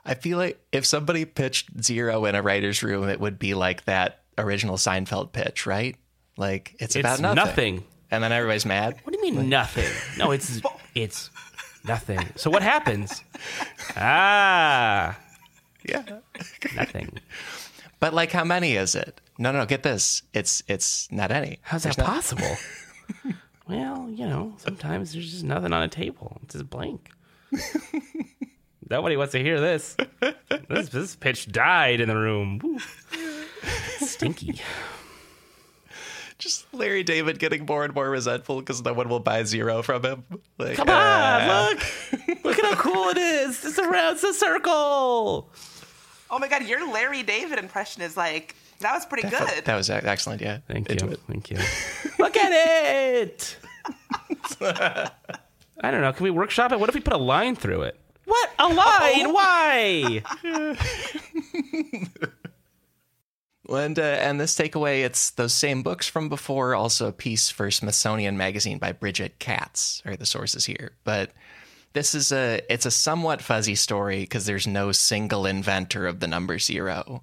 I 0.05 0.15
feel 0.15 0.39
like 0.39 0.61
if 0.73 0.85
somebody 0.85 1.25
pitched 1.25 1.83
zero 1.83 2.25
in 2.25 2.35
a 2.35 2.43
writer's 2.43 2.83
room, 2.83 3.09
it 3.09 3.21
would 3.21 3.39
be 3.39 3.55
like 3.55 3.85
that 3.85 4.21
original 4.37 4.77
Seinfeld 4.77 5.33
pitch, 5.33 5.67
right? 5.67 5.97
Like 6.37 6.73
it's, 6.81 6.97
It's 6.97 6.97
about 6.97 7.21
nothing. 7.21 7.37
nothing. 7.37 7.85
And 8.11 8.23
then 8.25 8.33
everybody's 8.33 8.67
mad. 8.67 8.97
What 9.05 9.13
do 9.13 9.19
you 9.27 9.33
mean 9.35 9.49
nothing? 9.49 9.89
No, 10.19 10.33
it's 10.33 10.61
it's 10.95 11.31
nothing. 11.87 12.21
So 12.37 12.51
what 12.51 12.63
happens? 12.63 13.23
Ah, 13.97 15.19
Yeah. 15.89 16.03
nothing. 16.75 17.19
But 18.01 18.13
like 18.13 18.33
how 18.33 18.45
many 18.45 18.73
is 18.75 18.95
it? 18.95 19.21
No, 19.39 19.53
no, 19.53 19.61
no, 19.61 19.67
get 19.67 19.83
this. 19.83 20.23
It's 20.35 20.63
it's 20.69 21.11
not 21.13 21.31
any. 21.31 21.59
How's 21.63 21.85
There's 21.85 21.97
that 21.97 22.07
possible? 22.07 22.57
well, 23.69 24.09
you 24.11 24.27
know, 24.27 24.55
sometimes 24.59 25.13
there's 25.13 25.31
just 25.31 25.45
nothing 25.45 25.73
on 25.73 25.83
a 25.83 25.89
table. 25.89 26.39
It's 26.43 26.55
just 26.55 26.69
blank. 26.69 27.11
Nobody 28.91 29.17
wants 29.17 29.33
to 29.33 29.39
hear 29.43 29.61
this. 29.61 29.97
This, 30.69 30.89
this 30.91 31.17
pitch 31.17 31.51
died 31.51 32.01
in 32.01 32.09
the 32.09 32.17
room. 32.17 32.59
Woo. 32.63 32.79
Stinky. 33.99 34.61
Just 36.39 36.73
Larry 36.75 37.03
David 37.03 37.39
getting 37.39 37.67
more 37.67 37.85
and 37.85 37.95
more 37.95 38.09
resentful 38.11 38.61
because 38.61 38.83
no 38.83 38.93
one 38.95 39.09
will 39.09 39.21
buy 39.21 39.45
zero 39.45 39.83
from 39.83 40.03
him. 40.05 40.25
Like, 40.59 40.77
Come 40.77 40.89
uh, 40.89 40.93
on, 40.93 41.69
look. 41.75 42.45
Look 42.45 42.59
at 42.59 42.65
how 42.65 42.75
cool 42.81 43.09
it 43.11 43.19
is. 43.19 43.65
It's 43.65 43.79
around 43.79 44.19
the 44.21 44.33
circle. 44.33 45.51
Oh 46.31 46.39
my 46.39 46.49
god, 46.49 46.65
your 46.67 46.91
Larry 46.91 47.23
David 47.23 47.59
impression 47.59 48.03
is 48.03 48.17
like 48.17 48.57
that 48.81 48.95
was 48.95 49.05
pretty 49.07 49.29
That, 49.29 49.39
felt- 49.39 49.51
good. 49.55 49.65
that 49.67 49.77
was 49.77 49.91
e- 49.91 49.95
excellent. 49.95 50.41
Yeah. 50.41 50.59
Thank 50.69 50.89
Into 50.91 51.07
you. 51.07 51.13
it. 51.13 51.21
Thank 51.29 51.51
you. 51.51 51.59
Look 52.19 52.37
at 52.37 52.53
it. 52.53 53.57
I 54.61 55.91
don't 55.91 56.01
know. 56.01 56.13
Can 56.13 56.25
we 56.25 56.31
workshop 56.31 56.73
it? 56.73 56.81
What 56.81 56.89
if 56.89 56.95
we 56.95 57.01
put 57.01 57.13
a 57.13 57.19
line 57.19 57.57
through 57.57 57.83
it? 57.83 57.99
What? 58.33 58.51
A 58.59 58.69
line? 58.69 59.33
Why? 59.35 60.23
And 63.69 63.99
and 63.99 64.41
this 64.41 64.57
takeaway, 64.57 65.05
it's 65.05 65.31
those 65.31 65.55
same 65.55 65.83
books 65.83 66.09
from 66.09 66.29
before. 66.29 66.75
Also, 66.75 67.09
a 67.09 67.13
piece 67.13 67.49
for 67.49 67.71
Smithsonian 67.71 68.37
Magazine 68.37 68.79
by 68.79 68.93
Brigit 68.93 69.39
Katz 69.39 70.03
are 70.05 70.17
the 70.17 70.27
sources 70.27 70.65
here. 70.65 70.93
But 71.05 71.31
this 71.93 72.15
is 72.15 72.33
a 72.33 72.61
it's 72.69 72.87
a 72.87 72.91
somewhat 72.91 73.41
fuzzy 73.41 73.75
story 73.75 74.21
because 74.21 74.47
there's 74.47 74.67
no 74.67 74.93
single 74.93 75.47
inventor 75.47 76.07
of 76.07 76.21
the 76.21 76.27
number 76.27 76.59
zero. 76.59 77.23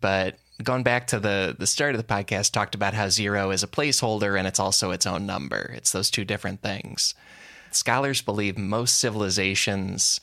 But 0.00 0.38
going 0.62 0.84
back 0.84 1.08
to 1.08 1.20
the 1.20 1.54
the 1.58 1.66
start 1.66 1.94
of 1.94 1.98
the 2.00 2.14
podcast, 2.14 2.52
talked 2.52 2.74
about 2.74 2.94
how 2.94 3.08
zero 3.08 3.50
is 3.50 3.62
a 3.62 3.68
placeholder 3.68 4.38
and 4.38 4.48
it's 4.48 4.60
also 4.60 4.90
its 4.90 5.06
own 5.06 5.26
number. 5.26 5.72
It's 5.76 5.92
those 5.92 6.10
two 6.10 6.24
different 6.24 6.62
things. 6.62 7.14
Scholars 7.74 8.22
believe 8.22 8.58
most 8.58 8.98
civilizations, 8.98 10.20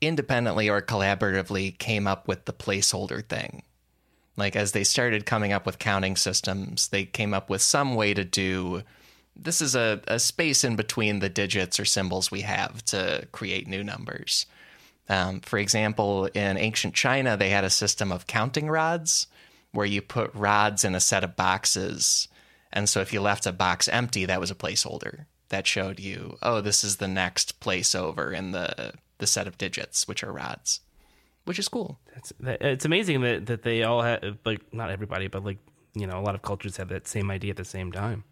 independently 0.00 0.68
or 0.68 0.80
collaboratively, 0.80 1.78
came 1.78 2.06
up 2.06 2.28
with 2.28 2.44
the 2.44 2.52
placeholder 2.52 3.24
thing. 3.24 3.62
Like 4.38 4.54
as 4.54 4.70
they 4.70 4.84
started 4.84 5.26
coming 5.26 5.52
up 5.52 5.66
with 5.66 5.80
counting 5.80 6.16
systems 6.16 6.88
they 6.88 7.04
came 7.04 7.34
up 7.34 7.50
with 7.50 7.60
some 7.60 7.96
way 7.96 8.14
to 8.14 8.24
do 8.24 8.84
this 9.40 9.60
is 9.60 9.74
a, 9.74 10.00
a 10.08 10.18
space 10.18 10.64
in 10.64 10.74
between 10.74 11.18
the 11.18 11.28
digits 11.28 11.78
or 11.78 11.84
symbols 11.84 12.30
we 12.30 12.40
have 12.40 12.84
to 12.86 13.26
create 13.30 13.68
new 13.68 13.84
numbers. 13.84 14.46
Um, 15.08 15.40
for 15.40 15.58
example 15.58 16.26
in 16.26 16.56
ancient 16.56 16.94
china 16.94 17.36
they 17.36 17.50
had 17.50 17.64
a 17.64 17.70
system 17.70 18.12
of 18.12 18.28
counting 18.28 18.68
rods 18.68 19.26
where 19.72 19.86
you 19.86 20.00
put 20.00 20.34
rods 20.34 20.84
in 20.84 20.94
a 20.94 21.00
set 21.00 21.24
of 21.24 21.36
boxes. 21.36 22.28
And 22.72 22.88
so 22.88 23.00
if 23.00 23.12
you 23.12 23.20
left 23.20 23.44
a 23.44 23.52
box 23.52 23.88
empty 23.88 24.24
that 24.24 24.40
was 24.40 24.52
a 24.52 24.54
placeholder 24.54 25.26
that 25.48 25.66
showed 25.66 25.98
you 26.00 26.36
oh 26.42 26.60
this 26.60 26.82
is 26.84 26.96
the 26.96 27.08
next 27.08 27.60
place 27.60 27.94
over 27.94 28.32
in 28.32 28.52
the 28.52 28.92
the 29.18 29.26
set 29.26 29.46
of 29.46 29.58
digits 29.58 30.06
which 30.06 30.22
are 30.22 30.32
rods 30.32 30.80
which 31.48 31.58
is 31.58 31.68
cool 31.68 31.98
It's, 32.14 32.32
it's 32.42 32.84
amazing 32.84 33.22
that, 33.22 33.46
that 33.46 33.62
they 33.62 33.82
all 33.82 34.02
have, 34.02 34.36
like, 34.44 34.60
not 34.74 34.90
everybody, 34.90 35.28
but, 35.28 35.44
like, 35.44 35.56
you 35.94 36.06
know, 36.06 36.18
a 36.18 36.20
lot 36.20 36.34
of 36.34 36.42
cultures 36.42 36.76
have 36.76 36.90
that 36.90 37.08
same 37.08 37.30
idea 37.30 37.50
at 37.50 37.56
the 37.56 37.64
same 37.64 37.90
time. 37.90 38.24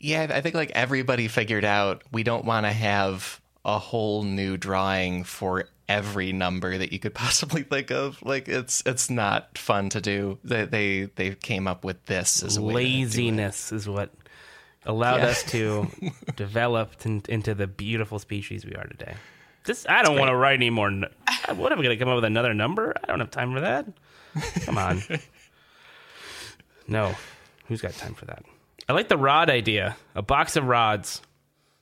Yeah, 0.00 0.26
I 0.30 0.40
think 0.40 0.54
like 0.54 0.72
everybody 0.74 1.28
figured 1.28 1.64
out 1.64 2.02
we 2.10 2.24
don't 2.24 2.44
want 2.44 2.66
to 2.66 2.72
have 2.72 3.40
a 3.64 3.78
whole 3.78 4.24
new 4.24 4.56
drawing 4.56 5.22
for 5.22 5.66
every 5.88 6.32
number 6.32 6.76
that 6.78 6.92
you 6.92 6.98
could 6.98 7.14
possibly 7.26 7.62
think 7.62 7.92
of. 7.92 8.20
Like 8.22 8.48
it's 8.48 8.82
it's 8.84 9.08
not 9.10 9.56
fun 9.58 9.90
to 9.90 10.00
do. 10.00 10.38
They 10.42 10.64
they, 10.64 11.02
they 11.14 11.34
came 11.36 11.68
up 11.68 11.84
with 11.84 12.04
this 12.06 12.42
as 12.42 12.56
a 12.56 12.62
way 12.62 12.72
to 12.72 12.78
do 12.80 12.84
it. 12.84 12.98
Laziness 12.98 13.70
is 13.70 13.88
what 13.88 14.10
allowed 14.84 15.18
Yeah. 15.18 15.26
us 15.26 15.42
to 15.44 15.88
develop 16.36 17.04
in, 17.06 17.22
into 17.28 17.54
the 17.54 17.66
beautiful 17.66 18.18
species 18.18 18.64
we 18.64 18.74
are 18.74 18.84
today. 18.84 19.14
This 19.64 19.86
I 19.88 20.02
don't 20.02 20.18
want 20.18 20.30
to 20.30 20.36
write 20.36 20.54
any 20.54 20.70
more. 20.70 20.90
What 20.90 21.72
am 21.72 21.78
I 21.78 21.82
going 21.82 21.90
to 21.90 21.96
come 21.96 22.08
up 22.08 22.16
with 22.16 22.24
another 22.24 22.52
number? 22.54 22.94
I 23.02 23.06
don't 23.06 23.20
have 23.20 23.30
time 23.30 23.52
for 23.52 23.60
that. 23.60 23.86
Come 24.64 24.76
on. 24.78 25.02
no, 26.88 27.14
who's 27.66 27.80
got 27.80 27.92
time 27.94 28.14
for 28.14 28.24
that? 28.26 28.44
I 28.88 28.92
like 28.92 29.08
the 29.08 29.16
rod 29.16 29.50
idea. 29.50 29.96
A 30.14 30.22
box 30.22 30.56
of 30.56 30.64
rods. 30.66 31.22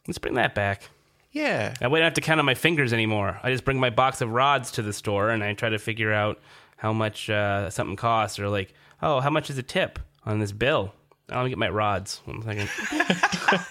Let's 0.07 0.18
bring 0.18 0.34
that 0.34 0.55
back. 0.55 0.88
Yeah. 1.32 1.74
I 1.80 1.86
wouldn't 1.86 2.05
have 2.05 2.14
to 2.14 2.20
count 2.20 2.38
on 2.40 2.46
my 2.46 2.55
fingers 2.55 2.92
anymore. 2.92 3.38
I 3.42 3.51
just 3.51 3.64
bring 3.64 3.78
my 3.80 3.90
box 3.90 4.20
of 4.20 4.30
rods 4.30 4.72
to 4.72 4.82
the 4.82 4.92
store 4.92 5.30
and 5.30 5.42
I 5.42 5.55
try 5.55 5.68
to 5.70 5.78
figure 5.78 6.12
out 6.12 6.38
how 6.76 6.92
much 6.92 7.28
uh, 7.30 7.68
something 7.70 7.96
costs, 7.96 8.38
or 8.38 8.48
like, 8.48 8.72
oh, 9.03 9.20
how 9.20 9.28
much 9.30 9.51
is 9.51 9.59
a 9.59 9.62
tip 9.62 9.98
on 10.24 10.38
this 10.40 10.51
bill? 10.53 10.94
I'll 11.31 11.49
get 11.49 11.59
my 11.59 11.68
rods. 11.68 12.20
One 12.24 12.43
second. 12.43 12.68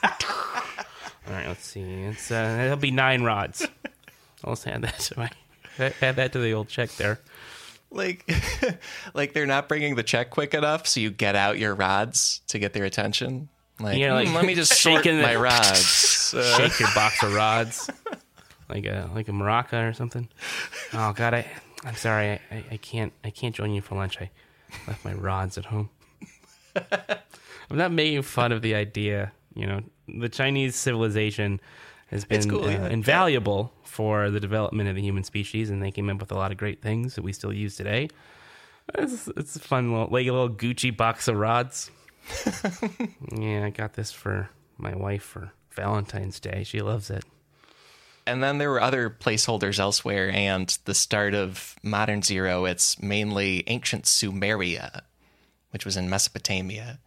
All 1.28 1.34
right, 1.36 1.48
let's 1.48 1.66
see. 1.66 1.82
It's 1.82 2.32
uh, 2.32 2.62
it'll 2.66 2.78
be 2.78 2.92
nine 2.92 3.24
rods. 3.24 3.68
I'll 4.44 4.54
just 4.54 4.68
add 4.68 4.82
that 4.84 5.00
to 5.00 5.20
my 5.20 5.30
add 6.02 6.16
that 6.16 6.32
to 6.34 6.40
the 6.40 6.54
old 6.54 6.70
check 6.70 6.90
there. 6.94 7.20
Like 7.92 8.30
like 9.14 9.34
they're 9.34 9.46
not 9.46 9.68
bringing 9.70 9.96
the 9.96 10.04
check 10.04 10.30
quick 10.32 10.54
enough, 10.54 10.88
so 10.88 11.00
you 11.00 11.12
get 11.12 11.36
out 11.36 11.60
your 11.60 11.76
rods 11.76 12.42
to 12.48 12.60
get 12.60 12.74
their 12.74 12.86
attention. 12.86 13.50
Like, 13.80 13.98
Yeah, 13.98 14.14
like 14.14 14.28
"Hmm, 14.28 14.36
let 14.36 14.46
me 14.46 14.56
just 14.56 14.74
the- 14.84 15.22
my 15.24 15.36
rods. 15.36 16.34
Uh, 16.36 16.58
Shake 16.58 16.80
your 16.80 16.90
box 16.94 17.24
of 17.24 17.34
rods, 17.34 17.90
like 18.70 18.86
a 18.86 19.10
like 19.14 19.28
a 19.28 19.32
maraca 19.32 19.90
or 19.90 19.94
something. 19.94 20.28
Oh 20.94 21.14
God, 21.14 21.34
I 21.34 21.46
I'm 21.84 21.96
sorry, 21.96 22.32
I, 22.32 22.40
I, 22.52 22.64
I 22.72 22.78
can't 22.78 23.14
I 23.24 23.30
can't 23.30 23.56
join 23.56 23.72
you 23.72 23.82
for 23.82 23.96
lunch. 23.96 24.18
I 24.20 24.30
left 24.88 25.04
my 25.06 25.14
rods 25.14 25.58
at 25.58 25.66
home. 25.66 25.90
I'm 27.70 27.78
not 27.78 27.92
making 27.92 28.22
fun 28.24 28.52
of 28.52 28.62
the 28.62 28.76
idea. 28.76 29.32
You 29.56 29.68
know, 29.68 29.82
the 30.08 30.30
Chinese 30.30 30.76
civilization 30.76 31.60
has 32.08 32.26
been 32.26 32.50
cool, 32.50 32.66
uh, 32.66 32.70
yeah. 32.70 32.90
invaluable 32.90 33.74
for 33.84 34.32
the 34.32 34.40
development 34.40 34.90
of 34.90 34.96
the 34.96 35.02
human 35.02 35.24
species, 35.24 35.70
and 35.70 35.82
they 35.82 35.92
came 35.92 36.10
up 36.10 36.20
with 36.20 36.32
a 36.32 36.36
lot 36.36 36.52
of 36.52 36.58
great 36.58 36.82
things 36.82 37.16
that 37.16 37.24
we 37.24 37.34
still 37.34 37.54
use 37.54 37.76
today. 37.76 38.10
It's, 38.96 39.28
it's 39.38 39.56
a 39.56 39.60
fun 39.60 39.92
little, 39.92 40.08
like 40.08 40.26
a 40.28 40.32
little 40.32 40.50
Gucci 40.50 40.96
box 40.96 41.28
of 41.28 41.38
rods. 41.38 41.92
yeah, 43.38 43.66
I 43.66 43.70
got 43.70 43.94
this 43.94 44.12
for 44.12 44.50
my 44.78 44.96
wife 44.96 45.24
for 45.24 45.52
Valentine's 45.72 46.40
Day. 46.40 46.64
She 46.64 46.82
loves 46.82 47.10
it. 47.10 47.24
And 48.26 48.44
then 48.44 48.58
there 48.58 48.70
were 48.70 48.82
other 48.82 49.10
placeholders 49.10 49.80
elsewhere, 49.80 50.32
and 50.32 50.78
the 50.86 50.94
start 50.94 51.34
of 51.34 51.76
modern 51.84 52.22
zero, 52.22 52.66
it's 52.66 53.02
mainly 53.02 53.64
ancient 53.68 54.06
Sumeria, 54.06 55.02
which 55.72 55.86
was 55.86 55.98
in 55.98 56.10
Mesopotamia. 56.10 57.00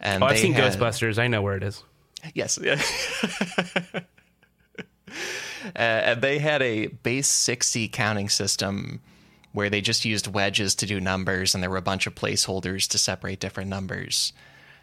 And 0.00 0.22
Oh, 0.22 0.26
I've 0.26 0.38
seen 0.38 0.52
had- 0.52 0.72
Ghostbusters. 0.72 1.18
I 1.18 1.28
know 1.28 1.42
where 1.42 1.56
it 1.56 1.62
is. 1.62 1.82
Yes. 2.34 2.58
Yeah. 2.62 2.80
uh, 5.08 5.78
and 5.78 6.22
they 6.22 6.38
had 6.38 6.62
a 6.62 6.86
base 6.86 7.28
60 7.28 7.88
counting 7.88 8.28
system 8.28 9.00
where 9.52 9.70
they 9.70 9.80
just 9.80 10.04
used 10.04 10.26
wedges 10.26 10.74
to 10.74 10.86
do 10.86 11.00
numbers, 11.00 11.54
and 11.54 11.62
there 11.62 11.70
were 11.70 11.76
a 11.76 11.82
bunch 11.82 12.06
of 12.06 12.14
placeholders 12.14 12.88
to 12.88 12.98
separate 12.98 13.38
different 13.40 13.70
numbers. 13.70 14.32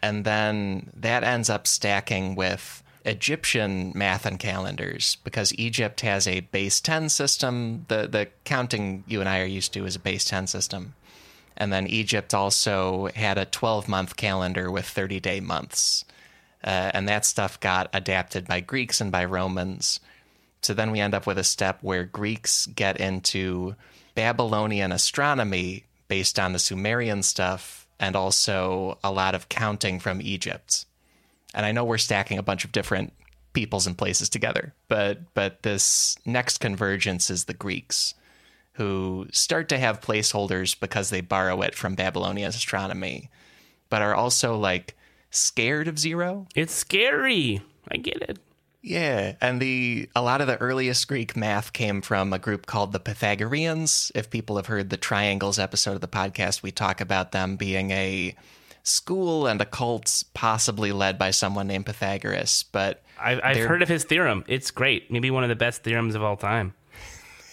And 0.00 0.24
then 0.24 0.90
that 0.96 1.24
ends 1.24 1.50
up 1.50 1.66
stacking 1.66 2.34
with 2.34 2.82
Egyptian 3.04 3.92
math 3.94 4.24
and 4.24 4.38
calendars 4.38 5.18
because 5.24 5.52
Egypt 5.58 6.00
has 6.00 6.26
a 6.26 6.40
base 6.40 6.80
10 6.80 7.08
system. 7.10 7.84
The, 7.88 8.06
the 8.08 8.28
counting 8.44 9.04
you 9.06 9.20
and 9.20 9.28
I 9.28 9.40
are 9.40 9.44
used 9.44 9.72
to 9.74 9.84
is 9.84 9.96
a 9.96 10.00
base 10.00 10.24
10 10.24 10.46
system. 10.46 10.94
And 11.56 11.72
then 11.72 11.86
Egypt 11.86 12.34
also 12.34 13.08
had 13.14 13.38
a 13.38 13.44
12 13.44 13.88
month 13.88 14.16
calendar 14.16 14.70
with 14.70 14.86
30 14.86 15.20
day 15.20 15.40
months. 15.40 16.04
Uh, 16.64 16.90
and 16.94 17.08
that 17.08 17.24
stuff 17.24 17.58
got 17.60 17.90
adapted 17.92 18.46
by 18.46 18.60
Greeks 18.60 19.00
and 19.00 19.10
by 19.10 19.24
Romans. 19.24 20.00
So 20.62 20.74
then 20.74 20.92
we 20.92 21.00
end 21.00 21.14
up 21.14 21.26
with 21.26 21.38
a 21.38 21.44
step 21.44 21.78
where 21.82 22.04
Greeks 22.04 22.66
get 22.66 23.00
into 23.00 23.74
Babylonian 24.14 24.92
astronomy 24.92 25.84
based 26.06 26.38
on 26.38 26.52
the 26.52 26.58
Sumerian 26.58 27.22
stuff 27.22 27.86
and 27.98 28.14
also 28.14 28.98
a 29.02 29.10
lot 29.10 29.34
of 29.34 29.48
counting 29.48 29.98
from 29.98 30.20
Egypt. 30.22 30.86
And 31.54 31.66
I 31.66 31.72
know 31.72 31.84
we're 31.84 31.98
stacking 31.98 32.38
a 32.38 32.42
bunch 32.42 32.64
of 32.64 32.72
different 32.72 33.12
peoples 33.52 33.86
and 33.86 33.98
places 33.98 34.28
together, 34.28 34.72
but 34.88 35.34
but 35.34 35.62
this 35.62 36.16
next 36.24 36.58
convergence 36.58 37.28
is 37.28 37.44
the 37.44 37.54
Greeks 37.54 38.14
who 38.74 39.26
start 39.32 39.68
to 39.68 39.78
have 39.78 40.00
placeholders 40.00 40.78
because 40.78 41.10
they 41.10 41.20
borrow 41.20 41.62
it 41.62 41.74
from 41.74 41.94
Babylonian 41.94 42.48
astronomy, 42.48 43.30
but 43.90 44.02
are 44.02 44.14
also 44.14 44.56
like 44.56 44.96
scared 45.30 45.88
of 45.88 45.98
zero. 45.98 46.46
It's 46.54 46.74
scary. 46.74 47.62
I 47.90 47.96
get 47.96 48.22
it. 48.22 48.38
Yeah, 48.84 49.36
and 49.40 49.62
the 49.62 50.08
a 50.16 50.22
lot 50.22 50.40
of 50.40 50.48
the 50.48 50.56
earliest 50.56 51.06
Greek 51.06 51.36
math 51.36 51.72
came 51.72 52.02
from 52.02 52.32
a 52.32 52.38
group 52.38 52.66
called 52.66 52.92
the 52.92 52.98
Pythagoreans. 52.98 54.10
If 54.14 54.28
people 54.28 54.56
have 54.56 54.66
heard 54.66 54.90
the 54.90 54.96
triangles 54.96 55.60
episode 55.60 55.94
of 55.94 56.00
the 56.00 56.08
podcast, 56.08 56.62
we 56.62 56.72
talk 56.72 57.00
about 57.00 57.30
them 57.30 57.54
being 57.54 57.92
a 57.92 58.34
school 58.82 59.46
and 59.46 59.60
a 59.60 59.64
cult 59.64 60.24
possibly 60.34 60.90
led 60.90 61.16
by 61.16 61.30
someone 61.30 61.68
named 61.68 61.86
Pythagoras, 61.86 62.64
but 62.72 63.02
I, 63.18 63.40
I've 63.40 63.58
heard 63.58 63.82
of 63.82 63.88
his 63.88 64.02
theorem. 64.02 64.44
It's 64.48 64.72
great. 64.72 65.10
Maybe 65.10 65.30
one 65.30 65.44
of 65.44 65.48
the 65.48 65.54
best 65.56 65.84
theorems 65.84 66.16
of 66.16 66.22
all 66.24 66.36
time. 66.36 66.74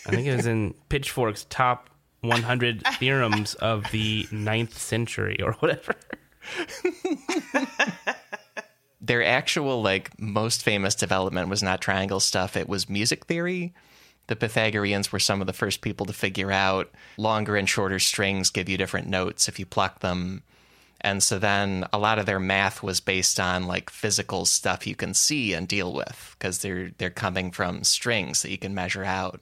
I 0.06 0.12
think 0.12 0.28
it 0.28 0.36
was 0.36 0.46
in 0.46 0.76
Pitchfork's 0.90 1.46
top 1.50 1.90
100 2.22 2.84
theorems 2.98 3.56
of 3.56 3.86
the 3.92 4.28
ninth 4.32 4.78
century 4.78 5.42
or 5.42 5.54
whatever. 5.54 5.96
their 9.02 9.24
actual 9.24 9.82
like 9.82 10.20
most 10.20 10.64
famous 10.64 10.96
development 10.96 11.50
was 11.50 11.64
not 11.64 11.82
triangle 11.82 12.20
stuff. 12.20 12.58
It 12.58 12.68
was 12.68 12.90
music 12.90 13.26
theory. 13.26 13.74
The 14.28 14.36
pythagoreans 14.36 15.12
were 15.12 15.20
some 15.20 15.42
of 15.42 15.48
the 15.48 15.54
first 15.54 15.82
people 15.82 16.06
to 16.06 16.14
figure 16.14 16.52
out 16.52 16.92
longer 17.18 17.56
and 17.56 17.68
shorter 17.68 17.98
strings 18.00 18.52
give 18.52 18.70
you 18.70 18.78
different 18.78 19.08
notes 19.08 19.48
if 19.48 19.58
you 19.58 19.66
pluck 19.66 20.02
them. 20.02 20.44
And 21.02 21.24
so 21.24 21.40
then 21.40 21.86
a 21.94 21.98
lot 21.98 22.20
of 22.20 22.26
their 22.26 22.42
math 22.42 22.84
was 22.84 23.00
based 23.00 23.40
on 23.40 23.66
like 23.66 23.90
physical 23.90 24.46
stuff 24.46 24.86
you 24.86 24.96
can 24.96 25.14
see 25.14 25.54
and 25.54 25.66
deal 25.68 25.94
with 25.94 26.36
because 26.38 26.60
they're 26.60 26.92
they're 26.98 27.10
coming 27.10 27.52
from 27.52 27.84
strings 27.84 28.42
that 28.42 28.52
you 28.52 28.58
can 28.58 28.76
measure 28.76 29.06
out 29.06 29.40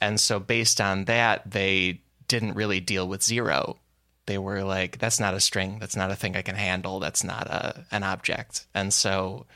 and 0.00 0.20
so 0.20 0.38
based 0.38 0.80
on 0.80 1.04
that 1.06 1.50
they 1.50 2.00
didn't 2.28 2.54
really 2.54 2.80
deal 2.80 3.06
with 3.08 3.22
zero. 3.22 3.78
They 4.26 4.38
were 4.38 4.64
like 4.64 4.98
that's 4.98 5.20
not 5.20 5.34
a 5.34 5.40
string. 5.40 5.78
That's 5.78 5.96
not 5.96 6.10
a 6.10 6.16
thing 6.16 6.36
i 6.36 6.42
can 6.42 6.56
handle. 6.56 7.00
That's 7.00 7.24
not 7.24 7.46
a 7.46 7.84
an 7.90 8.02
object. 8.02 8.66
And 8.74 8.92
so 8.92 9.46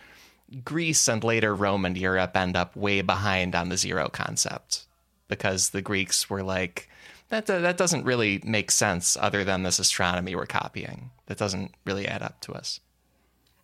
greece 0.64 1.08
and 1.08 1.22
later 1.22 1.54
rome 1.54 1.84
and 1.84 1.96
europe 1.96 2.36
end 2.36 2.56
up 2.56 2.74
way 2.74 3.02
behind 3.02 3.54
on 3.54 3.68
the 3.68 3.76
zero 3.76 4.08
concept 4.08 4.84
because 5.28 5.70
the 5.70 5.80
greeks 5.80 6.28
were 6.28 6.42
like 6.42 6.88
that 7.30 7.46
that 7.46 7.76
doesn't 7.76 8.04
really 8.04 8.42
make 8.44 8.70
sense 8.70 9.16
other 9.18 9.44
than 9.44 9.62
this 9.62 9.78
astronomy 9.78 10.34
we're 10.34 10.46
copying. 10.46 11.10
That 11.26 11.38
doesn't 11.38 11.72
really 11.84 12.06
add 12.06 12.22
up 12.22 12.40
to 12.42 12.52
us. 12.52 12.80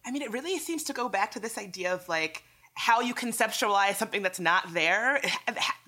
I 0.04 0.12
mean, 0.12 0.22
it 0.22 0.30
really 0.30 0.56
seems 0.58 0.84
to 0.84 0.92
go 0.92 1.08
back 1.08 1.32
to 1.32 1.40
this 1.40 1.58
idea 1.58 1.92
of 1.92 2.08
like 2.08 2.44
how 2.78 3.00
you 3.00 3.14
conceptualize 3.14 3.94
something 3.96 4.22
that's 4.22 4.38
not 4.38 4.72
there. 4.74 5.20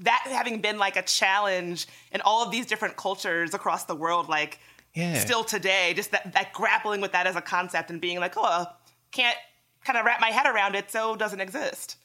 That 0.01 0.23
having 0.25 0.61
been 0.61 0.79
like 0.79 0.97
a 0.97 1.03
challenge 1.03 1.87
in 2.13 2.21
all 2.23 2.43
of 2.45 2.51
these 2.51 2.67
different 2.67 2.97
cultures 2.97 3.53
across 3.55 3.85
the 3.85 3.95
world, 3.95 4.29
like 4.29 4.59
Yeah. 4.95 5.19
still 5.19 5.45
today, 5.45 5.93
just 5.95 6.11
that, 6.13 6.33
that 6.33 6.53
grappling 6.53 7.01
with 7.03 7.13
that 7.13 7.27
as 7.27 7.37
a 7.37 7.41
concept 7.43 7.91
and 7.91 8.01
being 8.01 8.19
like, 8.21 8.35
oh, 8.37 8.65
can't 9.13 9.37
kind 9.85 9.99
of 9.99 10.05
wrap 10.07 10.21
my 10.21 10.29
head 10.31 10.47
around 10.47 10.75
it, 10.75 10.91
so 10.91 11.13
it 11.15 11.19
doesn't 11.19 11.41
exist. 11.41 11.97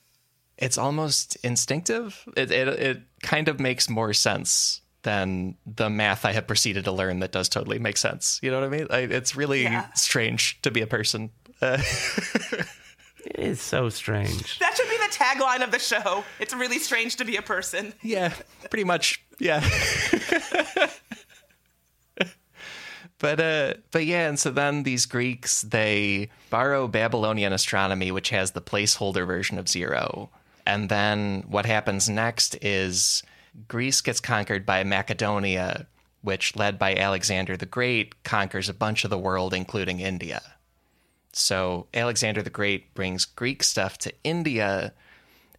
it's 0.58 0.78
almost 0.78 1.36
instinctive 1.44 2.24
it, 2.38 2.52
it 2.52 2.68
it 2.68 3.02
kind 3.24 3.48
of 3.48 3.60
makes 3.60 3.90
more 3.90 4.14
sense 4.14 4.82
than 5.02 5.56
the 5.66 5.90
math 5.90 6.26
i 6.26 6.32
have 6.32 6.46
proceeded 6.46 6.86
to 6.86 6.92
learn 6.92 7.20
that 7.20 7.32
does 7.32 7.50
totally 7.50 7.80
make 7.80 7.98
sense 7.98 8.40
you 8.44 8.52
know 8.52 8.60
what 8.62 8.68
i 8.68 8.70
mean 8.78 8.88
I, 8.92 9.00
it's 9.00 9.36
really 9.36 9.64
Yeah. 9.64 9.92
strange 9.96 10.62
to 10.62 10.70
be 10.70 10.82
a 10.82 10.88
person 10.88 11.32
uh, 11.62 11.82
It 13.26 13.40
is 13.40 13.62
so 13.62 13.90
strange. 13.90 14.60
That 14.60 14.76
should 14.76 14.90
be 14.90 14.98
the 14.98 15.14
tagline 15.14 15.64
of 15.64 15.72
the 15.72 15.80
show. 15.80 16.24
It's 16.40 16.54
really 16.54 16.80
strange 16.80 17.16
to 17.18 17.26
be 17.26 17.38
a 17.38 17.42
person. 17.42 17.94
Yeah, 18.02 18.34
pretty 18.70 18.84
much. 18.84 19.24
Yeah. 19.40 19.68
but 23.20 23.40
uh 23.40 23.76
but 23.92 24.06
yeah, 24.06 24.28
and 24.28 24.38
so 24.38 24.52
then 24.52 24.84
these 24.84 25.06
Greeks 25.06 25.62
they 25.62 26.30
borrow 26.50 26.88
Babylonian 26.88 27.54
astronomy 27.54 28.12
which 28.12 28.30
has 28.30 28.52
the 28.52 28.62
placeholder 28.62 29.26
version 29.26 29.58
of 29.58 29.70
0. 29.70 30.30
And 30.66 30.90
then 30.90 31.44
what 31.48 31.66
happens 31.66 32.10
next 32.10 32.56
is 32.62 33.24
Greece 33.68 34.02
gets 34.02 34.20
conquered 34.20 34.66
by 34.66 34.84
Macedonia, 34.84 35.88
which 36.22 36.56
led 36.56 36.80
by 36.80 36.96
Alexander 36.96 37.56
the 37.58 37.66
Great 37.66 38.24
conquers 38.24 38.70
a 38.70 38.74
bunch 38.74 39.04
of 39.04 39.10
the 39.10 39.18
world 39.18 39.54
including 39.54 40.00
India. 40.00 40.42
So 41.34 41.88
Alexander 41.94 42.42
the 42.42 42.50
Great 42.50 42.94
brings 42.94 43.26
Greek 43.26 43.64
stuff 43.64 43.98
to 44.00 44.14
India 44.24 44.94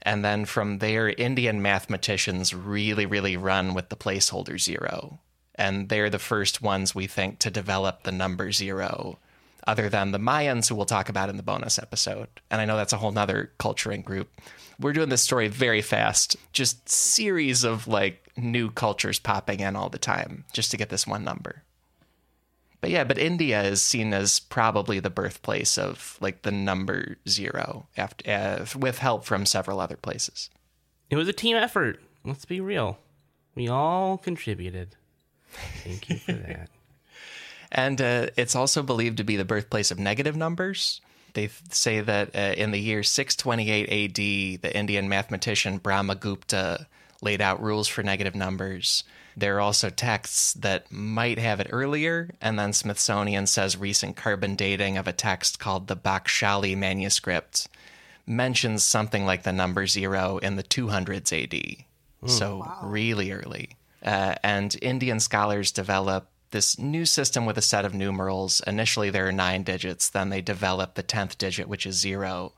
And 0.05 0.25
then 0.25 0.45
from 0.45 0.79
there, 0.79 1.09
Indian 1.09 1.63
mathematicians 1.63 2.55
really, 2.55 3.07
really 3.07 3.37
run 3.37 3.75
with 3.75 3.89
the 3.89 3.97
placeholder 3.97 4.61
zero. 4.61 5.19
And 5.55 5.89
they're 5.89 6.11
the 6.11 6.19
first 6.19 6.61
ones 6.61 6.95
we 6.95 7.07
think 7.07 7.39
to 7.41 7.51
develop 7.51 8.03
the 8.03 8.13
number 8.13 8.53
zero, 8.53 9.19
other 9.67 9.89
than 9.89 10.11
the 10.11 10.19
Mayans, 10.19 10.69
who 10.69 10.75
we'll 10.75 10.85
talk 10.85 11.09
about 11.09 11.31
in 11.31 11.37
the 11.37 11.43
bonus 11.43 11.79
episode. 11.79 12.29
And 12.51 12.61
I 12.61 12.65
know 12.67 12.77
that's 12.77 12.93
a 12.93 12.99
whole 12.99 13.13
nother 13.13 13.53
culturing 13.59 14.03
group. 14.03 14.31
We're 14.79 14.93
doing 14.93 15.09
this 15.09 15.23
story 15.23 15.49
very 15.49 15.81
fast, 15.81 16.37
just 16.53 16.89
series 16.89 17.65
of 17.65 17.87
like 17.87 18.31
new 18.37 18.71
cultures 18.71 19.19
popping 19.21 19.61
in 19.61 19.77
all 19.77 19.89
the 19.89 19.99
time 19.99 20.45
just 20.53 20.71
to 20.73 20.77
get 20.77 20.91
this 20.91 21.07
one 21.07 21.25
number. 21.25 21.63
But 22.85 22.91
yeah, 22.91 23.05
but 23.05 23.17
India 23.17 23.63
is 23.63 23.81
seen 23.81 24.13
as 24.13 24.41
probably 24.41 25.01
the 25.01 25.09
birthplace 25.09 25.79
of 25.79 26.19
like 26.21 26.43
the 26.43 26.53
number 26.53 27.17
zero, 27.27 27.89
after, 27.97 28.31
uh, 28.31 28.67
with 28.79 28.99
help 28.99 29.25
from 29.25 29.47
several 29.47 29.81
other 29.81 29.97
places. 29.97 30.51
It 31.09 31.17
was 31.17 31.27
a 31.27 31.33
team 31.33 31.57
effort. 31.57 31.99
Let's 32.27 32.45
be 32.45 32.61
real. 32.61 32.99
We 33.55 33.69
all 33.69 34.19
contributed. 34.19 34.97
Thank 35.83 36.11
you 36.11 36.17
for 36.19 36.33
that. 36.47 36.69
And 37.73 38.03
uh, 38.03 38.27
it's 38.37 38.55
also 38.55 38.83
believed 38.83 39.17
to 39.17 39.25
be 39.25 39.39
the 39.39 39.47
birthplace 39.47 39.91
of 39.91 39.99
negative 39.99 40.37
numbers. 40.37 41.01
They 41.33 41.49
say 41.71 42.03
that 42.03 42.37
uh, 42.37 42.53
in 42.55 42.71
the 42.71 42.81
year 42.81 43.03
628 43.03 44.11
AD, 44.11 44.15
the 44.61 44.77
Indian 44.77 45.09
mathematician 45.09 45.81
Brahmagupta 45.81 46.85
laid 47.23 47.41
out 47.41 47.63
rules 47.63 47.89
for 47.89 48.03
negative 48.03 48.35
numbers. 48.35 49.05
There 49.37 49.57
are 49.57 49.61
also 49.61 49.91
texts 49.91 50.55
that 50.55 50.91
might 50.93 51.39
have 51.39 51.61
it 51.61 51.69
earlier, 51.71 52.31
and 52.41 52.59
then 52.59 52.73
Smithsonian 52.73 53.47
says 53.47 53.77
recent 53.77 54.17
carbon 54.17 54.55
dating 54.55 54.97
of 54.97 55.09
a 55.09 55.13
text 55.13 55.59
called 55.59 55.89
the 55.89 55.97
Bakhshali 55.97 56.77
manuscript 56.77 57.69
mentions 58.27 58.83
something 58.83 59.27
like 59.27 59.43
the 59.43 59.53
number 59.53 59.87
zero 59.87 60.39
in 60.39 60.57
the 60.57 60.63
200s 60.63 61.33
AD. 61.33 61.85
so, 62.31 62.67
really 62.83 63.33
early. 63.33 63.71
Uh, 64.03 64.35
and 64.43 64.77
Indian 64.81 65.21
scholars 65.21 65.73
develop 65.73 66.29
this 66.51 66.79
new 66.79 67.05
system 67.05 67.45
with 67.45 67.59
a 67.59 67.63
set 67.63 67.85
of 67.85 67.93
numerals. 67.93 68.63
Initially, 68.67 69.11
there 69.11 69.27
are 69.27 69.33
nine 69.33 69.63
digits, 69.63 70.09
then 70.09 70.31
they 70.31 70.41
develop 70.41 70.95
the 70.95 71.03
10th 71.03 71.37
digit, 71.37 71.69
which 71.69 71.85
is 71.85 71.97
zero. 71.97 72.53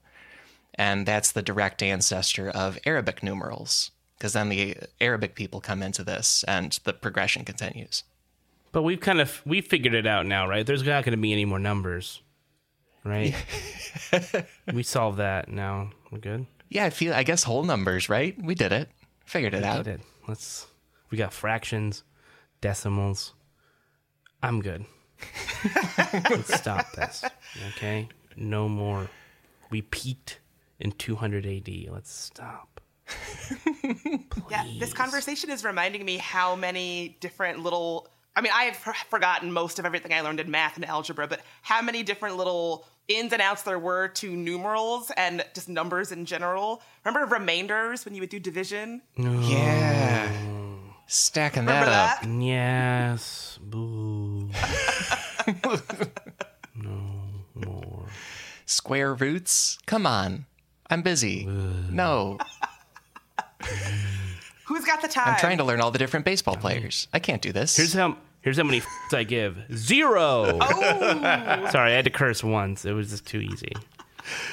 And 0.74 1.06
that's 1.06 1.32
the 1.32 1.42
direct 1.42 1.82
ancestor 1.82 2.50
of 2.50 2.78
Arabic 2.84 3.22
numerals, 3.22 3.90
because 4.16 4.32
then 4.32 4.48
the 4.48 4.76
Arabic 5.00 5.34
people 5.34 5.60
come 5.60 5.82
into 5.82 6.02
this 6.04 6.44
and 6.48 6.78
the 6.84 6.92
progression 6.92 7.44
continues. 7.44 8.04
But 8.72 8.82
we've 8.82 9.00
kind 9.00 9.20
of 9.20 9.40
we 9.46 9.60
figured 9.60 9.94
it 9.94 10.06
out 10.06 10.26
now, 10.26 10.48
right? 10.48 10.66
There's 10.66 10.82
not 10.82 11.04
going 11.04 11.16
to 11.16 11.22
be 11.22 11.32
any 11.32 11.44
more 11.44 11.58
numbers, 11.58 12.20
right? 13.04 13.34
we 14.72 14.82
solved 14.82 15.18
that. 15.18 15.48
Now 15.48 15.90
we're 16.10 16.18
good. 16.18 16.46
Yeah, 16.68 16.84
I 16.84 16.90
feel, 16.90 17.14
I 17.14 17.22
guess 17.22 17.42
whole 17.44 17.62
numbers, 17.62 18.08
right? 18.08 18.36
We 18.42 18.54
did 18.54 18.72
it. 18.72 18.90
Figured 19.24 19.54
it 19.54 19.64
out. 19.64 19.84
Did 19.84 19.94
it. 19.94 20.00
Let's. 20.26 20.66
We 21.10 21.18
got 21.18 21.32
fractions, 21.32 22.02
decimals. 22.60 23.32
I'm 24.42 24.60
good. 24.60 24.84
Let's 26.12 26.54
stop 26.54 26.92
this. 26.92 27.24
Okay. 27.68 28.08
No 28.36 28.68
more. 28.68 29.08
We 29.70 29.82
peaked 29.82 30.40
in 30.78 30.92
200 30.92 31.46
AD. 31.46 31.68
Let's 31.90 32.12
stop. 32.12 32.80
Yeah, 34.50 34.64
this 34.78 34.92
conversation 34.92 35.50
is 35.50 35.64
reminding 35.64 36.04
me 36.04 36.18
how 36.18 36.54
many 36.56 37.16
different 37.20 37.60
little. 37.60 38.08
I 38.34 38.40
mean, 38.42 38.52
I 38.54 38.64
have 38.64 38.76
forgotten 38.76 39.52
most 39.52 39.78
of 39.78 39.86
everything 39.86 40.12
I 40.12 40.20
learned 40.20 40.40
in 40.40 40.50
math 40.50 40.76
and 40.76 40.84
algebra, 40.84 41.26
but 41.26 41.40
how 41.62 41.80
many 41.82 42.02
different 42.02 42.36
little 42.36 42.86
ins 43.08 43.32
and 43.32 43.40
outs 43.40 43.62
there 43.62 43.78
were 43.78 44.08
to 44.08 44.34
numerals 44.36 45.10
and 45.16 45.44
just 45.54 45.68
numbers 45.68 46.12
in 46.12 46.24
general. 46.24 46.82
Remember 47.04 47.34
remainders 47.34 48.04
when 48.04 48.14
you 48.14 48.20
would 48.20 48.30
do 48.30 48.40
division? 48.40 49.02
Yeah. 49.16 50.30
Stacking 51.06 51.66
Remember 51.66 51.86
that 51.86 52.16
up. 52.16 52.22
that? 52.22 52.42
Yes. 52.42 53.58
Boo. 53.62 54.50
no 56.74 56.90
more. 57.54 58.06
Square 58.64 59.14
roots? 59.14 59.78
Come 59.86 60.04
on. 60.06 60.46
I'm 60.90 61.02
busy. 61.02 61.46
No. 61.46 62.38
Who's 64.66 64.84
got 64.84 65.00
the 65.02 65.08
time? 65.08 65.28
I'm 65.28 65.38
trying 65.38 65.58
to 65.58 65.64
learn 65.64 65.80
all 65.80 65.90
the 65.90 65.98
different 65.98 66.24
baseball 66.24 66.56
players. 66.56 67.06
I 67.12 67.18
can't 67.18 67.40
do 67.40 67.52
this. 67.52 67.76
Here's 67.76 67.92
how. 67.92 68.16
Here's 68.42 68.58
how 68.58 68.62
many 68.62 68.78
f- 68.78 68.86
I 69.12 69.24
give. 69.24 69.58
Zero. 69.74 70.58
Oh, 70.60 71.68
Sorry, 71.70 71.92
I 71.92 71.96
had 71.96 72.04
to 72.04 72.12
curse 72.12 72.44
once. 72.44 72.84
It 72.84 72.92
was 72.92 73.10
just 73.10 73.26
too 73.26 73.40
easy. 73.40 73.72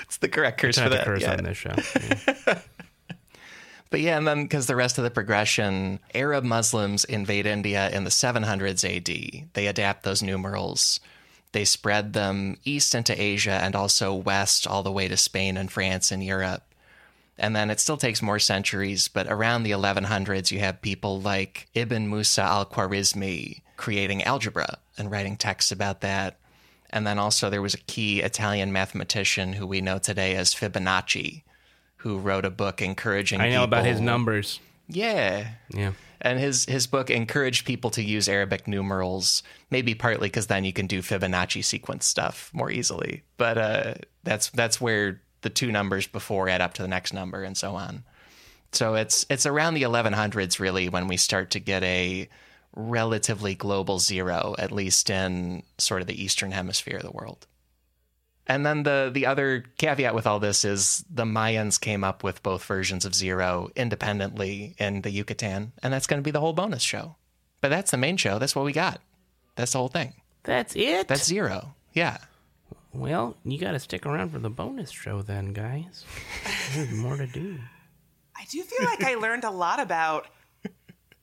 it's 0.02 0.18
the 0.18 0.28
correct 0.28 0.60
curse 0.60 0.78
for 0.78 0.84
had 0.84 0.90
to 0.90 0.96
that. 0.98 1.06
curse 1.06 1.22
yeah. 1.22 1.34
on 1.34 1.44
this 1.44 1.58
show. 1.58 1.76
Yeah. 2.48 2.60
But 3.94 4.02
yeah, 4.02 4.18
and 4.18 4.28
then 4.28 4.42
because 4.42 4.66
the 4.66 4.76
rest 4.76 4.98
of 4.98 5.04
the 5.04 5.12
progression, 5.12 6.00
Arab 6.16 6.44
Muslims 6.44 7.06
invade 7.06 7.46
India 7.46 7.92
in 7.92 8.06
the 8.06 8.10
700s 8.10 8.84
AD. 8.84 9.50
They 9.54 9.68
adapt 9.68 10.02
those 10.02 10.24
numerals. 10.24 11.00
They 11.52 11.64
spread 11.64 12.14
them 12.14 12.58
east 12.66 12.96
into 12.96 13.14
Asia 13.22 13.52
and 13.52 13.76
also 13.76 14.12
west 14.12 14.66
all 14.66 14.82
the 14.82 14.92
way 14.92 15.08
to 15.08 15.16
Spain 15.16 15.58
and 15.58 15.72
France 15.72 16.12
and 16.12 16.24
Europe. 16.24 16.64
And 17.44 17.54
then 17.54 17.70
it 17.70 17.82
still 17.82 17.98
takes 17.98 18.22
more 18.22 18.40
centuries, 18.40 19.10
but 19.10 19.28
around 19.28 19.64
the 19.64 19.72
1100s, 19.72 20.50
you 20.50 20.60
have 20.60 20.82
people 20.82 21.20
like 21.20 21.68
Ibn 21.74 22.10
Musa 22.10 22.42
al 22.42 22.66
Khwarizmi 22.66 23.62
creating 23.76 24.24
algebra 24.24 24.78
and 24.98 25.12
writing 25.12 25.36
texts 25.36 25.70
about 25.70 26.00
that. 26.00 26.40
And 26.90 27.06
then 27.06 27.20
also 27.20 27.50
there 27.50 27.62
was 27.62 27.74
a 27.74 27.80
key 27.80 28.22
Italian 28.22 28.72
mathematician 28.72 29.52
who 29.52 29.68
we 29.68 29.82
know 29.82 30.00
today 30.00 30.38
as 30.38 30.56
Fibonacci, 30.56 31.44
who 31.98 32.18
wrote 32.18 32.46
a 32.46 32.50
book 32.50 32.82
encouraging 32.82 33.42
I 33.42 33.50
know 33.50 33.66
about 33.66 33.84
his 33.84 33.96
people- 33.96 34.06
numbers. 34.06 34.62
Yeah. 34.88 35.50
Yeah. 35.70 35.92
And 36.22 36.40
his 36.40 36.64
his 36.64 36.88
book 36.88 37.10
encouraged 37.10 37.66
people 37.66 37.90
to 37.90 38.02
use 38.02 38.30
Arabic 38.30 38.70
numerals, 38.70 39.44
maybe 39.70 39.94
partly 39.96 40.30
because 40.30 40.48
then 40.48 40.64
you 40.64 40.72
can 40.72 40.88
do 40.88 41.02
Fibonacci 41.02 41.62
sequence 41.62 42.06
stuff 42.06 42.50
more 42.54 42.72
easily. 42.72 43.24
But 43.36 43.58
uh, 43.58 43.94
that's 44.24 44.50
that's 44.52 44.80
where 44.80 45.20
the 45.44 45.50
two 45.50 45.72
numbers 45.72 46.08
before 46.08 46.50
add 46.50 46.62
up 46.62 46.74
to 46.74 46.82
the 46.82 46.88
next 46.88 47.14
number 47.14 47.44
and 47.44 47.56
so 47.56 47.76
on. 47.76 48.04
So 48.72 48.96
it's 48.96 49.26
it's 49.30 49.46
around 49.46 49.76
the 49.76 49.84
1100s 49.84 50.60
really 50.60 50.90
when 50.90 51.08
we 51.08 51.18
start 51.18 51.52
to 51.52 51.60
get 51.60 51.84
a 51.84 52.28
relatively 52.76 53.54
global 53.54 54.00
zero, 54.00 54.56
at 54.58 54.72
least 54.72 55.10
in 55.10 55.64
sort 55.78 56.02
of 56.02 56.08
the 56.08 56.22
eastern 56.22 56.52
hemisphere 56.52 56.98
of 56.98 57.04
the 57.04 57.12
world. 57.12 57.46
And 58.48 58.66
then 58.66 58.84
the 58.84 59.10
the 59.14 59.26
other 59.26 59.64
caveat 59.78 60.16
with 60.16 60.28
all 60.28 60.40
this 60.40 60.66
is 60.66 61.06
the 61.10 61.24
Mayans 61.24 61.80
came 61.80 62.04
up 62.04 62.24
with 62.24 62.44
both 62.44 62.66
versions 62.66 63.06
of 63.06 63.16
zero 63.16 63.70
independently 63.76 64.76
in 64.80 65.02
the 65.02 65.12
Yucatan, 65.12 65.72
and 65.82 65.94
that's 65.94 66.08
going 66.08 66.22
to 66.22 66.26
be 66.26 66.32
the 66.32 66.42
whole 66.42 66.54
bonus 66.54 66.82
show. 66.82 67.16
But 67.62 67.70
that's 67.70 67.92
the 67.92 67.98
main 67.98 68.18
show. 68.18 68.40
That's 68.40 68.56
what 68.56 68.66
we 68.66 68.74
got. 68.74 69.02
That's 69.56 69.72
the 69.72 69.78
whole 69.78 69.88
thing. 69.88 70.16
That's 70.44 70.76
it. 70.76 71.08
That's 71.08 71.26
zero. 71.26 71.76
Yeah. 71.94 72.18
Well, 72.94 73.36
you 73.44 73.60
got 73.60 73.72
to 73.72 73.80
stick 73.80 74.06
around 74.06 74.30
for 74.30 74.40
the 74.40 74.50
bonus 74.50 74.92
show 74.92 75.22
then, 75.22 75.54
guys. 75.54 76.06
There's 76.74 76.92
more 76.92 77.18
to 77.18 77.28
do. 77.28 77.60
I 78.36 78.46
do 78.50 78.62
feel 78.62 78.86
like 78.86 79.04
I 79.04 79.16
learned 79.16 79.44
a 79.44 79.52
lot 79.52 79.80
about 79.80 80.28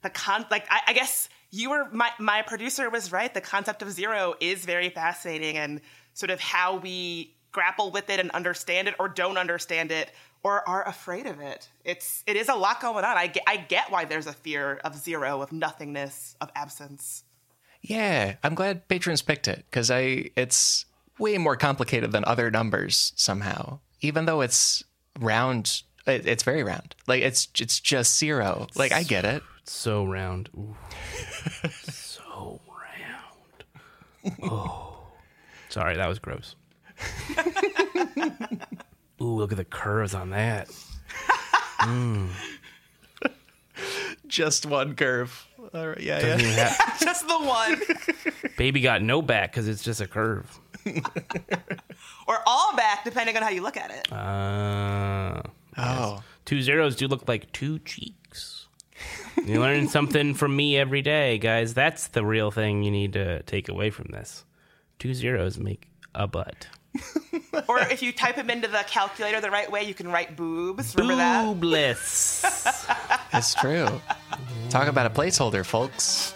the 0.01 0.09
con. 0.09 0.45
Like, 0.49 0.65
I, 0.69 0.81
I 0.87 0.93
guess 0.93 1.29
you 1.49 1.69
were 1.69 1.89
my 1.91 2.09
my 2.19 2.41
producer 2.41 2.89
was 2.89 3.11
right. 3.11 3.33
The 3.33 3.41
concept 3.41 3.81
of 3.81 3.91
zero 3.91 4.33
is 4.39 4.65
very 4.65 4.89
fascinating, 4.89 5.57
and 5.57 5.81
sort 6.13 6.29
of 6.29 6.39
how 6.39 6.77
we 6.77 7.35
grapple 7.51 7.91
with 7.91 8.09
it 8.09 8.19
and 8.19 8.31
understand 8.31 8.87
it, 8.87 8.95
or 8.99 9.07
don't 9.09 9.37
understand 9.37 9.91
it, 9.91 10.11
or 10.43 10.67
are 10.67 10.87
afraid 10.87 11.25
of 11.25 11.39
it. 11.39 11.69
It's 11.83 12.23
it 12.27 12.35
is 12.35 12.49
a 12.49 12.55
lot 12.55 12.81
going 12.81 13.05
on. 13.05 13.17
I 13.17 13.27
get 13.27 13.43
I 13.47 13.57
get 13.57 13.91
why 13.91 14.05
there's 14.05 14.27
a 14.27 14.33
fear 14.33 14.79
of 14.83 14.95
zero, 14.95 15.41
of 15.41 15.51
nothingness, 15.51 16.35
of 16.41 16.49
absence. 16.55 17.23
Yeah, 17.81 18.35
I'm 18.43 18.55
glad 18.55 18.87
patrons 18.87 19.21
picked 19.21 19.47
it 19.47 19.65
because 19.69 19.89
I 19.91 20.31
it's 20.35 20.85
way 21.19 21.37
more 21.37 21.55
complicated 21.55 22.11
than 22.11 22.23
other 22.25 22.49
numbers 22.51 23.13
somehow. 23.15 23.79
Even 24.01 24.25
though 24.25 24.41
it's 24.41 24.83
round, 25.19 25.83
it, 26.07 26.25
it's 26.27 26.43
very 26.43 26.63
round. 26.63 26.95
Like 27.07 27.21
it's 27.21 27.47
it's 27.59 27.79
just 27.79 28.17
zero. 28.17 28.67
Like 28.75 28.91
I 28.91 29.03
get 29.03 29.25
it. 29.25 29.43
It's 29.61 29.73
so 29.73 30.05
round. 30.05 30.49
So 32.23 32.59
round. 32.67 34.33
Oh. 34.43 34.97
Sorry, 35.69 35.95
that 35.95 36.07
was 36.07 36.19
gross. 36.19 36.55
Ooh, 39.21 39.35
look 39.35 39.51
at 39.51 39.57
the 39.57 39.65
curves 39.65 40.13
on 40.13 40.31
that. 40.31 40.69
Just 44.27 44.65
one 44.65 44.95
curve. 44.95 45.47
All 45.73 45.87
right, 45.89 45.99
yeah, 46.01 46.19
Doesn't 46.19 46.39
yeah. 46.39 46.45
even 46.45 46.57
have- 46.57 46.99
Just 46.99 47.27
the 47.27 47.39
one, 47.39 47.81
baby 48.57 48.81
got 48.81 49.01
no 49.01 49.21
back 49.21 49.51
because 49.51 49.67
it's 49.67 49.83
just 49.83 50.01
a 50.01 50.07
curve. 50.07 50.59
or 52.27 52.39
all 52.45 52.75
back, 52.75 53.03
depending 53.03 53.37
on 53.37 53.43
how 53.43 53.49
you 53.49 53.61
look 53.61 53.77
at 53.77 53.91
it. 53.91 54.11
Uh, 54.11 55.41
Oh, 55.77 56.21
two 56.43 56.61
zeros 56.61 56.97
do 56.97 57.07
look 57.07 57.27
like 57.29 57.51
two 57.53 57.79
cheeks. 57.79 58.67
You 59.45 59.61
learn 59.61 59.87
something 59.87 60.33
from 60.33 60.53
me 60.55 60.77
every 60.77 61.01
day, 61.01 61.37
guys. 61.37 61.73
That's 61.73 62.07
the 62.07 62.25
real 62.25 62.51
thing 62.51 62.83
you 62.83 62.91
need 62.91 63.13
to 63.13 63.41
take 63.43 63.69
away 63.69 63.89
from 63.89 64.07
this. 64.11 64.43
Two 64.99 65.13
zeros 65.13 65.57
make 65.57 65.87
a 66.13 66.27
butt. 66.27 66.67
or 67.67 67.79
if 67.79 68.01
you 68.01 68.11
type 68.11 68.35
them 68.35 68.49
into 68.49 68.67
the 68.67 68.83
calculator 68.87 69.39
the 69.39 69.51
right 69.51 69.71
way, 69.71 69.83
you 69.83 69.93
can 69.93 70.09
write 70.11 70.35
boobs. 70.35 70.95
Remember 70.95 71.15
that? 71.15 71.45
Boobless. 71.45 72.87
It's 73.33 73.55
true. 73.55 73.87
Talk 74.69 74.89
about 74.89 75.05
a 75.05 75.09
placeholder, 75.09 75.65
folks. 75.65 76.33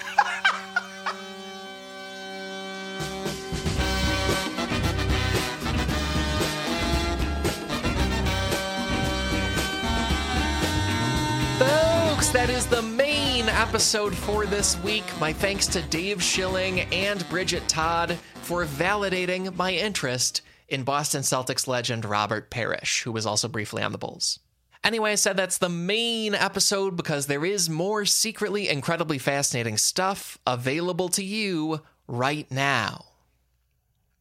Folks, 11.60 12.30
that 12.30 12.50
is 12.50 12.66
the 12.66 12.82
main 12.82 13.48
episode 13.50 14.16
for 14.16 14.46
this 14.46 14.82
week. 14.84 15.06
My 15.20 15.32
thanks 15.32 15.68
to 15.68 15.82
Dave 15.84 16.22
Schilling 16.22 16.82
and 16.94 17.28
Bridget 17.30 17.68
Todd 17.68 18.18
for 18.46 18.64
validating 18.64 19.56
my 19.56 19.74
interest 19.74 20.44
in 20.68 20.84
Boston 20.84 21.24
Celtics 21.24 21.68
legend 21.68 22.06
Robert 22.06 22.52
Parish, 22.52 23.02
who 23.02 23.12
was 23.12 23.26
also 23.26 23.48
briefly 23.48 23.82
on 23.82 23.92
the 23.92 23.98
Bulls. 23.98 24.40
Anyway, 24.84 25.14
I 25.14 25.16
said 25.16 25.36
that's 25.36 25.58
the 25.58 25.68
main 25.68 26.36
episode 26.36 26.96
because 26.96 27.26
there 27.26 27.44
is 27.44 27.72
more 27.72 28.06
secretly 28.06 28.70
incredibly 28.70 29.18
fascinating 29.18 29.78
stuff 29.78 30.38
available 30.46 31.10
to 31.10 31.24
you 31.24 31.82
right 32.08 32.50
now. 32.52 33.06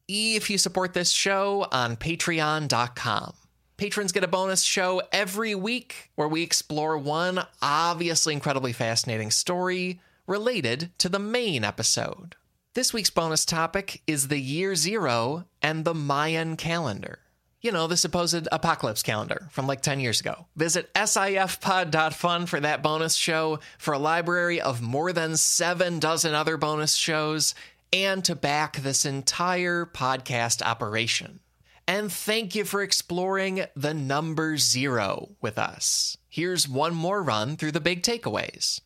E 0.07 0.35
if 0.35 0.49
you 0.49 0.57
support 0.57 0.95
this 0.95 1.11
show 1.11 1.67
on 1.71 1.95
patreon.com, 1.95 3.33
patrons 3.77 4.11
get 4.11 4.23
a 4.23 4.27
bonus 4.27 4.63
show 4.63 5.03
every 5.11 5.53
week 5.53 6.09
where 6.15 6.27
we 6.27 6.41
explore 6.41 6.97
one 6.97 7.45
obviously 7.61 8.33
incredibly 8.33 8.73
fascinating 8.73 9.29
story 9.29 9.99
related 10.25 10.89
to 10.97 11.09
the 11.09 11.19
main 11.19 11.63
episode. 11.63 12.35
This 12.75 12.91
week's 12.91 13.09
bonus 13.09 13.45
topic 13.45 14.01
is 14.05 14.27
the 14.27 14.37
year 14.37 14.75
zero 14.75 15.45
and 15.61 15.85
the 15.85 15.93
Mayan 15.93 16.57
calendar. 16.57 17.19
You 17.61 17.71
know, 17.71 17.87
the 17.87 17.95
supposed 17.95 18.49
apocalypse 18.51 19.01
calendar 19.01 19.47
from 19.49 19.65
like 19.65 19.79
10 19.79 20.01
years 20.01 20.19
ago. 20.19 20.47
Visit 20.57 20.93
sifpod.fun 20.93 22.47
for 22.47 22.59
that 22.59 22.83
bonus 22.83 23.15
show, 23.15 23.59
for 23.77 23.93
a 23.93 23.97
library 23.97 24.59
of 24.59 24.81
more 24.81 25.13
than 25.13 25.37
seven 25.37 25.99
dozen 25.99 26.33
other 26.33 26.57
bonus 26.57 26.95
shows, 26.95 27.55
and 27.93 28.25
to 28.25 28.35
back 28.35 28.75
this 28.75 29.05
entire 29.05 29.85
podcast 29.85 30.61
operation. 30.61 31.39
And 31.87 32.11
thank 32.11 32.55
you 32.55 32.65
for 32.65 32.81
exploring 32.81 33.63
the 33.77 33.93
number 33.93 34.57
zero 34.57 35.29
with 35.39 35.57
us. 35.57 36.17
Here's 36.27 36.67
one 36.67 36.93
more 36.93 37.23
run 37.23 37.55
through 37.55 37.71
the 37.71 37.79
big 37.79 38.03
takeaways. 38.03 38.81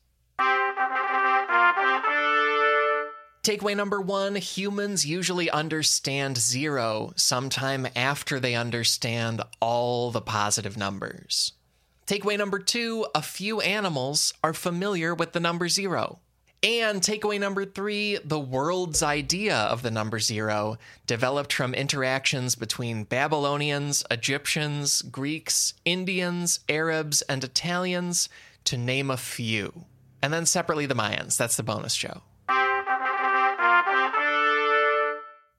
Takeaway 3.50 3.76
number 3.76 4.00
one 4.00 4.36
humans 4.36 5.08
usually 5.08 5.50
understand 5.50 6.38
zero 6.38 7.14
sometime 7.16 7.88
after 7.96 8.40
they 8.40 8.54
understand 8.54 9.42
all 9.60 10.12
the 10.12 10.22
positive 10.22 10.78
numbers. 10.78 11.54
Takeaway 12.06 12.38
number 12.38 12.60
two 12.60 13.08
a 13.16 13.24
few 13.24 13.60
animals 13.62 14.36
are 14.44 14.54
familiar 14.54 15.16
with 15.16 15.32
the 15.32 15.40
number 15.40 15.68
zero. 15.68 16.20
And 16.62 17.02
takeaway 17.02 17.40
number 17.40 17.66
three 17.66 18.20
the 18.24 18.40
world's 18.40 19.02
idea 19.02 19.56
of 19.56 19.82
the 19.82 19.90
number 19.90 20.20
zero 20.20 20.78
developed 21.08 21.52
from 21.52 21.74
interactions 21.74 22.54
between 22.54 23.04
Babylonians, 23.04 24.06
Egyptians, 24.12 25.02
Greeks, 25.02 25.74
Indians, 25.86 26.60
Arabs, 26.70 27.24
and 27.24 27.44
Italians, 27.44 28.30
to 28.66 28.78
name 28.78 29.10
a 29.10 29.18
few. 29.18 29.86
And 30.22 30.32
then 30.32 30.46
separately 30.46 30.86
the 30.86 30.94
Mayans. 30.94 31.36
That's 31.36 31.58
the 31.58 31.64
bonus 31.64 31.94
show. 31.94 32.22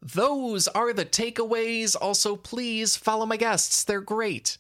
Those 0.03 0.67
are 0.69 0.93
the 0.93 1.05
takeaways. 1.05 1.95
Also, 2.01 2.37
please 2.37 2.97
follow 2.97 3.27
my 3.27 3.37
guests, 3.37 3.85
they're 3.85 4.01
great. 4.01 4.59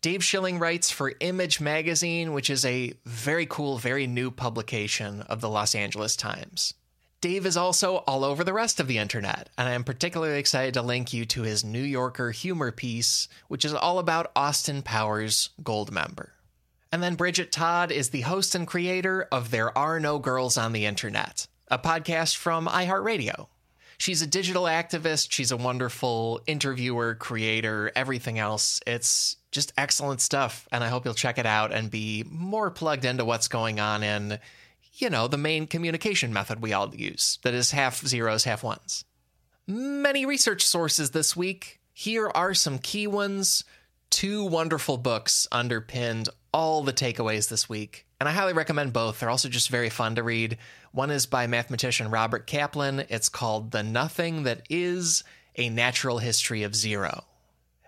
Dave 0.00 0.24
Schilling 0.24 0.58
writes 0.58 0.90
for 0.90 1.12
Image 1.20 1.60
Magazine, 1.60 2.32
which 2.32 2.48
is 2.48 2.64
a 2.64 2.94
very 3.04 3.44
cool, 3.44 3.76
very 3.76 4.06
new 4.06 4.30
publication 4.30 5.20
of 5.22 5.42
the 5.42 5.50
Los 5.50 5.74
Angeles 5.74 6.16
Times. 6.16 6.72
Dave 7.20 7.44
is 7.44 7.58
also 7.58 7.96
all 8.06 8.24
over 8.24 8.42
the 8.42 8.54
rest 8.54 8.80
of 8.80 8.86
the 8.86 8.96
internet, 8.96 9.50
and 9.58 9.68
I 9.68 9.72
am 9.72 9.84
particularly 9.84 10.38
excited 10.38 10.72
to 10.72 10.82
link 10.82 11.12
you 11.12 11.26
to 11.26 11.42
his 11.42 11.62
New 11.62 11.82
Yorker 11.82 12.30
humor 12.30 12.72
piece, 12.72 13.28
which 13.48 13.66
is 13.66 13.74
all 13.74 13.98
about 13.98 14.32
Austin 14.34 14.80
Powers 14.80 15.50
Goldmember. 15.62 16.30
And 16.90 17.02
then 17.02 17.16
Bridget 17.16 17.52
Todd 17.52 17.92
is 17.92 18.08
the 18.08 18.22
host 18.22 18.54
and 18.54 18.66
creator 18.66 19.28
of 19.30 19.50
There 19.50 19.76
Are 19.76 20.00
No 20.00 20.18
Girls 20.18 20.56
on 20.56 20.72
the 20.72 20.86
Internet, 20.86 21.46
a 21.68 21.78
podcast 21.78 22.36
from 22.36 22.66
iHeartRadio. 22.66 23.48
She's 24.00 24.22
a 24.22 24.26
digital 24.26 24.62
activist. 24.62 25.30
She's 25.30 25.52
a 25.52 25.58
wonderful 25.58 26.40
interviewer, 26.46 27.16
creator, 27.16 27.92
everything 27.94 28.38
else. 28.38 28.80
It's 28.86 29.36
just 29.52 29.74
excellent 29.76 30.22
stuff. 30.22 30.66
And 30.72 30.82
I 30.82 30.88
hope 30.88 31.04
you'll 31.04 31.12
check 31.12 31.36
it 31.36 31.44
out 31.44 31.70
and 31.70 31.90
be 31.90 32.24
more 32.30 32.70
plugged 32.70 33.04
into 33.04 33.26
what's 33.26 33.46
going 33.46 33.78
on 33.78 34.02
in, 34.02 34.38
you 34.94 35.10
know, 35.10 35.28
the 35.28 35.36
main 35.36 35.66
communication 35.66 36.32
method 36.32 36.62
we 36.62 36.72
all 36.72 36.94
use 36.94 37.38
that 37.42 37.52
is 37.52 37.72
half 37.72 37.98
zeros, 37.98 38.44
half 38.44 38.62
ones. 38.62 39.04
Many 39.66 40.24
research 40.24 40.66
sources 40.66 41.10
this 41.10 41.36
week. 41.36 41.78
Here 41.92 42.30
are 42.34 42.54
some 42.54 42.78
key 42.78 43.06
ones. 43.06 43.64
Two 44.08 44.46
wonderful 44.46 44.96
books 44.96 45.46
underpinned 45.52 46.30
all 46.54 46.82
the 46.82 46.94
takeaways 46.94 47.50
this 47.50 47.68
week, 47.68 48.06
and 48.20 48.28
I 48.28 48.32
highly 48.32 48.52
recommend 48.52 48.92
both. 48.92 49.18
They're 49.18 49.30
also 49.30 49.48
just 49.48 49.70
very 49.70 49.88
fun 49.88 50.14
to 50.16 50.22
read. 50.22 50.58
One 50.92 51.10
is 51.10 51.24
by 51.24 51.46
mathematician 51.46 52.10
Robert 52.10 52.46
Kaplan. 52.46 53.06
It's 53.08 53.30
called 53.30 53.70
The 53.70 53.82
Nothing 53.82 54.42
That 54.42 54.62
Is 54.68 55.24
A 55.56 55.70
Natural 55.70 56.18
History 56.18 56.62
of 56.62 56.76
Zero. 56.76 57.24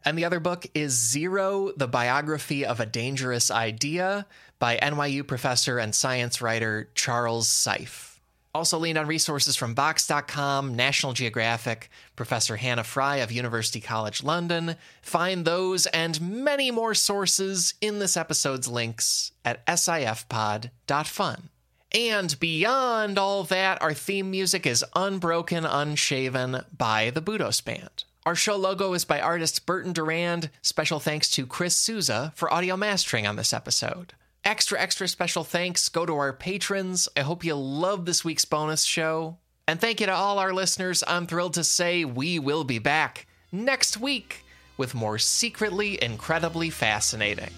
And 0.07 0.16
the 0.16 0.24
other 0.24 0.41
book 0.41 0.66
is 0.74 0.95
Zero 0.95 1.70
The 1.76 1.87
Biography 1.87 2.64
of 2.64 2.80
a 2.80 2.87
Dangerous 2.87 3.51
Idea 3.51 4.26
by 4.59 4.78
NYU 4.78 5.26
professor 5.26 5.78
and 5.78 5.95
science 5.95 6.41
writer 6.41 6.89
Charles 6.95 7.47
Seife. 7.47 8.11
Also 8.55 8.78
leaned 8.78 8.98
on 8.98 9.07
resources 9.07 9.57
from 9.57 9.74
Vox.com, 9.74 10.76
National 10.76 11.14
Geographic, 11.14 11.88
Professor 12.16 12.57
Hannah 12.57 12.84
Fry 12.84 13.16
of 13.16 13.32
University 13.32 13.80
College 13.80 14.22
London. 14.22 14.76
Find 15.00 15.44
those 15.44 15.86
and 15.86 16.20
many 16.20 16.70
more 16.70 16.94
sources 16.94 17.74
in 17.80 17.98
this 17.98 18.16
episode's 18.16 18.68
links 18.68 19.32
at 19.42 19.64
sifpod.fun. 19.66 21.48
And 21.94 22.40
beyond 22.40 23.18
all 23.18 23.44
that, 23.44 23.80
our 23.80 23.94
theme 23.94 24.30
music 24.30 24.66
is 24.66 24.84
Unbroken 24.94 25.64
Unshaven 25.64 26.62
by 26.76 27.11
the 27.11 27.22
Budos 27.22 27.64
Band. 27.64 28.05
Our 28.24 28.34
show 28.34 28.57
logo 28.57 28.92
is 28.92 29.05
by 29.05 29.20
artist 29.20 29.66
Burton 29.66 29.92
Durand. 29.92 30.50
Special 30.62 31.00
thanks 31.00 31.28
to 31.30 31.46
Chris 31.46 31.76
Souza 31.76 32.32
for 32.36 32.53
audio 32.53 32.76
mastering 32.76 33.26
on 33.26 33.36
this 33.36 33.53
episode. 33.53 34.14
Extra, 34.45 34.80
extra 34.80 35.07
special 35.07 35.45
thanks 35.45 35.88
go 35.88 36.05
to 36.05 36.16
our 36.16 36.32
patrons. 36.32 37.09
I 37.16 37.20
hope 37.20 37.45
you 37.45 37.55
love 37.55 38.07
this 38.07 38.24
week's 38.24 38.45
bonus 38.45 38.82
show. 38.82 39.38
And 39.68 39.80
thank 39.80 40.01
you 40.01 40.07
to 40.07 40.12
all 40.12 40.40
our 40.40 40.53
listeners. 40.53 41.05
I'm 41.07 41.28
thrilled 41.28 41.55
to 41.55 41.64
say 41.64 42.05
we 42.05 42.40
will 42.40 42.64
be 42.64 42.80
back 42.80 43.28
next 43.53 43.99
week 43.99 44.45
with 44.76 44.95
more 44.95 45.18
secretly 45.18 46.03
incredibly 46.03 46.70
fascinating. 46.70 47.53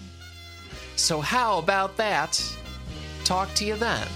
So, 0.95 1.21
how 1.21 1.57
about 1.57 1.97
that? 1.97 2.41
Talk 3.23 3.51
to 3.55 3.65
you 3.65 3.75
then. 3.75 4.07